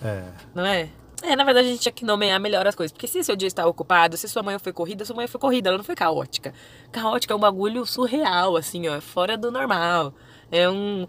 É, 0.02 0.24
Não 0.54 0.64
é? 0.66 0.88
É, 1.22 1.36
na 1.36 1.44
verdade 1.44 1.68
a 1.68 1.70
gente 1.70 1.80
tinha 1.80 1.92
que 1.92 2.04
nomear 2.04 2.38
melhor 2.40 2.66
as 2.66 2.74
coisas. 2.74 2.92
Porque 2.92 3.06
se 3.06 3.22
seu 3.24 3.36
dia 3.36 3.46
está 3.46 3.64
ocupado, 3.66 4.16
se 4.16 4.28
sua 4.28 4.42
manhã 4.42 4.58
foi 4.58 4.72
corrida, 4.72 5.04
sua 5.04 5.16
manhã 5.16 5.28
foi 5.28 5.40
corrida, 5.40 5.70
ela 5.70 5.78
não 5.78 5.84
foi 5.84 5.94
caótica. 5.94 6.52
Caótica 6.92 7.32
é 7.32 7.36
um 7.36 7.40
bagulho 7.40 7.86
surreal, 7.86 8.56
assim, 8.56 8.88
ó, 8.88 9.00
fora 9.00 9.36
do 9.36 9.50
normal. 9.50 10.12
É 10.50 10.68
um 10.68 11.06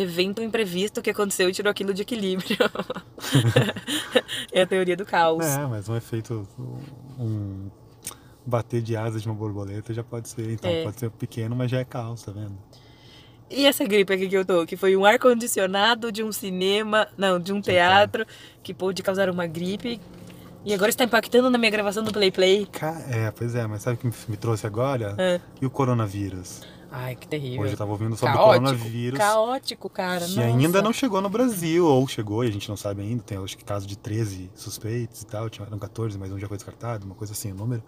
evento 0.00 0.42
imprevisto 0.42 1.02
que 1.02 1.10
aconteceu 1.10 1.48
e 1.48 1.52
tirou 1.52 1.70
aquilo 1.70 1.92
de 1.92 2.02
equilíbrio. 2.02 2.56
é 4.52 4.62
a 4.62 4.66
teoria 4.66 4.96
do 4.96 5.04
caos. 5.04 5.44
é, 5.44 5.66
mas 5.66 5.88
um 5.88 5.96
efeito, 5.96 6.46
um 7.18 7.68
bater 8.46 8.80
de 8.80 8.96
asas 8.96 9.22
de 9.22 9.28
uma 9.28 9.34
borboleta 9.34 9.92
já 9.92 10.02
pode 10.02 10.28
ser, 10.28 10.50
então 10.52 10.70
É. 10.70 10.82
pode 10.84 10.98
ser 10.98 11.10
pequeno, 11.10 11.54
mas 11.54 11.70
já 11.70 11.80
é 11.80 11.84
caos, 11.84 12.22
tá 12.22 12.32
vendo? 12.32 12.56
E 13.50 13.64
essa 13.66 13.84
gripe 13.84 14.12
aqui 14.12 14.28
que 14.28 14.36
eu 14.36 14.44
tô, 14.44 14.66
que 14.66 14.76
foi 14.76 14.94
um 14.96 15.04
ar-condicionado 15.06 16.12
de 16.12 16.22
um 16.22 16.30
cinema, 16.30 17.08
não, 17.16 17.38
de 17.40 17.52
um 17.52 17.60
teatro, 17.62 18.26
que 18.62 18.74
pôde 18.74 19.02
causar 19.02 19.30
uma 19.30 19.46
gripe. 19.46 19.98
E 20.64 20.74
agora 20.74 20.90
está 20.90 21.04
impactando 21.04 21.48
na 21.48 21.56
minha 21.56 21.70
gravação 21.70 22.02
do 22.04 22.12
Play 22.12 22.30
Play. 22.30 22.68
É, 23.10 23.30
pois 23.30 23.54
é, 23.54 23.66
mas 23.66 23.80
sabe 23.82 23.96
o 23.96 23.98
que 24.00 24.06
me- 24.06 24.12
me 24.28 24.36
trouxe 24.36 24.66
agora? 24.66 25.14
É. 25.16 25.40
E 25.62 25.64
o 25.66 25.70
coronavírus? 25.70 26.60
Ai, 26.90 27.14
que 27.16 27.28
terrível. 27.28 27.62
Hoje 27.62 27.74
eu 27.74 27.76
tava 27.78 27.90
ouvindo 27.90 28.16
sobre 28.16 28.34
o 28.34 28.38
Caótico, 28.38 28.64
coronavírus. 28.64 29.18
caótico, 29.18 29.90
cara. 29.90 30.24
Que 30.26 30.36
nossa. 30.36 30.48
ainda 30.48 30.82
não 30.82 30.92
chegou 30.92 31.20
no 31.20 31.28
Brasil, 31.28 31.84
ou 31.86 32.06
chegou 32.08 32.44
e 32.44 32.48
a 32.48 32.50
gente 32.50 32.68
não 32.68 32.76
sabe 32.76 33.02
ainda. 33.02 33.22
Tem 33.22 33.36
acho 33.38 33.56
que 33.58 33.64
caso 33.64 33.86
de 33.86 33.96
13 33.98 34.50
suspeitos 34.54 35.22
e 35.22 35.26
tal, 35.26 35.50
tinha- 35.50 35.66
eram 35.66 35.78
14, 35.78 36.18
mas 36.18 36.32
um 36.32 36.38
já 36.38 36.48
foi 36.48 36.56
descartado, 36.56 37.04
uma 37.04 37.14
coisa 37.14 37.32
assim, 37.34 37.52
o 37.52 37.54
número. 37.54 37.82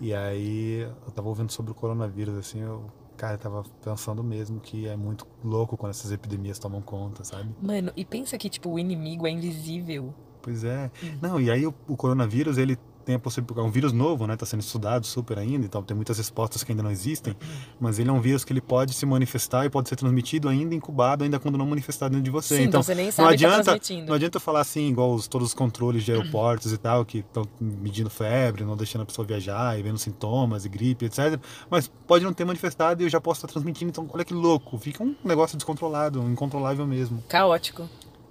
E 0.00 0.14
aí 0.14 0.80
eu 1.06 1.12
tava 1.14 1.28
ouvindo 1.28 1.52
sobre 1.52 1.72
o 1.72 1.74
coronavírus, 1.74 2.34
assim, 2.38 2.60
eu, 2.60 2.84
cara, 3.16 3.34
eu 3.34 3.38
tava 3.38 3.62
pensando 3.84 4.24
mesmo 4.24 4.58
que 4.58 4.88
é 4.88 4.96
muito 4.96 5.26
louco 5.44 5.76
quando 5.76 5.90
essas 5.90 6.10
epidemias 6.10 6.58
tomam 6.58 6.80
conta, 6.80 7.22
sabe? 7.24 7.50
Mano, 7.60 7.92
e 7.94 8.04
pensa 8.06 8.38
que, 8.38 8.48
tipo, 8.48 8.70
o 8.70 8.78
inimigo 8.78 9.26
é 9.26 9.30
invisível. 9.30 10.14
Pois 10.40 10.64
é. 10.64 10.90
Hum. 11.04 11.18
Não, 11.20 11.38
e 11.38 11.50
aí 11.50 11.66
o, 11.66 11.74
o 11.86 11.94
coronavírus, 11.98 12.56
ele 12.56 12.78
tem 13.04 13.14
a 13.14 13.18
possibilidade, 13.18 13.60
é 13.60 13.68
um 13.68 13.70
vírus 13.70 13.92
novo, 13.92 14.26
né? 14.26 14.36
Tá 14.36 14.44
sendo 14.46 14.60
estudado 14.60 15.06
super 15.06 15.38
ainda, 15.38 15.64
então 15.66 15.82
tem 15.82 15.94
muitas 15.96 16.18
respostas 16.18 16.62
que 16.62 16.72
ainda 16.72 16.82
não 16.82 16.90
existem, 16.90 17.34
mas 17.80 17.98
ele 17.98 18.08
é 18.08 18.12
um 18.12 18.20
vírus 18.20 18.44
que 18.44 18.52
ele 18.52 18.60
pode 18.60 18.94
se 18.94 19.04
manifestar 19.06 19.64
e 19.66 19.70
pode 19.70 19.88
ser 19.88 19.96
transmitido 19.96 20.48
ainda 20.48 20.74
incubado, 20.74 21.24
ainda 21.24 21.38
quando 21.38 21.56
não 21.58 21.66
manifestado 21.66 22.10
dentro 22.12 22.24
de 22.24 22.30
você. 22.30 22.56
Sim, 22.56 22.62
então, 22.64 22.82
você 22.82 22.94
nem 22.94 23.06
não 23.06 23.12
sabe 23.12 23.36
que 23.36 23.42
tá 23.42 23.48
adianta, 23.48 23.64
transmitindo. 23.64 24.06
não 24.08 24.14
adianta 24.14 24.40
falar 24.40 24.60
assim, 24.60 24.88
igual 24.88 25.12
os, 25.12 25.26
todos 25.28 25.48
os 25.48 25.54
controles 25.54 26.04
de 26.04 26.12
aeroportos 26.12 26.72
e 26.72 26.78
tal, 26.78 27.04
que 27.04 27.18
estão 27.18 27.44
medindo 27.60 28.10
febre, 28.10 28.64
não 28.64 28.76
deixando 28.76 29.02
a 29.02 29.06
pessoa 29.06 29.26
viajar 29.26 29.78
e 29.78 29.82
vendo 29.82 29.98
sintomas 29.98 30.64
e 30.64 30.68
gripe, 30.68 31.06
etc. 31.06 31.40
Mas 31.70 31.88
pode 32.06 32.24
não 32.24 32.32
ter 32.32 32.44
manifestado 32.44 33.02
e 33.02 33.06
eu 33.06 33.10
já 33.10 33.20
posso 33.20 33.38
estar 33.38 33.48
transmitindo, 33.48 33.90
então 33.90 34.08
olha 34.12 34.24
que 34.24 34.34
louco, 34.34 34.76
fica 34.78 35.02
um 35.02 35.14
negócio 35.24 35.56
descontrolado, 35.56 36.20
incontrolável 36.30 36.86
mesmo, 36.86 37.22
Caótico. 37.28 37.88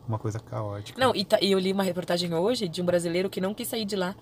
uma 0.07 0.17
coisa 0.19 0.39
caótica. 0.39 0.99
Não, 0.99 1.15
e, 1.15 1.23
tá- 1.25 1.39
e 1.41 1.51
eu 1.51 1.59
li 1.59 1.71
uma 1.71 1.83
reportagem 1.83 2.33
hoje 2.33 2.67
de 2.67 2.81
um 2.81 2.85
brasileiro 2.85 3.29
que 3.29 3.39
não 3.41 3.53
quis 3.53 3.67
sair 3.67 3.85
de 3.85 3.95
lá. 3.95 4.15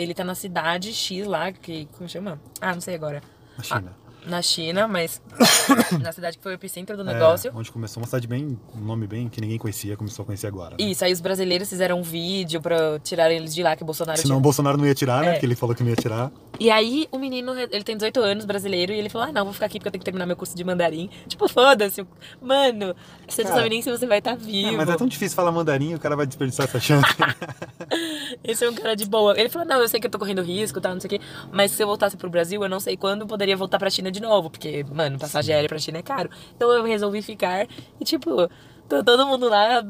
Ele 0.00 0.14
tá 0.14 0.24
na 0.24 0.34
cidade 0.34 0.92
X 0.92 1.26
lá, 1.26 1.52
que. 1.52 1.86
Como 1.96 2.08
chama? 2.08 2.40
Ah, 2.60 2.72
não 2.72 2.80
sei 2.80 2.94
agora. 2.94 3.22
Na 3.56 3.62
China. 3.62 3.96
Na 4.26 4.42
China, 4.42 4.86
mas. 4.86 5.20
na 6.00 6.12
cidade 6.12 6.36
que 6.36 6.42
foi 6.42 6.52
o 6.52 6.54
epicentro 6.54 6.96
do 6.96 7.02
É, 7.08 7.12
negócio. 7.14 7.50
onde 7.54 7.70
começou 7.72 8.02
uma 8.02 8.06
cidade 8.06 8.26
bem, 8.28 8.58
um 8.76 8.80
nome 8.80 9.06
bem 9.06 9.28
que 9.28 9.40
ninguém 9.40 9.56
conhecia, 9.58 9.96
começou 9.96 10.22
a 10.22 10.26
conhecer 10.26 10.46
agora. 10.46 10.76
né? 10.78 10.84
Isso, 10.84 11.04
aí 11.04 11.12
os 11.12 11.20
brasileiros 11.20 11.68
fizeram 11.68 11.98
um 11.98 12.02
vídeo 12.02 12.60
pra 12.60 12.98
tirar 13.00 13.30
eles 13.30 13.54
de 13.54 13.62
lá, 13.62 13.74
que 13.76 13.82
o 13.82 13.86
Bolsonaro 13.86 14.18
Senão 14.18 14.36
o 14.36 14.38
tinha. 14.38 14.42
Bolsonaro 14.42 14.76
não 14.76 14.86
ia 14.86 14.94
tirar, 14.94 15.22
né? 15.22 15.28
É. 15.28 15.32
Porque 15.32 15.46
ele 15.46 15.54
falou 15.56 15.74
que 15.74 15.82
não 15.82 15.90
ia 15.90 15.96
tirar. 15.96 16.30
E 16.58 16.70
aí 16.70 17.08
o 17.10 17.18
menino, 17.18 17.52
ele 17.58 17.82
tem 17.82 17.96
18 17.96 18.20
anos, 18.20 18.44
brasileiro, 18.44 18.92
e 18.92 18.98
ele 18.98 19.08
falou: 19.08 19.28
Ah, 19.28 19.32
não, 19.32 19.44
vou 19.44 19.54
ficar 19.54 19.66
aqui 19.66 19.78
porque 19.78 19.88
eu 19.88 19.92
tenho 19.92 20.00
que 20.00 20.04
terminar 20.04 20.26
meu 20.26 20.36
curso 20.36 20.54
de 20.56 20.62
mandarim. 20.64 21.08
Tipo, 21.26 21.48
foda-se. 21.48 22.06
Mano, 22.42 22.94
você 23.26 23.42
não 23.44 23.50
sabe 23.52 23.68
nem 23.70 23.80
se 23.82 23.90
você 23.90 24.06
vai 24.06 24.18
estar 24.18 24.32
É, 24.32 24.36
vivo. 24.36 24.76
mas 24.76 24.88
é 24.88 24.96
tão 24.96 25.06
difícil 25.06 25.34
falar 25.34 25.50
mandarim, 25.50 25.94
o 25.94 25.98
cara 25.98 26.14
vai 26.14 26.26
desperdiçar 26.26 26.66
essa 26.66 26.78
chance. 26.78 27.06
Esse 28.44 28.64
é 28.64 28.70
um 28.70 28.74
cara 28.74 28.94
de 28.94 29.06
boa. 29.06 29.38
Ele 29.38 29.48
falou: 29.48 29.66
Não, 29.66 29.80
eu 29.80 29.88
sei 29.88 29.98
que 30.00 30.06
eu 30.06 30.10
tô 30.10 30.18
correndo 30.18 30.42
risco, 30.42 30.80
tá, 30.80 30.92
não 30.92 31.00
sei 31.00 31.08
o 31.08 31.10
quê. 31.10 31.20
Mas 31.52 31.70
se 31.72 31.82
eu 31.82 31.86
voltasse 31.86 32.16
pro 32.16 32.28
Brasil, 32.30 32.62
eu 32.62 32.68
não 32.68 32.80
sei 32.80 32.96
quando 32.96 33.22
eu 33.22 33.26
poderia 33.26 33.56
voltar 33.56 33.78
pra 33.78 33.88
China 33.90 34.09
de 34.10 34.20
novo. 34.20 34.50
Porque, 34.50 34.84
mano, 34.84 35.18
passagem 35.18 35.54
aérea 35.54 35.68
pra 35.68 35.78
China 35.78 35.98
é 35.98 36.02
caro. 36.02 36.30
Então 36.56 36.70
eu 36.70 36.84
resolvi 36.84 37.22
ficar. 37.22 37.66
E, 38.00 38.04
tipo, 38.04 38.48
tá 38.88 39.02
todo 39.02 39.26
mundo 39.26 39.48
lá 39.48 39.82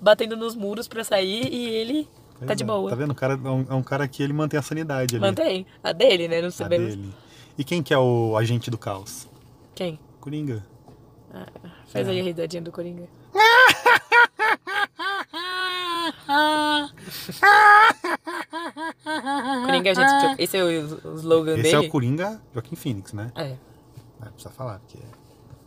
batendo 0.00 0.36
nos 0.36 0.54
muros 0.54 0.86
pra 0.88 1.02
sair 1.04 1.48
e 1.52 1.68
ele 1.68 2.04
tá 2.04 2.46
Pois 2.46 2.56
de 2.56 2.64
é, 2.64 2.66
boa. 2.66 2.90
Tá 2.90 2.96
vendo? 2.96 3.10
O 3.10 3.14
cara 3.14 3.34
é 3.34 3.48
um, 3.48 3.66
é 3.70 3.74
um 3.74 3.82
cara 3.82 4.06
que 4.08 4.22
ele 4.22 4.32
mantém 4.32 4.58
a 4.58 4.62
sanidade 4.62 5.14
ali. 5.16 5.20
Mantém. 5.24 5.66
A 5.82 5.92
dele, 5.92 6.28
né? 6.28 6.40
Não 6.40 6.48
A 6.48 6.52
sabemos. 6.52 6.94
dele. 6.96 7.12
E 7.56 7.64
quem 7.64 7.82
que 7.82 7.92
é 7.92 7.98
o 7.98 8.36
agente 8.36 8.70
do 8.70 8.78
caos? 8.78 9.28
Quem? 9.74 9.98
Coringa. 10.20 10.64
Faz 11.86 12.06
É. 12.06 12.10
aí 12.10 12.20
a 12.20 12.24
risadinha 12.24 12.62
do 12.62 12.70
Coringa. 12.72 13.04
Coringa, 19.66 19.94
gente, 19.94 20.42
esse 20.42 20.56
é 20.56 20.64
o, 20.64 21.14
slogan 21.16 21.54
Esse 21.54 21.62
dele? 21.62 21.74
é 21.74 21.78
o 21.80 21.88
Coringa 21.90 22.40
Joaquim 22.52 22.76
Phoenix, 22.76 23.12
né? 23.12 23.32
É. 23.34 23.56
É, 24.22 24.26
precisa 24.30 24.50
falar, 24.50 24.78
porque 24.80 24.98
é, 24.98 25.06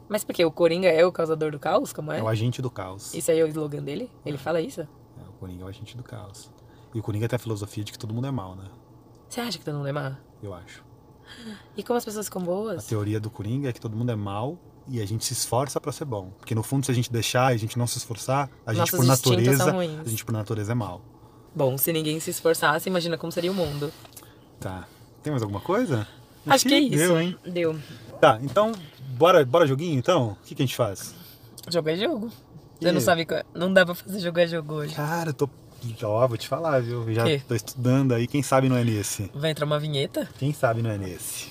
Mas 0.08 0.24
por 0.24 0.34
quê? 0.34 0.46
O 0.46 0.52
Coringa 0.52 0.88
é 0.88 1.06
o 1.06 1.12
causador 1.12 1.52
do 1.52 1.60
caos? 1.60 1.92
Como 1.92 2.12
é? 2.12 2.20
é 2.20 2.24
o 2.24 2.28
agente 2.28 2.62
do 2.62 2.72
caos. 2.72 3.14
Isso 3.14 3.32
aí 3.32 3.40
é 3.40 3.44
o 3.44 3.48
slogan 3.48 3.84
dele? 3.84 4.10
Ele 4.26 4.38
fala 4.38 4.62
isso? 4.62 4.82
É, 4.82 4.88
o 5.30 5.34
Coringa 5.34 5.64
é 5.64 5.66
o 5.66 5.70
agente 5.70 5.98
do 5.98 6.04
caos. 6.04 6.50
E 6.94 7.00
o 7.00 7.04
Coringa 7.04 7.28
tem 7.28 7.36
a 7.36 7.40
filosofia 7.40 7.84
de 7.84 7.92
que 7.92 8.00
todo 8.00 8.14
mundo 8.14 8.28
é 8.28 8.32
mal, 8.32 8.56
né? 8.56 8.66
Você 9.28 9.42
acha 9.42 9.58
que 9.58 9.66
todo 9.66 9.76
mundo 9.76 9.88
é 9.88 9.92
má? 9.92 10.16
Eu 10.42 10.54
acho. 10.54 10.84
E 11.76 11.84
como 11.84 11.98
as 11.98 12.06
pessoas 12.06 12.28
ficam 12.28 12.42
A 12.44 12.46
boas? 12.46 12.86
teoria 12.86 13.20
do 13.20 13.30
Coringa 13.30 13.70
é 13.70 13.74
que 13.74 13.82
todo 13.82 13.98
mundo 13.98 14.12
é 14.12 14.16
mal 14.16 14.58
e 14.88 15.02
a 15.02 15.06
gente 15.06 15.26
se 15.26 15.34
esforça 15.34 15.80
pra 15.80 15.92
ser 15.92 16.06
bom. 16.06 16.32
Porque 16.38 16.54
no 16.54 16.64
fundo, 16.64 16.86
se 16.86 16.92
a 16.92 16.96
gente 16.96 17.12
deixar 17.12 17.52
e 17.52 17.56
a 17.56 17.60
gente 17.60 17.78
não 17.78 17.88
se 17.88 17.98
esforçar, 17.98 18.50
a 18.66 18.74
gente 18.74 18.92
Nossos 18.92 19.00
por 19.00 19.06
natureza, 19.06 19.76
a 19.76 20.10
gente 20.10 20.26
por 20.26 20.32
natureza 20.32 20.72
é 20.72 20.76
mal. 20.76 21.02
Bom, 21.56 21.78
se 21.78 21.94
ninguém 21.94 22.20
se 22.20 22.30
esforçasse, 22.30 22.90
imagina 22.90 23.18
como 23.18 23.32
seria 23.32 23.52
o 23.52 23.56
mundo. 23.56 23.92
Tá. 24.60 24.88
Tem 25.24 25.32
mais 25.32 25.42
alguma 25.42 25.62
coisa? 25.62 26.08
Acho 26.46 26.68
que 26.68 26.74
é 26.74 26.80
isso. 26.80 26.98
Deu, 26.98 27.20
hein? 27.20 27.38
Deu. 27.46 27.80
Tá, 28.20 28.40
então, 28.44 28.72
bora, 29.18 29.44
bora 29.46 29.66
joguinho 29.66 29.98
então? 29.98 30.32
O 30.32 30.46
que, 30.46 30.54
que 30.54 30.62
a 30.62 30.66
gente 30.66 30.76
faz? 30.76 31.16
Jogo 31.72 31.90
é 31.90 31.96
jogo. 31.96 32.32
Você 32.80 32.92
não 32.92 33.02
sabe. 33.02 33.26
Não 33.54 33.74
dá 33.74 33.86
pra 33.86 33.96
fazer 33.96 34.20
jogo 34.20 34.40
é 34.40 34.48
jogo 34.48 34.74
hoje. 34.76 34.94
Cara, 34.94 35.30
eu 35.30 35.34
tô. 35.34 35.50
Ó, 36.04 36.28
vou 36.28 36.38
te 36.38 36.48
falar, 36.48 36.82
viu? 36.82 37.14
Já 37.14 37.24
Quê? 37.24 37.42
tô 37.48 37.56
estudando 37.56 38.14
aí, 38.14 38.28
quem 38.28 38.42
sabe 38.42 38.68
não 38.68 38.76
é 38.76 38.84
nesse. 38.84 39.30
Vai 39.34 39.52
entrar 39.52 39.66
uma 39.66 39.80
vinheta? 39.80 40.28
Quem 40.38 40.52
sabe 40.52 40.82
não 40.82 40.90
é 40.90 40.98
nesse. 40.98 41.48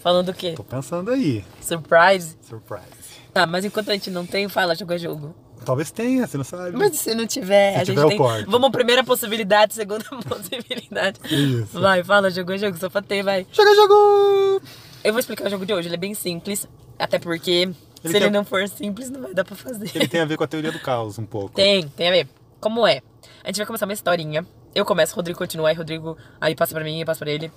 Falando 0.00 0.28
o 0.30 0.34
quê? 0.34 0.52
Tô 0.56 0.64
pensando 0.64 1.10
aí. 1.10 1.44
Surprise? 1.60 2.36
Surprise. 2.42 2.84
Tá, 3.32 3.46
mas 3.46 3.64
enquanto 3.64 3.90
a 3.90 3.92
gente 3.92 4.10
não 4.10 4.24
tem, 4.26 4.48
fala 4.48 4.74
jogo 4.74 4.92
é 4.92 4.98
jogo. 4.98 5.34
Talvez 5.64 5.90
tenha, 5.90 6.26
você 6.26 6.36
não 6.36 6.44
sabe. 6.44 6.76
Mas 6.76 6.96
se 6.96 7.14
não 7.14 7.26
tiver, 7.26 7.72
Se 7.72 7.80
a 7.80 7.84
gente 7.84 7.96
tiver, 7.96 8.08
tem. 8.08 8.18
corto. 8.18 8.50
Vamos, 8.50 8.70
primeira 8.70 9.02
possibilidade, 9.02 9.72
segunda 9.74 10.04
possibilidade. 10.28 11.18
Isso. 11.30 11.80
Vai, 11.80 12.04
fala, 12.04 12.30
jogo 12.30 12.52
é 12.52 12.58
jogo, 12.58 12.76
só 12.76 12.90
pra 12.90 13.00
ter, 13.02 13.22
vai. 13.22 13.46
Joga, 13.50 13.74
jogo! 13.74 14.62
Eu 15.02 15.12
vou 15.12 15.20
explicar 15.20 15.46
o 15.46 15.50
jogo 15.50 15.64
de 15.64 15.72
hoje, 15.72 15.88
ele 15.88 15.94
é 15.94 15.98
bem 15.98 16.14
simples. 16.14 16.68
Até 16.98 17.18
porque, 17.18 17.70
se 18.04 18.12
tem- 18.12 18.16
ele 18.22 18.30
não 18.30 18.44
for 18.44 18.68
simples, 18.68 19.08
não 19.10 19.22
vai 19.22 19.32
dar 19.34 19.44
pra 19.44 19.56
fazer. 19.56 19.90
Ele 19.94 20.06
tem 20.06 20.20
a 20.20 20.24
ver 20.26 20.36
com 20.36 20.44
a 20.44 20.46
teoria 20.48 20.70
do 20.70 20.78
caos 20.80 21.18
um 21.18 21.26
pouco. 21.26 21.54
Tem, 21.54 21.88
tem 21.88 22.08
a 22.08 22.10
ver. 22.12 22.28
Como 22.60 22.86
é? 22.86 23.00
A 23.42 23.48
gente 23.48 23.56
vai 23.56 23.66
começar 23.66 23.86
uma 23.86 23.92
historinha. 23.92 24.46
Eu 24.74 24.84
começo, 24.84 25.14
Rodrigo 25.14 25.38
continua, 25.38 25.68
aí 25.70 25.74
Rodrigo 25.74 26.16
aí 26.40 26.54
passa 26.54 26.74
pra 26.74 26.82
mim, 26.84 27.00
eu 27.00 27.06
passo 27.06 27.20
pra 27.20 27.30
ele. 27.30 27.50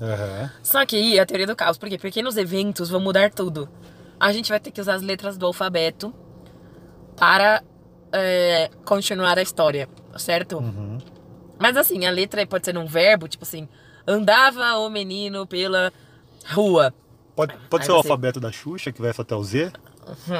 Aham. 0.00 0.50
Só 0.62 0.84
que 0.84 0.96
aí 0.96 1.18
é 1.18 1.20
a 1.20 1.26
teoria 1.26 1.46
do 1.46 1.56
caos. 1.56 1.78
Por 1.78 1.88
quê? 1.88 1.98
Porque 1.98 2.22
nos 2.22 2.36
eventos 2.36 2.90
vão 2.90 3.00
mudar 3.00 3.30
tudo. 3.30 3.68
A 4.18 4.32
gente 4.32 4.50
vai 4.50 4.60
ter 4.60 4.70
que 4.70 4.80
usar 4.80 4.94
as 4.94 5.02
letras 5.02 5.36
do 5.36 5.46
alfabeto 5.46 6.14
para 7.16 7.62
é, 8.12 8.70
continuar 8.84 9.38
a 9.38 9.42
história, 9.42 9.88
certo? 10.16 10.58
Uhum. 10.58 10.98
Mas 11.58 11.76
assim, 11.76 12.06
a 12.06 12.10
letra 12.10 12.44
pode 12.46 12.64
ser 12.64 12.76
um 12.76 12.86
verbo, 12.86 13.28
tipo 13.28 13.44
assim, 13.44 13.68
Andava 14.06 14.78
o 14.78 14.90
menino 14.90 15.46
pela 15.46 15.92
rua. 16.50 16.92
Pode, 17.34 17.54
pode 17.70 17.82
Aí 17.82 17.86
ser 17.86 17.92
o 17.92 17.96
alfabeto 17.96 18.40
da 18.40 18.50
Xuxa, 18.50 18.92
que 18.92 19.00
vai 19.00 19.12
até 19.16 19.34
o 19.34 19.42
Z? 19.42 19.72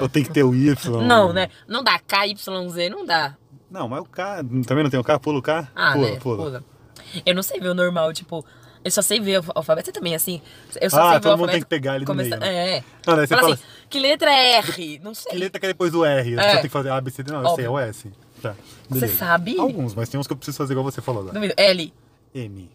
Ou 0.00 0.08
tem 0.08 0.24
que 0.24 0.30
ter 0.30 0.42
o 0.42 0.54
Y? 0.54 1.06
Não, 1.06 1.32
né? 1.32 1.48
Não 1.68 1.82
dá. 1.82 1.98
KYZ 1.98 2.46
não 2.90 3.06
dá. 3.06 3.36
Não, 3.70 3.88
mas 3.88 4.00
o 4.00 4.04
K. 4.04 4.42
Também 4.66 4.82
não 4.82 4.90
tem 4.90 5.00
o 5.00 5.04
K? 5.04 5.18
Pula 5.18 5.38
o 5.38 5.42
K? 5.42 5.68
Ah, 5.74 5.92
pula, 5.92 6.10
né? 6.10 6.16
pula. 6.20 6.44
Pula. 6.44 6.64
Eu 7.24 7.34
não 7.34 7.42
sei 7.42 7.60
ver 7.60 7.68
o 7.68 7.74
normal, 7.74 8.12
tipo. 8.12 8.44
Eu 8.84 8.90
só 8.90 9.00
sei 9.02 9.20
ver 9.20 9.40
o 9.40 9.44
alfabeto. 9.54 9.86
Você 9.86 9.92
também, 9.92 10.14
assim. 10.14 10.40
Eu 10.80 10.90
só 10.90 10.98
Ah, 11.00 11.02
sei 11.04 11.12
ver 11.14 11.20
todo 11.20 11.34
o 11.34 11.38
mundo 11.38 11.50
tem 11.50 11.60
que 11.60 11.66
pegar 11.66 11.92
ele 11.94 12.00
no 12.00 12.06
começa- 12.06 12.36
meio, 12.36 12.50
É. 12.52 12.84
Não, 13.06 13.16
daí 13.16 13.26
você 13.26 13.34
Fala 13.34 13.42
fala 13.42 13.54
assim, 13.54 13.64
que 13.88 13.98
letra 14.00 14.30
é 14.32 14.56
R? 14.56 15.00
Não 15.02 15.14
sei. 15.14 15.32
Que 15.32 15.38
letra 15.38 15.60
que 15.60 15.66
é 15.66 15.68
depois 15.68 15.92
do 15.92 16.04
R? 16.04 16.34
É. 16.34 16.42
Você 16.42 16.52
tem 16.54 16.62
que 16.62 16.68
fazer 16.68 16.90
A, 16.90 17.00
B, 17.00 17.10
C, 17.10 17.22
D. 17.22 17.30
Não, 17.32 17.42
eu 17.42 17.54
sei, 17.54 17.64
é 17.66 17.70
o 17.70 17.78
S. 17.78 18.10
Tá. 18.42 18.54
Você 18.88 19.06
sabe? 19.08 19.56
Alguns, 19.58 19.94
mas 19.94 20.08
tem 20.08 20.18
uns 20.18 20.26
que 20.26 20.32
eu 20.32 20.36
preciso 20.36 20.58
fazer 20.58 20.72
igual 20.72 20.84
você 20.84 21.00
falou. 21.00 21.30
L. 21.56 21.94
M. 22.34 22.70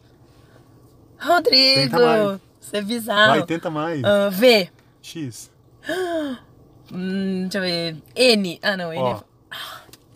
Rodrigo. 1.20 2.40
Você 2.62 2.78
é 2.78 2.82
bizarro. 2.82 3.32
Vai, 3.32 3.46
tenta 3.46 3.70
mais. 3.70 4.04
Ah, 4.04 4.30
v. 4.30 4.70
X. 5.02 5.50
Hum, 6.92 7.48
deixa 7.50 7.58
eu 7.58 7.62
ver. 7.62 7.98
N. 8.16 8.60
Ah, 8.62 8.78
não. 8.78 8.94
N. 8.94 9.02
Ó. 9.02 9.18
é- 9.18 9.24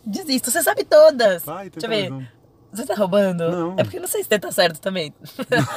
Desisto. 0.05 0.49
Você 0.51 0.63
sabe 0.63 0.83
todas. 0.83 1.43
Vai, 1.43 1.69
deixa 1.69 1.87
tenta 1.87 1.87
eu 1.87 1.89
ver. 1.89 2.11
um. 2.13 2.25
Você 2.73 2.85
tá 2.85 2.95
roubando? 2.95 3.51
Não. 3.51 3.75
É 3.77 3.83
porque 3.83 3.99
não 3.99 4.07
sei 4.07 4.23
se 4.23 4.29
você 4.29 4.39
tá 4.39 4.51
certo 4.51 4.79
também. 4.79 5.13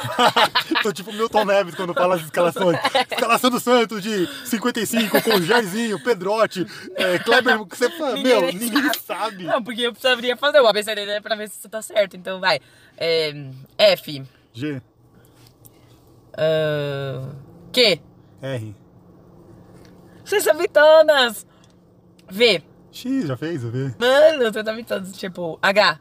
Tô 0.81 0.93
tipo 0.93 1.11
Milton 1.11 1.43
Neves 1.43 1.75
quando 1.75 1.93
fala 1.93 2.15
as 2.15 2.21
escalações. 2.21 2.79
Escalação 3.11 3.49
do 3.49 3.59
Santos 3.59 4.01
de 4.01 4.27
55 4.45 5.21
com 5.21 5.41
Jairzinho, 5.41 6.01
Pedrotti, 6.01 6.65
é, 6.95 7.19
Kleber. 7.19 7.57
Você 7.65 7.89
fala, 7.91 8.15
meu, 8.17 8.41
nem 8.41 8.55
ninguém 8.55 8.91
sabe. 9.05 9.43
Não, 9.43 9.61
porque 9.61 9.81
eu 9.81 9.91
precisaria 9.91 10.37
fazer 10.37 10.61
o 10.61 10.67
ABCD 10.67 11.05
né, 11.05 11.19
pra 11.19 11.35
ver 11.35 11.49
se 11.49 11.57
você 11.57 11.67
tá 11.67 11.81
certo. 11.81 12.15
Então 12.15 12.39
vai. 12.39 12.59
É, 12.97 13.33
F. 13.77 14.23
G, 14.53 14.81
ah, 16.37 17.29
Q. 17.71 18.01
R. 18.41 18.75
Você 20.23 20.41
sabe 20.41 20.67
todas. 20.67 21.47
V. 22.29 22.63
X, 22.91 23.27
já 23.27 23.37
fez 23.37 23.63
o 23.63 23.71
V? 23.71 23.95
Mano, 23.99 24.51
você 24.51 24.63
sabe 24.63 24.83
todas. 24.83 25.11
Tipo, 25.13 25.59
H. 25.61 25.99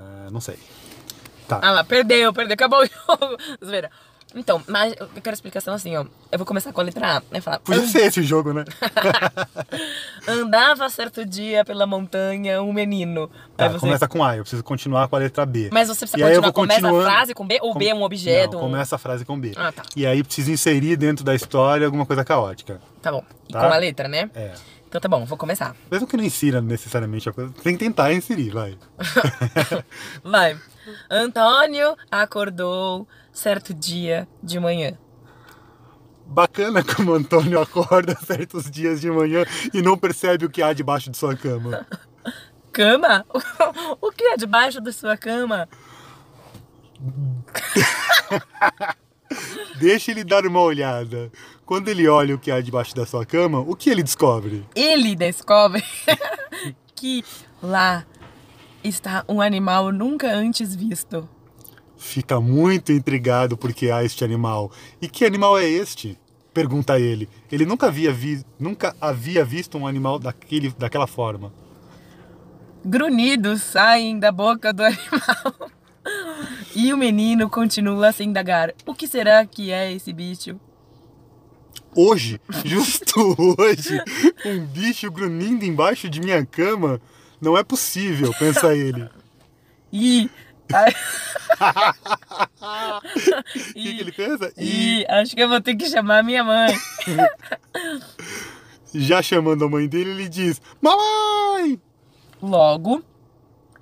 Ah, 0.00 0.28
não 0.30 0.40
sei. 0.40 0.58
Tá. 1.46 1.60
Ah 1.62 1.70
lá, 1.72 1.84
perdeu, 1.84 2.32
perdeu, 2.32 2.54
acabou 2.54 2.80
o 2.82 2.86
jogo. 2.86 3.36
Zoeira. 3.64 3.90
Então, 4.32 4.62
mas 4.68 4.94
eu 4.96 5.08
quero 5.20 5.34
explicação 5.34 5.74
assim, 5.74 5.96
ó. 5.96 6.04
Eu 6.30 6.38
vou 6.38 6.46
começar 6.46 6.72
com 6.72 6.80
a 6.80 6.84
letra 6.84 7.16
A. 7.16 7.22
Né? 7.32 7.40
Falar, 7.40 7.58
Podia 7.58 7.84
ser 7.88 8.02
esse 8.06 8.22
jogo, 8.22 8.52
né? 8.52 8.64
Andava 10.26 10.88
certo 10.88 11.24
dia 11.26 11.64
pela 11.64 11.86
montanha 11.86 12.62
um 12.62 12.72
menino. 12.72 13.28
Tá, 13.56 13.68
você- 13.68 13.80
começa 13.80 14.06
com 14.06 14.22
A, 14.22 14.36
eu 14.36 14.42
preciso 14.42 14.62
continuar 14.62 15.08
com 15.08 15.16
a 15.16 15.18
letra 15.18 15.44
B. 15.44 15.68
Mas 15.72 15.88
você 15.88 16.06
precisa 16.06 16.18
E 16.18 16.36
continuar. 16.36 16.52
Começa 16.52 16.88
a 16.88 17.02
frase 17.02 17.34
com 17.34 17.44
B 17.46 17.58
ou 17.60 17.74
B 17.74 17.88
é 17.88 17.94
um 17.94 18.02
objeto? 18.02 18.52
Não, 18.54 18.60
começa 18.60 18.94
a 18.94 18.98
frase 18.98 19.24
com 19.24 19.38
B. 19.38 19.52
Ah, 19.56 19.72
tá. 19.72 19.82
E 19.96 20.06
aí 20.06 20.22
preciso 20.22 20.52
inserir 20.52 20.96
dentro 20.96 21.24
da 21.24 21.34
história 21.34 21.84
alguma 21.86 22.06
coisa 22.06 22.24
caótica. 22.24 22.80
Tá 23.02 23.10
bom. 23.10 23.24
Tá. 23.50 23.66
com 23.68 23.74
a 23.74 23.78
letra, 23.78 24.06
né? 24.06 24.30
É. 24.34 24.52
Então 24.90 25.00
tá 25.00 25.06
bom, 25.06 25.24
vou 25.24 25.38
começar. 25.38 25.76
Mesmo 25.88 26.04
que 26.04 26.16
não 26.16 26.24
insira 26.24 26.60
necessariamente 26.60 27.28
a 27.28 27.32
coisa, 27.32 27.52
tem 27.62 27.74
que 27.74 27.84
tentar 27.84 28.12
inserir, 28.12 28.50
vai. 28.50 28.76
Vai. 30.20 30.58
Antônio 31.08 31.96
acordou 32.10 33.06
certo 33.32 33.72
dia 33.72 34.26
de 34.42 34.58
manhã. 34.58 34.98
Bacana 36.26 36.82
como 36.82 37.14
Antônio 37.14 37.60
acorda 37.60 38.16
certos 38.26 38.68
dias 38.68 39.00
de 39.00 39.08
manhã 39.12 39.44
e 39.72 39.80
não 39.80 39.96
percebe 39.96 40.46
o 40.46 40.50
que 40.50 40.60
há 40.60 40.72
debaixo 40.72 41.08
de 41.08 41.16
sua 41.16 41.36
cama. 41.36 41.86
Cama? 42.72 43.24
o 44.00 44.10
que 44.10 44.24
é 44.24 44.36
debaixo 44.36 44.80
da 44.80 44.92
sua 44.92 45.16
cama? 45.16 45.68
Deixa 49.78 50.10
ele 50.10 50.24
dar 50.24 50.44
uma 50.46 50.60
olhada. 50.60 51.30
Quando 51.70 51.86
ele 51.86 52.08
olha 52.08 52.34
o 52.34 52.38
que 52.40 52.50
há 52.50 52.60
debaixo 52.60 52.96
da 52.96 53.06
sua 53.06 53.24
cama, 53.24 53.60
o 53.60 53.76
que 53.76 53.90
ele 53.90 54.02
descobre? 54.02 54.66
Ele 54.74 55.14
descobre 55.14 55.84
que 56.96 57.24
lá 57.62 58.04
está 58.82 59.24
um 59.28 59.40
animal 59.40 59.92
nunca 59.92 60.34
antes 60.34 60.74
visto. 60.74 61.28
Fica 61.96 62.40
muito 62.40 62.90
intrigado 62.90 63.56
porque 63.56 63.88
há 63.88 64.02
este 64.02 64.24
animal. 64.24 64.72
E 65.00 65.08
que 65.08 65.24
animal 65.24 65.56
é 65.60 65.64
este? 65.64 66.18
Pergunta 66.52 66.98
ele. 66.98 67.28
Ele 67.52 67.64
nunca 67.64 67.86
havia, 67.86 68.12
vi... 68.12 68.44
nunca 68.58 68.96
havia 69.00 69.44
visto 69.44 69.78
um 69.78 69.86
animal 69.86 70.18
daquele... 70.18 70.70
daquela 70.70 71.06
forma. 71.06 71.52
Grunhidos 72.84 73.62
saem 73.62 74.18
da 74.18 74.32
boca 74.32 74.72
do 74.72 74.82
animal. 74.82 75.70
E 76.74 76.92
o 76.92 76.96
menino 76.96 77.48
continua 77.48 78.08
a 78.08 78.12
se 78.12 78.24
indagar. 78.24 78.74
O 78.84 78.92
que 78.92 79.06
será 79.06 79.46
que 79.46 79.70
é 79.70 79.92
esse 79.92 80.12
bicho? 80.12 80.58
Hoje, 81.94 82.40
justo 82.64 83.36
hoje, 83.38 84.02
um 84.44 84.64
bicho 84.66 85.10
grunhindo 85.10 85.64
embaixo 85.64 86.08
de 86.08 86.20
minha 86.20 86.44
cama? 86.44 87.00
Não 87.40 87.56
é 87.56 87.64
possível, 87.64 88.32
pensa 88.38 88.74
ele. 88.76 89.08
E. 89.92 90.30
O 90.70 90.72
que, 93.72 93.74
que 93.74 94.00
ele 94.00 94.12
pensa? 94.12 94.52
E 94.56 95.04
acho 95.08 95.34
que 95.34 95.42
eu 95.42 95.48
vou 95.48 95.60
ter 95.60 95.74
que 95.74 95.90
chamar 95.90 96.22
minha 96.22 96.44
mãe. 96.44 96.72
já 98.94 99.20
chamando 99.20 99.64
a 99.64 99.68
mãe 99.68 99.88
dele, 99.88 100.10
ele 100.10 100.28
diz: 100.28 100.62
Mamãe! 100.80 101.80
Logo, 102.40 103.02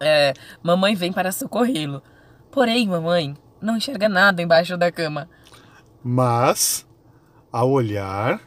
é, 0.00 0.32
mamãe 0.62 0.94
vem 0.94 1.12
para 1.12 1.30
socorrê-lo. 1.30 2.02
Porém, 2.50 2.88
mamãe 2.88 3.36
não 3.60 3.76
enxerga 3.76 4.08
nada 4.08 4.40
embaixo 4.40 4.76
da 4.76 4.90
cama. 4.90 5.28
Mas, 6.02 6.86
ao 7.52 7.70
olhar, 7.70 8.40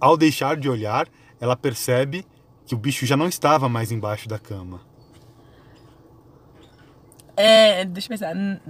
ao 0.00 0.16
deixar 0.16 0.56
de 0.56 0.68
olhar, 0.68 1.08
ela 1.40 1.56
percebe 1.56 2.24
que 2.66 2.74
o 2.74 2.78
bicho 2.78 3.04
já 3.06 3.16
não 3.16 3.26
estava 3.28 3.68
mais 3.68 3.90
embaixo 3.90 4.28
da 4.28 4.38
cama. 4.38 4.80
É, 7.36 7.84
deixa 7.84 8.06
eu 8.06 8.10
pensar. 8.10 8.34
N- 8.36 8.60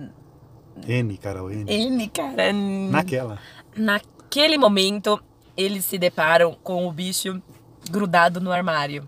N, 0.87 1.17
Carol, 1.19 1.51
N. 1.51 1.65
N, 1.71 2.09
cara. 2.09 2.51
n- 2.53 2.91
Naquela. 2.91 3.39
Naquele 3.77 4.57
momento, 4.57 5.21
eles 5.57 5.85
se 5.85 5.99
deparam 5.99 6.55
com 6.63 6.87
o 6.87 6.93
bicho 6.93 7.43
grudado 7.91 8.41
no 8.41 8.51
armário. 8.53 9.07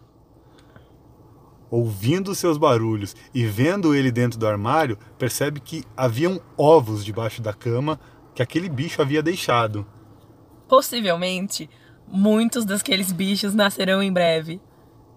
Ouvindo 1.71 2.35
seus 2.35 2.57
barulhos 2.59 3.17
e 3.33 3.45
vendo 3.47 3.95
ele 3.95 4.13
dentro 4.13 4.39
do 4.39 4.47
armário, 4.47 4.99
percebe 5.19 5.59
que 5.61 5.85
haviam 5.97 6.41
ovos 6.57 7.05
debaixo 7.05 7.41
da 7.43 7.53
cama 7.53 7.99
que 8.35 8.43
aquele 8.43 8.69
bicho 8.69 9.01
havia 9.01 9.23
deixado. 9.23 9.87
Possivelmente, 10.75 11.70
muitos 12.09 12.64
daqueles 12.64 13.12
bichos 13.12 13.55
nascerão 13.55 14.03
em 14.03 14.12
breve. 14.12 14.61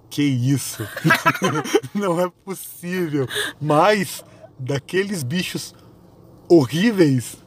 Que 0.08 0.22
isso? 0.22 0.88
Não 1.95 2.22
é 2.22 2.30
possível. 2.45 3.28
Mas 3.60 4.24
daqueles 4.60 5.24
bichos 5.24 5.74
horríveis. 6.47 7.38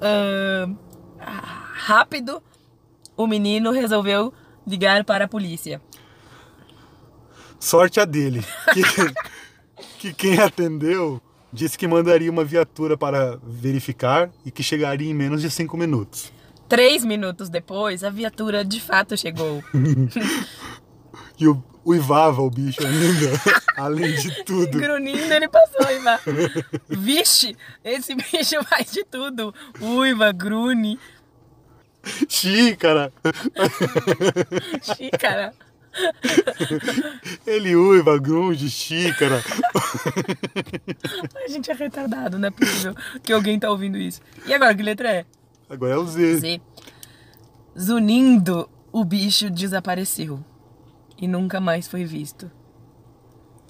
Ahn, 0.00 0.76
rápido, 1.18 2.40
o 3.16 3.26
menino 3.26 3.72
resolveu 3.72 4.32
ligar 4.64 5.02
para 5.02 5.24
a 5.24 5.28
polícia. 5.28 5.82
Sorte 7.58 7.98
a 7.98 8.04
dele. 8.04 8.44
Que, 8.72 8.82
que 9.98 10.14
quem 10.14 10.38
atendeu 10.38 11.20
disse 11.52 11.76
que 11.76 11.86
mandaria 11.86 12.30
uma 12.30 12.44
viatura 12.44 12.96
para 12.96 13.38
verificar 13.42 14.30
e 14.44 14.50
que 14.50 14.62
chegaria 14.62 15.10
em 15.10 15.14
menos 15.14 15.42
de 15.42 15.50
cinco 15.50 15.76
minutos. 15.76 16.32
Três 16.68 17.04
minutos 17.04 17.48
depois, 17.48 18.02
a 18.02 18.10
viatura 18.10 18.64
de 18.64 18.80
fato 18.80 19.16
chegou. 19.16 19.62
E 21.38 21.48
o, 21.48 21.60
uivava 21.84 22.40
o 22.40 22.48
bicho 22.48 22.86
ainda, 22.86 23.32
além 23.76 24.14
de 24.14 24.44
tudo. 24.44 24.78
Grunindo, 24.78 25.32
ele 25.32 25.48
passou 25.48 25.84
a 25.84 25.88
uivar. 25.88 26.20
Vixe, 26.88 27.56
esse 27.82 28.14
bicho 28.14 28.62
faz 28.68 28.92
de 28.92 29.02
tudo. 29.04 29.52
Uiva, 29.80 30.30
grune, 30.30 31.00
Xícara, 32.28 33.12
xícara. 34.82 35.54
Ele 37.46 37.76
uiva, 37.76 38.18
grunge, 38.18 38.70
xícara. 38.70 39.42
A 41.44 41.48
gente 41.48 41.70
é 41.70 41.74
retardado, 41.74 42.38
não 42.38 42.48
é 42.48 42.50
possível 42.50 42.94
que 43.22 43.32
alguém 43.32 43.58
tá 43.58 43.70
ouvindo 43.70 43.98
isso. 43.98 44.20
E 44.46 44.54
agora, 44.54 44.74
que 44.74 44.82
letra 44.82 45.10
é? 45.10 45.26
Agora 45.68 45.94
é 45.94 45.96
o 45.96 46.04
Z. 46.04 46.38
Z. 46.38 46.60
Zunindo, 47.78 48.68
o 48.92 49.04
bicho 49.04 49.50
desapareceu. 49.50 50.44
E 51.18 51.26
nunca 51.28 51.60
mais 51.60 51.86
foi 51.86 52.04
visto. 52.04 52.50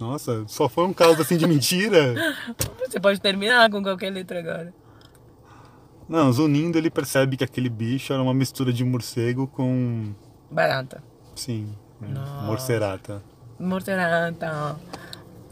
Nossa, 0.00 0.44
só 0.48 0.68
foi 0.68 0.84
um 0.84 0.92
caso 0.92 1.20
assim 1.22 1.36
de 1.36 1.46
mentira? 1.46 2.14
Você 2.80 2.98
pode 2.98 3.20
terminar 3.20 3.70
com 3.70 3.82
qualquer 3.82 4.10
letra 4.10 4.40
agora. 4.40 4.74
Não, 6.08 6.32
Zunindo 6.32 6.76
ele 6.76 6.90
percebe 6.90 7.36
que 7.36 7.44
aquele 7.44 7.68
bicho 7.68 8.12
era 8.12 8.22
uma 8.22 8.34
mistura 8.34 8.72
de 8.72 8.84
morcego 8.84 9.46
com. 9.46 10.12
Barata. 10.50 11.02
Sim, 11.34 11.72
Nossa. 12.08 12.42
morcerata. 12.46 13.22
Morterata. 13.58 14.76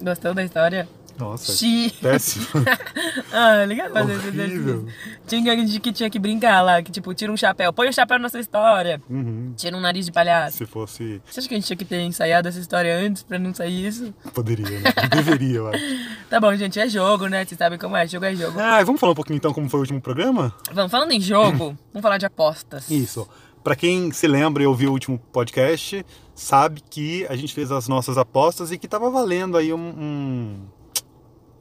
Gostou 0.03 0.35
da 0.35 0.43
história? 0.45 0.89
Nossa, 1.19 1.53
Xi. 1.53 1.93
péssimo. 2.01 2.47
Ah, 3.33 3.65
legal 3.67 3.91
fazer 3.91 4.15
esse 4.15 4.29
exercício. 4.29 4.87
Tinha 5.27 5.55
gente 5.57 5.79
que 5.79 5.93
tinha 5.93 6.09
que 6.11 6.19
brincar 6.19 6.63
lá, 6.63 6.83
que 6.83 6.91
tipo, 6.91 7.13
tira 7.15 7.31
um 7.31 7.37
chapéu, 7.37 7.73
põe 7.73 7.89
o 7.89 7.93
chapéu 7.93 8.19
na 8.19 8.29
sua 8.29 8.41
história, 8.41 9.01
Uhum. 9.09 9.53
tira 9.57 9.77
um 9.77 9.81
nariz 9.81 10.07
de 10.07 10.13
palhaço. 10.13 10.57
Se 10.57 10.67
fosse. 10.67 11.21
Você 11.27 11.39
acha 11.41 11.49
que 11.49 11.55
a 11.55 11.59
gente 11.59 11.67
tinha 11.67 11.77
que 11.77 11.85
ter 11.85 12.01
ensaiado 12.01 12.49
essa 12.49 12.59
história 12.59 12.97
antes 12.97 13.23
pra 13.23 13.39
não 13.39 13.53
sair 13.55 13.87
isso? 13.87 14.13
Poderia, 14.35 14.81
né? 14.81 14.83
Deveria, 15.15 15.57
eu 15.59 15.69
acho. 15.69 15.85
Tá 16.31 16.41
bom, 16.41 16.55
gente, 16.57 16.81
é 16.81 16.89
jogo, 16.89 17.27
né? 17.29 17.45
Vocês 17.45 17.59
sabem 17.59 17.79
como 17.79 17.97
é, 17.97 18.07
jogo 18.07 18.25
é 18.25 18.35
jogo. 18.35 18.59
Ah, 18.59 18.83
vamos 18.83 19.01
falar 19.01 19.13
um 19.13 19.17
pouquinho 19.17 19.37
então 19.37 19.53
como 19.53 19.69
foi 19.69 19.79
o 19.79 19.83
último 19.83 20.01
programa? 20.01 20.53
Vamos, 20.73 20.91
falando 20.91 21.13
em 21.13 21.21
jogo, 21.21 21.77
vamos 21.93 22.03
falar 22.03 22.17
de 22.19 22.27
apostas. 22.27 22.91
Isso. 22.91 23.29
Pra 23.63 23.77
quem 23.77 24.11
se 24.11 24.27
lembra 24.27 24.63
e 24.63 24.67
ouviu 24.67 24.89
o 24.89 24.93
último 24.95 25.19
podcast, 25.33 26.05
sabe 26.41 26.81
que 26.89 27.27
a 27.29 27.37
gente 27.37 27.53
fez 27.53 27.71
as 27.71 27.87
nossas 27.87 28.17
apostas 28.17 28.73
e 28.73 28.79
que 28.79 28.89
tava 28.89 29.11
valendo 29.11 29.57
aí 29.57 29.73
um. 29.73 29.79
um- 29.79 30.67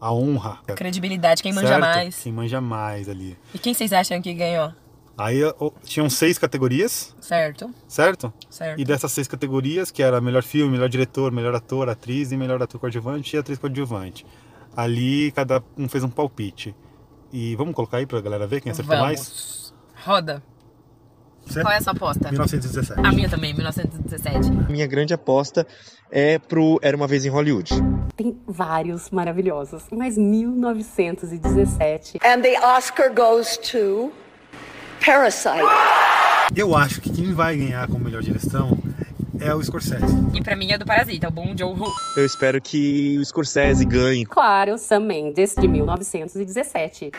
a 0.01 0.13
honra. 0.13 0.59
Credibilidade, 0.77 1.43
quem 1.43 1.51
manja 1.51 1.67
certo? 1.67 1.81
mais. 1.81 2.19
Quem 2.23 2.31
manja 2.31 2.61
mais 2.61 3.09
ali. 3.09 3.37
E 3.53 3.59
quem 3.59 3.73
vocês 3.73 3.91
acham 3.91 4.21
que 4.21 4.33
ganhou? 4.33 4.71
Aí 5.17 5.39
tinham 5.83 6.09
seis 6.09 6.37
categorias, 6.37 7.13
Certo? 7.19 7.69
certo? 7.85 8.31
Certo. 8.49 8.79
E 8.79 8.85
dessas 8.85 9.11
seis 9.11 9.27
categorias, 9.27 9.91
que 9.91 10.01
era 10.01 10.21
melhor 10.21 10.41
filme, 10.43 10.71
melhor 10.71 10.87
diretor, 10.87 11.29
melhor 11.33 11.53
ator, 11.53 11.89
atriz 11.89 12.31
e 12.31 12.37
melhor 12.37 12.63
ator 12.63 12.79
coadjuvante 12.79 13.35
e 13.35 13.39
atriz 13.39 13.59
coadjuvante. 13.59 14.25
Ali 14.77 15.33
cada 15.33 15.61
um 15.77 15.89
fez 15.89 16.05
um 16.05 16.09
palpite. 16.09 16.73
E 17.33 17.53
vamos 17.57 17.75
colocar 17.75 17.97
aí 17.97 18.05
pra 18.05 18.21
galera 18.21 18.47
ver 18.47 18.61
quem 18.61 18.71
acertou 18.71 18.95
mais? 18.97 19.19
Vamos. 19.19 19.73
Roda. 20.05 20.41
Você? 21.49 21.61
Qual 21.61 21.73
é 21.73 21.77
a 21.77 21.81
sua 21.81 21.93
aposta? 21.93 22.31
1917. 22.31 23.01
A 23.03 23.11
minha 23.11 23.27
também, 23.27 23.55
1917. 23.55 24.51
Minha 24.69 24.85
grande 24.85 25.15
aposta 25.15 25.65
é 26.11 26.37
pro 26.37 26.79
Era 26.81 26.95
Uma 26.95 27.07
Vez 27.07 27.25
em 27.25 27.29
Hollywood. 27.29 27.73
Tem 28.15 28.39
vários 28.47 29.09
maravilhosos, 29.09 29.81
mas 29.91 30.15
1917 30.15 32.19
And 32.23 32.41
the 32.41 32.59
Oscar 32.61 33.11
goes 33.11 33.57
to 33.57 34.11
Parasite. 35.03 35.65
Eu 36.55 36.75
acho 36.75 37.01
que 37.01 37.09
quem 37.09 37.33
vai 37.33 37.57
ganhar 37.57 37.87
como 37.87 38.05
melhor 38.05 38.21
direção 38.21 38.77
é 39.39 39.51
o 39.53 39.63
Scorsese. 39.63 40.05
E 40.33 40.43
pra 40.43 40.55
mim 40.55 40.71
é 40.71 40.77
do 40.77 40.85
Parasita, 40.85 41.29
o 41.29 41.31
Bom 41.31 41.55
Joe-Ho. 41.57 41.91
Eu 42.15 42.25
espero 42.25 42.61
que 42.61 43.17
o 43.17 43.25
Scorsese 43.25 43.85
ganhe. 43.85 44.23
Claro, 44.25 44.77
Sam 44.77 44.99
Mendes, 44.99 45.55
de 45.57 45.67
1917. 45.67 47.11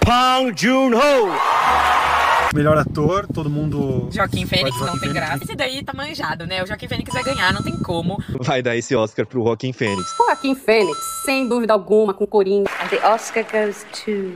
Pong 0.00 0.52
Joon-ho! 0.54 2.19
Melhor 2.54 2.76
ator, 2.78 3.26
todo 3.32 3.48
mundo. 3.48 4.08
Joaquim 4.10 4.44
Fênix 4.44 4.76
Joaquim 4.76 4.84
não 4.86 4.92
tem 4.92 5.00
Fênix. 5.00 5.14
graça. 5.14 5.44
Esse 5.44 5.54
daí 5.54 5.84
tá 5.84 5.92
manjado, 5.94 6.46
né? 6.46 6.62
O 6.62 6.66
Joaquim 6.66 6.88
Fênix 6.88 7.12
vai 7.12 7.22
ganhar, 7.22 7.52
não 7.52 7.62
tem 7.62 7.76
como. 7.78 8.20
Vai 8.40 8.60
dar 8.60 8.76
esse 8.76 8.94
Oscar 8.96 9.24
pro 9.26 9.42
Joaquin 9.44 9.72
Phoenix. 9.72 10.14
Joaquim 10.16 10.54
Fênix, 10.54 10.98
sem 11.24 11.48
dúvida 11.48 11.72
alguma, 11.72 12.12
com 12.12 12.26
Coringa. 12.26 12.68
And 12.82 12.88
the 12.88 13.06
Oscar 13.06 13.44
goes 13.44 13.86
to 14.04 14.32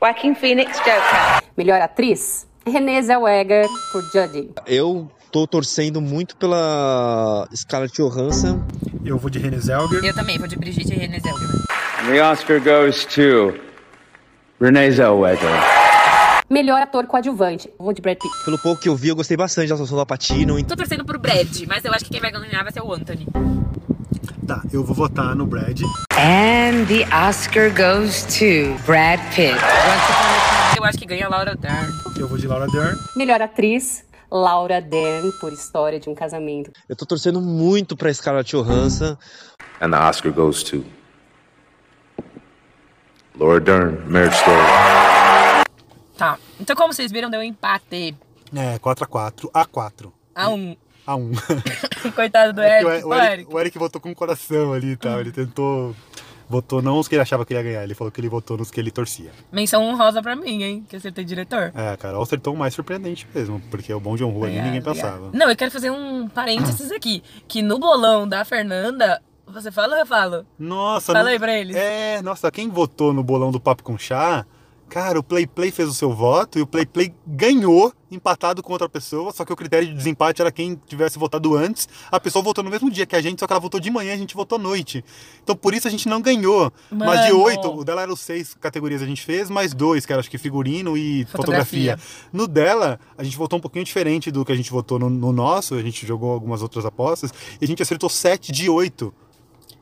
Joaquin 0.00 0.34
Phoenix 0.34 0.76
Joker. 0.78 1.42
Melhor 1.56 1.80
atriz, 1.80 2.46
Renée 2.66 3.02
Zellweger, 3.02 3.66
por 3.90 4.02
Judy. 4.12 4.50
Eu 4.66 5.10
tô 5.30 5.46
torcendo 5.46 6.00
muito 6.00 6.36
pela 6.36 7.48
Scarlett 7.54 7.96
Johansson. 7.96 8.62
Eu 9.04 9.16
vou 9.16 9.30
de 9.30 9.38
Renée 9.38 9.60
Zellweger. 9.60 10.04
Eu 10.04 10.14
também, 10.14 10.38
vou 10.38 10.46
de 10.46 10.56
Brigitte 10.56 10.92
e 10.92 10.96
Renée 10.96 11.20
Zellweger. 11.20 11.62
And 12.02 12.06
the 12.12 12.22
Oscar 12.22 12.60
goes 12.60 13.06
to 13.06 13.54
Renee 14.60 14.90
Zellweger. 14.90 15.81
Melhor 16.52 16.82
ator 16.82 17.06
coadjuvante, 17.06 17.72
vou 17.78 17.94
de 17.94 18.02
Brad 18.02 18.18
Pitt. 18.18 18.44
Pelo 18.44 18.58
pouco 18.58 18.78
que 18.78 18.86
eu 18.86 18.94
vi, 18.94 19.08
eu 19.08 19.16
gostei 19.16 19.38
bastante 19.38 19.68
da 19.70 19.74
atuação 19.74 19.96
do 19.96 20.04
Patino. 20.04 20.62
Tô 20.64 20.76
torcendo 20.76 21.02
pro 21.02 21.18
Brad, 21.18 21.48
mas 21.66 21.82
eu 21.82 21.90
acho 21.94 22.04
que 22.04 22.10
quem 22.10 22.20
vai 22.20 22.30
ganhar 22.30 22.62
vai 22.62 22.70
ser 22.70 22.82
o 22.82 22.92
Anthony. 22.92 23.26
Tá, 24.46 24.60
eu 24.70 24.84
vou 24.84 24.94
votar 24.94 25.34
no 25.34 25.46
Brad. 25.46 25.80
And 26.10 26.84
the 26.88 27.08
Oscar 27.10 27.70
goes 27.70 28.24
to 28.24 28.76
Brad 28.84 29.18
Pitt. 29.34 29.56
Eu 30.76 30.84
acho 30.84 30.98
que 30.98 31.06
ganha 31.06 31.24
a 31.24 31.30
Laura 31.30 31.56
Dern. 31.56 31.90
Eu 32.18 32.28
vou 32.28 32.36
de 32.36 32.46
Laura 32.46 32.66
Dern. 32.66 32.98
Melhor 33.16 33.40
atriz, 33.40 34.04
Laura 34.30 34.78
Dern, 34.82 35.32
por 35.40 35.54
História 35.54 35.98
de 35.98 36.10
um 36.10 36.14
Casamento. 36.14 36.70
Eu 36.86 36.94
tô 36.94 37.06
torcendo 37.06 37.40
muito 37.40 37.96
pra 37.96 38.12
Scarlett 38.12 38.54
Johansson. 38.54 39.16
And 39.80 39.90
the 39.90 39.96
Oscar 39.96 40.30
goes 40.30 40.62
to 40.64 40.84
Laura 43.38 43.58
Dern, 43.58 43.96
Marriage 44.06 44.36
Story. 44.36 45.11
Tá. 46.16 46.38
Então, 46.60 46.76
como 46.76 46.92
vocês 46.92 47.10
viram, 47.10 47.30
deu 47.30 47.40
um 47.40 47.44
empate. 47.44 48.16
É, 48.54 48.78
4x4. 48.78 49.50
A4. 49.52 50.12
A 50.34 50.48
um. 50.50 50.76
A1. 51.06 52.12
Coitado 52.14 52.52
do 52.52 52.60
É 52.60 52.80
Eric. 52.82 52.86
o, 52.86 52.92
Eric, 52.92 53.06
Ô, 53.06 53.14
Eric. 53.14 53.54
o 53.54 53.60
Eric 53.60 53.78
votou 53.78 54.00
com 54.00 54.10
o 54.10 54.14
coração 54.14 54.72
ali 54.72 54.92
e 54.92 54.96
tal. 54.96 55.20
Ele 55.20 55.32
tentou. 55.32 55.94
Votou 56.48 56.82
não 56.82 56.98
os 56.98 57.08
que 57.08 57.14
ele 57.14 57.22
achava 57.22 57.46
que 57.46 57.54
ia 57.54 57.62
ganhar, 57.62 57.82
ele 57.82 57.94
falou 57.94 58.10
que 58.10 58.20
ele 58.20 58.28
votou 58.28 58.58
nos 58.58 58.70
que 58.70 58.78
ele 58.78 58.90
torcia. 58.90 59.30
Menção 59.50 59.82
honrosa 59.84 60.20
pra 60.20 60.36
mim, 60.36 60.62
hein? 60.62 60.86
Que 60.86 60.96
acertei 60.96 61.24
diretor. 61.24 61.72
É, 61.74 61.90
a 61.92 61.96
Carol 61.96 62.22
acertou 62.22 62.52
o 62.52 62.56
mais 62.58 62.74
surpreendente 62.74 63.26
mesmo, 63.34 63.58
porque 63.70 63.92
o 63.94 63.98
Bom 63.98 64.16
John 64.16 64.28
Rua 64.28 64.48
ali 64.48 64.60
ninguém 64.60 64.82
pensava. 64.82 65.30
Não, 65.32 65.48
eu 65.48 65.56
quero 65.56 65.70
fazer 65.70 65.90
um 65.90 66.28
parênteses 66.28 66.92
aqui. 66.92 67.22
Que 67.48 67.62
no 67.62 67.78
bolão 67.78 68.28
da 68.28 68.44
Fernanda, 68.44 69.22
você 69.46 69.72
fala 69.72 69.94
ou 69.94 70.00
eu 70.00 70.06
falo? 70.06 70.44
Nossa, 70.58 71.12
Fala 71.14 71.24
não- 71.24 71.30
aí 71.32 71.38
pra 71.38 71.58
eles. 71.58 71.74
É, 71.74 72.20
nossa, 72.20 72.50
quem 72.50 72.68
votou 72.68 73.14
no 73.14 73.22
bolão 73.24 73.50
do 73.50 73.58
Papo 73.60 73.82
com 73.82 73.96
Chá, 73.96 74.44
cara, 74.92 75.18
o 75.18 75.22
Play 75.22 75.46
Play 75.46 75.70
fez 75.70 75.88
o 75.88 75.94
seu 75.94 76.12
voto 76.12 76.58
e 76.58 76.62
o 76.62 76.66
Play 76.66 76.84
Play 76.84 77.14
ganhou 77.26 77.90
empatado 78.10 78.62
com 78.62 78.74
outra 78.74 78.90
pessoa, 78.90 79.32
só 79.32 79.42
que 79.42 79.50
o 79.50 79.56
critério 79.56 79.88
de 79.88 79.94
desempate 79.94 80.42
era 80.42 80.52
quem 80.52 80.78
tivesse 80.86 81.18
votado 81.18 81.56
antes. 81.56 81.88
A 82.10 82.20
pessoa 82.20 82.42
votou 82.42 82.62
no 82.62 82.68
mesmo 82.68 82.90
dia 82.90 83.06
que 83.06 83.16
a 83.16 83.22
gente, 83.22 83.40
só 83.40 83.46
que 83.46 83.52
ela 83.54 83.58
votou 83.58 83.80
de 83.80 83.90
manhã 83.90 84.10
e 84.10 84.14
a 84.14 84.18
gente 84.18 84.34
votou 84.34 84.58
à 84.58 84.60
noite. 84.60 85.02
Então 85.42 85.56
por 85.56 85.72
isso 85.72 85.88
a 85.88 85.90
gente 85.90 86.06
não 86.10 86.20
ganhou. 86.20 86.70
Mas 86.90 87.24
de 87.24 87.32
Mano. 87.32 87.44
oito, 87.44 87.74
o 87.74 87.82
dela 87.82 88.02
era 88.02 88.12
os 88.12 88.20
seis 88.20 88.52
categorias 88.52 89.00
a 89.00 89.06
gente 89.06 89.22
fez, 89.22 89.48
mais 89.48 89.72
dois, 89.72 90.04
que 90.04 90.12
era 90.12 90.20
acho 90.20 90.30
que 90.30 90.36
figurino 90.36 90.94
e 90.94 91.24
Fotografia. 91.24 91.96
fotografia. 91.96 92.28
No 92.30 92.46
dela, 92.46 93.00
a 93.16 93.24
gente 93.24 93.38
votou 93.38 93.58
um 93.58 93.62
pouquinho 93.62 93.86
diferente 93.86 94.30
do 94.30 94.44
que 94.44 94.52
a 94.52 94.56
gente 94.56 94.70
votou 94.70 94.98
no, 94.98 95.08
no 95.08 95.32
nosso, 95.32 95.74
a 95.74 95.80
gente 95.80 96.06
jogou 96.06 96.32
algumas 96.32 96.60
outras 96.60 96.84
apostas 96.84 97.32
e 97.58 97.64
a 97.64 97.66
gente 97.66 97.82
acertou 97.82 98.10
sete 98.10 98.52
de 98.52 98.68
oito. 98.68 99.14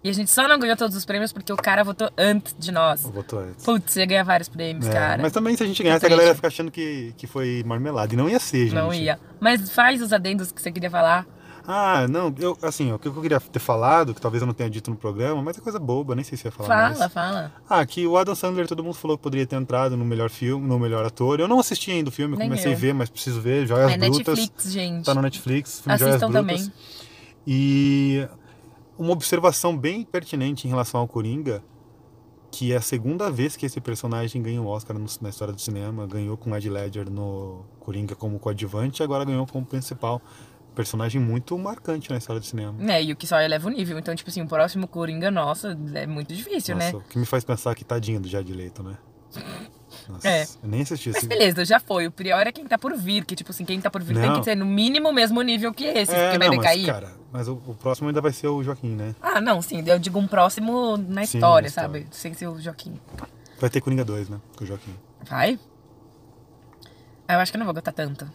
E 0.02 0.08
a 0.08 0.12
gente 0.12 0.30
só 0.30 0.48
não 0.48 0.58
ganhou 0.58 0.76
todos 0.76 0.96
os 0.96 1.04
prêmios 1.04 1.30
porque 1.32 1.52
o 1.52 1.56
cara 1.56 1.84
votou 1.84 2.10
antes 2.16 2.54
de 2.58 2.72
nós. 2.72 3.02
Votou 3.02 3.40
antes. 3.40 3.62
Putz, 3.64 3.96
ia 3.96 4.06
ganhar 4.06 4.24
vários 4.24 4.48
prêmios, 4.48 4.86
É, 4.86 4.92
cara. 4.92 5.20
Mas 5.22 5.30
também 5.32 5.54
se 5.56 5.62
a 5.62 5.66
gente 5.66 5.82
ganhasse, 5.82 6.06
a 6.06 6.08
galera 6.08 6.28
ia 6.30 6.34
ficar 6.34 6.48
achando 6.48 6.70
que, 6.70 7.12
que 7.18 7.26
foi 7.26 7.62
marmelada. 7.66 8.12
E 8.14 8.16
não 8.16 8.28
ia 8.28 8.38
ser, 8.40 8.64
gente. 8.64 8.74
Não 8.74 8.94
ia. 8.94 9.18
Mas 9.38 9.70
faz 9.70 10.00
os 10.00 10.12
adendos 10.12 10.50
que 10.52 10.60
você 10.62 10.72
queria 10.72 10.90
falar. 10.90 11.26
Ah, 11.68 12.08
não, 12.08 12.34
eu, 12.38 12.56
assim, 12.62 12.90
o 12.90 12.98
que 12.98 13.06
eu 13.06 13.12
queria 13.20 13.38
ter 13.38 13.58
falado, 13.58 14.14
que 14.14 14.20
talvez 14.20 14.40
eu 14.42 14.46
não 14.46 14.54
tenha 14.54 14.68
dito 14.70 14.90
no 14.90 14.96
programa, 14.96 15.40
mas 15.42 15.58
é 15.58 15.60
coisa 15.60 15.78
boba, 15.78 16.14
nem 16.16 16.24
sei 16.24 16.36
se 16.36 16.46
ia 16.48 16.50
falar 16.50 16.68
Fala, 16.68 16.98
mais. 16.98 17.12
fala. 17.12 17.52
Ah, 17.68 17.84
que 17.86 18.06
o 18.06 18.16
Adam 18.16 18.34
Sandler, 18.34 18.66
todo 18.66 18.82
mundo 18.82 18.94
falou 18.94 19.16
que 19.18 19.22
poderia 19.22 19.46
ter 19.46 19.56
entrado 19.56 19.96
no 19.96 20.04
melhor 20.04 20.30
filme, 20.30 20.66
no 20.66 20.78
melhor 20.78 21.04
ator. 21.04 21.38
Eu 21.38 21.46
não 21.46 21.60
assisti 21.60 21.90
ainda 21.92 22.08
o 22.08 22.12
filme, 22.12 22.36
Nem 22.36 22.48
comecei 22.48 22.72
eu. 22.72 22.76
a 22.76 22.80
ver, 22.80 22.94
mas 22.94 23.10
preciso 23.10 23.40
ver. 23.42 23.66
Joias 23.66 23.92
é 23.92 23.98
Brutas. 23.98 24.38
Netflix, 24.38 24.72
gente. 24.72 25.04
Tá 25.04 25.14
no 25.14 25.20
Netflix, 25.22 25.80
filme 25.80 25.98
Joias 25.98 26.14
Assistam 26.16 26.32
Brutas. 26.32 26.60
também. 26.62 26.72
E 27.46 28.26
uma 29.02 29.12
observação 29.12 29.76
bem 29.76 30.04
pertinente 30.04 30.66
em 30.66 30.70
relação 30.70 31.00
ao 31.00 31.08
Coringa, 31.08 31.62
que 32.50 32.72
é 32.72 32.76
a 32.76 32.80
segunda 32.80 33.30
vez 33.30 33.56
que 33.56 33.64
esse 33.64 33.80
personagem 33.80 34.42
ganha 34.42 34.60
um 34.60 34.66
Oscar 34.66 34.96
na 35.20 35.28
história 35.28 35.54
do 35.54 35.60
cinema. 35.60 36.06
Ganhou 36.06 36.36
com 36.36 36.54
Ed 36.54 36.68
Ledger 36.68 37.08
no 37.10 37.64
Coringa 37.78 38.14
como 38.14 38.38
coadjuvante 38.38 39.02
e 39.02 39.04
agora 39.04 39.24
ganhou 39.24 39.46
como 39.46 39.64
principal. 39.64 40.20
Personagem 40.74 41.20
muito 41.20 41.56
marcante 41.58 42.10
na 42.10 42.16
história 42.16 42.38
do 42.40 42.46
cinema. 42.46 42.76
É, 42.92 43.02
e 43.02 43.12
o 43.12 43.16
que 43.16 43.26
só 43.26 43.40
eleva 43.40 43.66
o 43.68 43.70
nível. 43.70 43.98
Então, 43.98 44.14
tipo 44.14 44.30
assim, 44.30 44.42
o 44.42 44.46
próximo 44.46 44.86
Coringa, 44.86 45.30
nossa, 45.30 45.76
é 45.94 46.06
muito 46.06 46.32
difícil, 46.34 46.76
Nossa, 46.76 46.92
né? 46.92 46.98
o 46.98 47.00
que 47.08 47.18
me 47.18 47.26
faz 47.26 47.42
pensar 47.44 47.74
que 47.74 47.84
tadinho 47.84 48.20
do 48.20 48.28
Jared 48.28 48.52
Leto, 48.52 48.82
né? 48.82 48.96
Nossa, 50.08 50.28
É. 50.28 50.42
eu 50.62 50.68
nem 50.68 50.82
assisti 50.82 51.10
Mas 51.10 51.24
beleza, 51.24 51.64
já 51.64 51.80
foi. 51.80 52.06
O 52.06 52.10
pior 52.12 52.46
é 52.46 52.52
quem 52.52 52.64
tá 52.66 52.78
por 52.78 52.96
vir. 52.96 53.24
Que, 53.24 53.34
tipo 53.34 53.50
assim, 53.50 53.64
quem 53.64 53.80
tá 53.80 53.90
por 53.90 54.02
vir 54.02 54.14
tem 54.16 54.28
Não. 54.28 54.38
que 54.38 54.44
ser 54.44 54.56
no 54.56 54.66
mínimo 54.66 55.08
o 55.08 55.12
mesmo 55.12 55.40
nível 55.42 55.72
que 55.74 55.84
esse, 55.84 56.12
É, 56.14 56.24
porque 56.30 56.38
vai 56.38 56.48
não, 56.48 56.56
mas, 56.56 56.64
decair. 56.66 56.86
cara, 56.86 57.19
mas 57.32 57.48
o, 57.48 57.54
o 57.66 57.74
próximo 57.74 58.08
ainda 58.08 58.20
vai 58.20 58.32
ser 58.32 58.48
o 58.48 58.62
Joaquim, 58.62 58.90
né? 58.94 59.14
Ah, 59.20 59.40
não, 59.40 59.60
sim. 59.62 59.82
Eu 59.86 59.98
digo 59.98 60.18
um 60.18 60.26
próximo 60.26 60.96
na 60.96 61.24
Sim, 61.24 61.38
história, 61.38 61.62
na 61.62 61.68
história. 61.68 61.70
sabe? 61.70 62.06
Sem 62.10 62.34
ser 62.34 62.48
o 62.48 62.60
Joaquim. 62.60 62.94
Vai 63.60 63.70
ter 63.70 63.80
Coringa 63.80 64.04
2, 64.04 64.28
né? 64.28 64.40
Com 64.56 64.64
o 64.64 64.66
Joaquim. 64.66 64.94
Vai? 65.28 65.58
Ah, 67.28 67.34
eu 67.34 67.40
acho 67.40 67.52
que 67.52 67.56
eu 67.56 67.60
não 67.60 67.66
vou 67.66 67.74
gostar 67.74 67.92
tanto. 67.92 68.26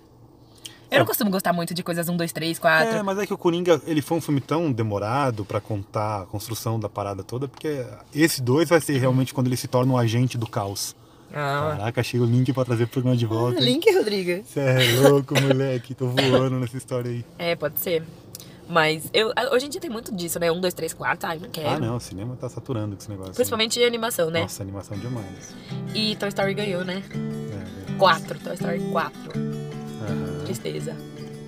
Eu 0.89 0.99
não 0.99 1.05
costumo 1.05 1.31
gostar 1.31 1.51
muito 1.51 1.73
de 1.73 1.83
coisas 1.83 2.07
1, 2.07 2.15
2, 2.15 2.31
3, 2.31 2.59
4. 2.59 2.95
É, 2.97 3.03
mas 3.03 3.17
é 3.17 3.25
que 3.25 3.33
o 3.33 3.37
Coringa, 3.37 3.81
ele 3.85 4.01
foi 4.01 4.17
um 4.17 4.21
filme 4.21 4.39
tão 4.39 4.71
demorado 4.71 5.43
pra 5.43 5.59
contar 5.59 6.21
a 6.21 6.25
construção 6.27 6.79
da 6.79 6.87
parada 6.87 7.23
toda, 7.23 7.47
porque 7.47 7.85
esse 8.13 8.41
dois 8.41 8.69
vai 8.69 8.79
ser 8.79 8.97
realmente 8.99 9.33
quando 9.33 9.47
ele 9.47 9.57
se 9.57 9.67
torna 9.67 9.91
um 9.91 9.97
agente 9.97 10.37
do 10.37 10.47
caos. 10.47 10.95
Ah. 11.33 11.75
Caraca, 11.77 12.01
achei 12.01 12.19
o 12.19 12.23
link 12.25 12.53
pra 12.53 12.63
trazer 12.63 12.83
o 12.83 12.87
programa 12.87 13.17
de 13.17 13.25
volta. 13.25 13.59
Link, 13.59 13.91
Rodrigo. 13.93 14.45
Você 14.45 14.59
é 14.59 14.99
louco, 15.01 15.33
moleque. 15.41 15.93
Tô 15.95 16.07
voando 16.07 16.59
nessa 16.59 16.77
história 16.77 17.11
aí. 17.11 17.25
É, 17.37 17.55
pode 17.55 17.79
ser. 17.79 18.03
Mas 18.67 19.09
eu, 19.13 19.31
hoje 19.51 19.67
em 19.67 19.69
dia 19.69 19.79
tem 19.79 19.89
muito 19.89 20.13
disso, 20.13 20.39
né? 20.39 20.51
Um, 20.51 20.59
dois, 20.59 20.73
três, 20.73 20.93
quatro, 20.93 21.27
ai, 21.29 21.39
não 21.39 21.49
quero. 21.49 21.69
Ah, 21.69 21.79
não, 21.79 21.97
o 21.97 21.99
cinema 21.99 22.35
tá 22.35 22.49
saturando 22.49 22.95
com 22.95 23.01
esse 23.01 23.09
negócio. 23.09 23.33
Principalmente 23.33 23.79
né? 23.79 23.85
animação, 23.85 24.29
né? 24.29 24.41
Nossa, 24.41 24.63
animação 24.63 24.97
é 24.97 24.99
demais. 24.99 25.55
E 25.93 26.15
Toy 26.15 26.29
Story 26.29 26.53
ganhou, 26.53 26.83
né? 26.83 27.03
É. 27.11 27.91
é. 27.91 27.97
Quatro, 27.97 28.39
Toy 28.39 28.53
Story 28.55 28.79
4. 28.91 29.19
Aham. 29.35 30.43
Tristeza. 30.45 30.95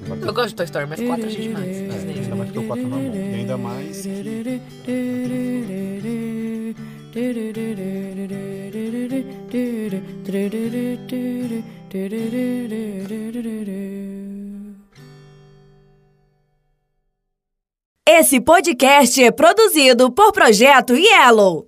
Eu 0.09 0.33
gosto 0.33 0.49
de 0.49 0.55
Toy 0.55 0.65
Story, 0.65 0.87
mas 0.87 1.01
4 1.01 1.25
achei 1.25 1.47
demais. 1.47 1.75
É, 1.75 1.89
ainda 2.21 2.35
mais 2.35 2.51
que 2.51 2.59
o 2.59 2.67
4 2.67 2.87
não 2.87 2.97
é 2.97 3.09
bom. 3.09 3.15
E 3.15 3.35
ainda 3.35 3.57
mais 3.57 4.01
que... 4.01 4.61
Esse 18.09 18.39
podcast 18.39 19.21
é 19.21 19.31
produzido 19.31 20.09
por 20.09 20.31
Projeto 20.31 20.95
Yellow. 20.95 21.67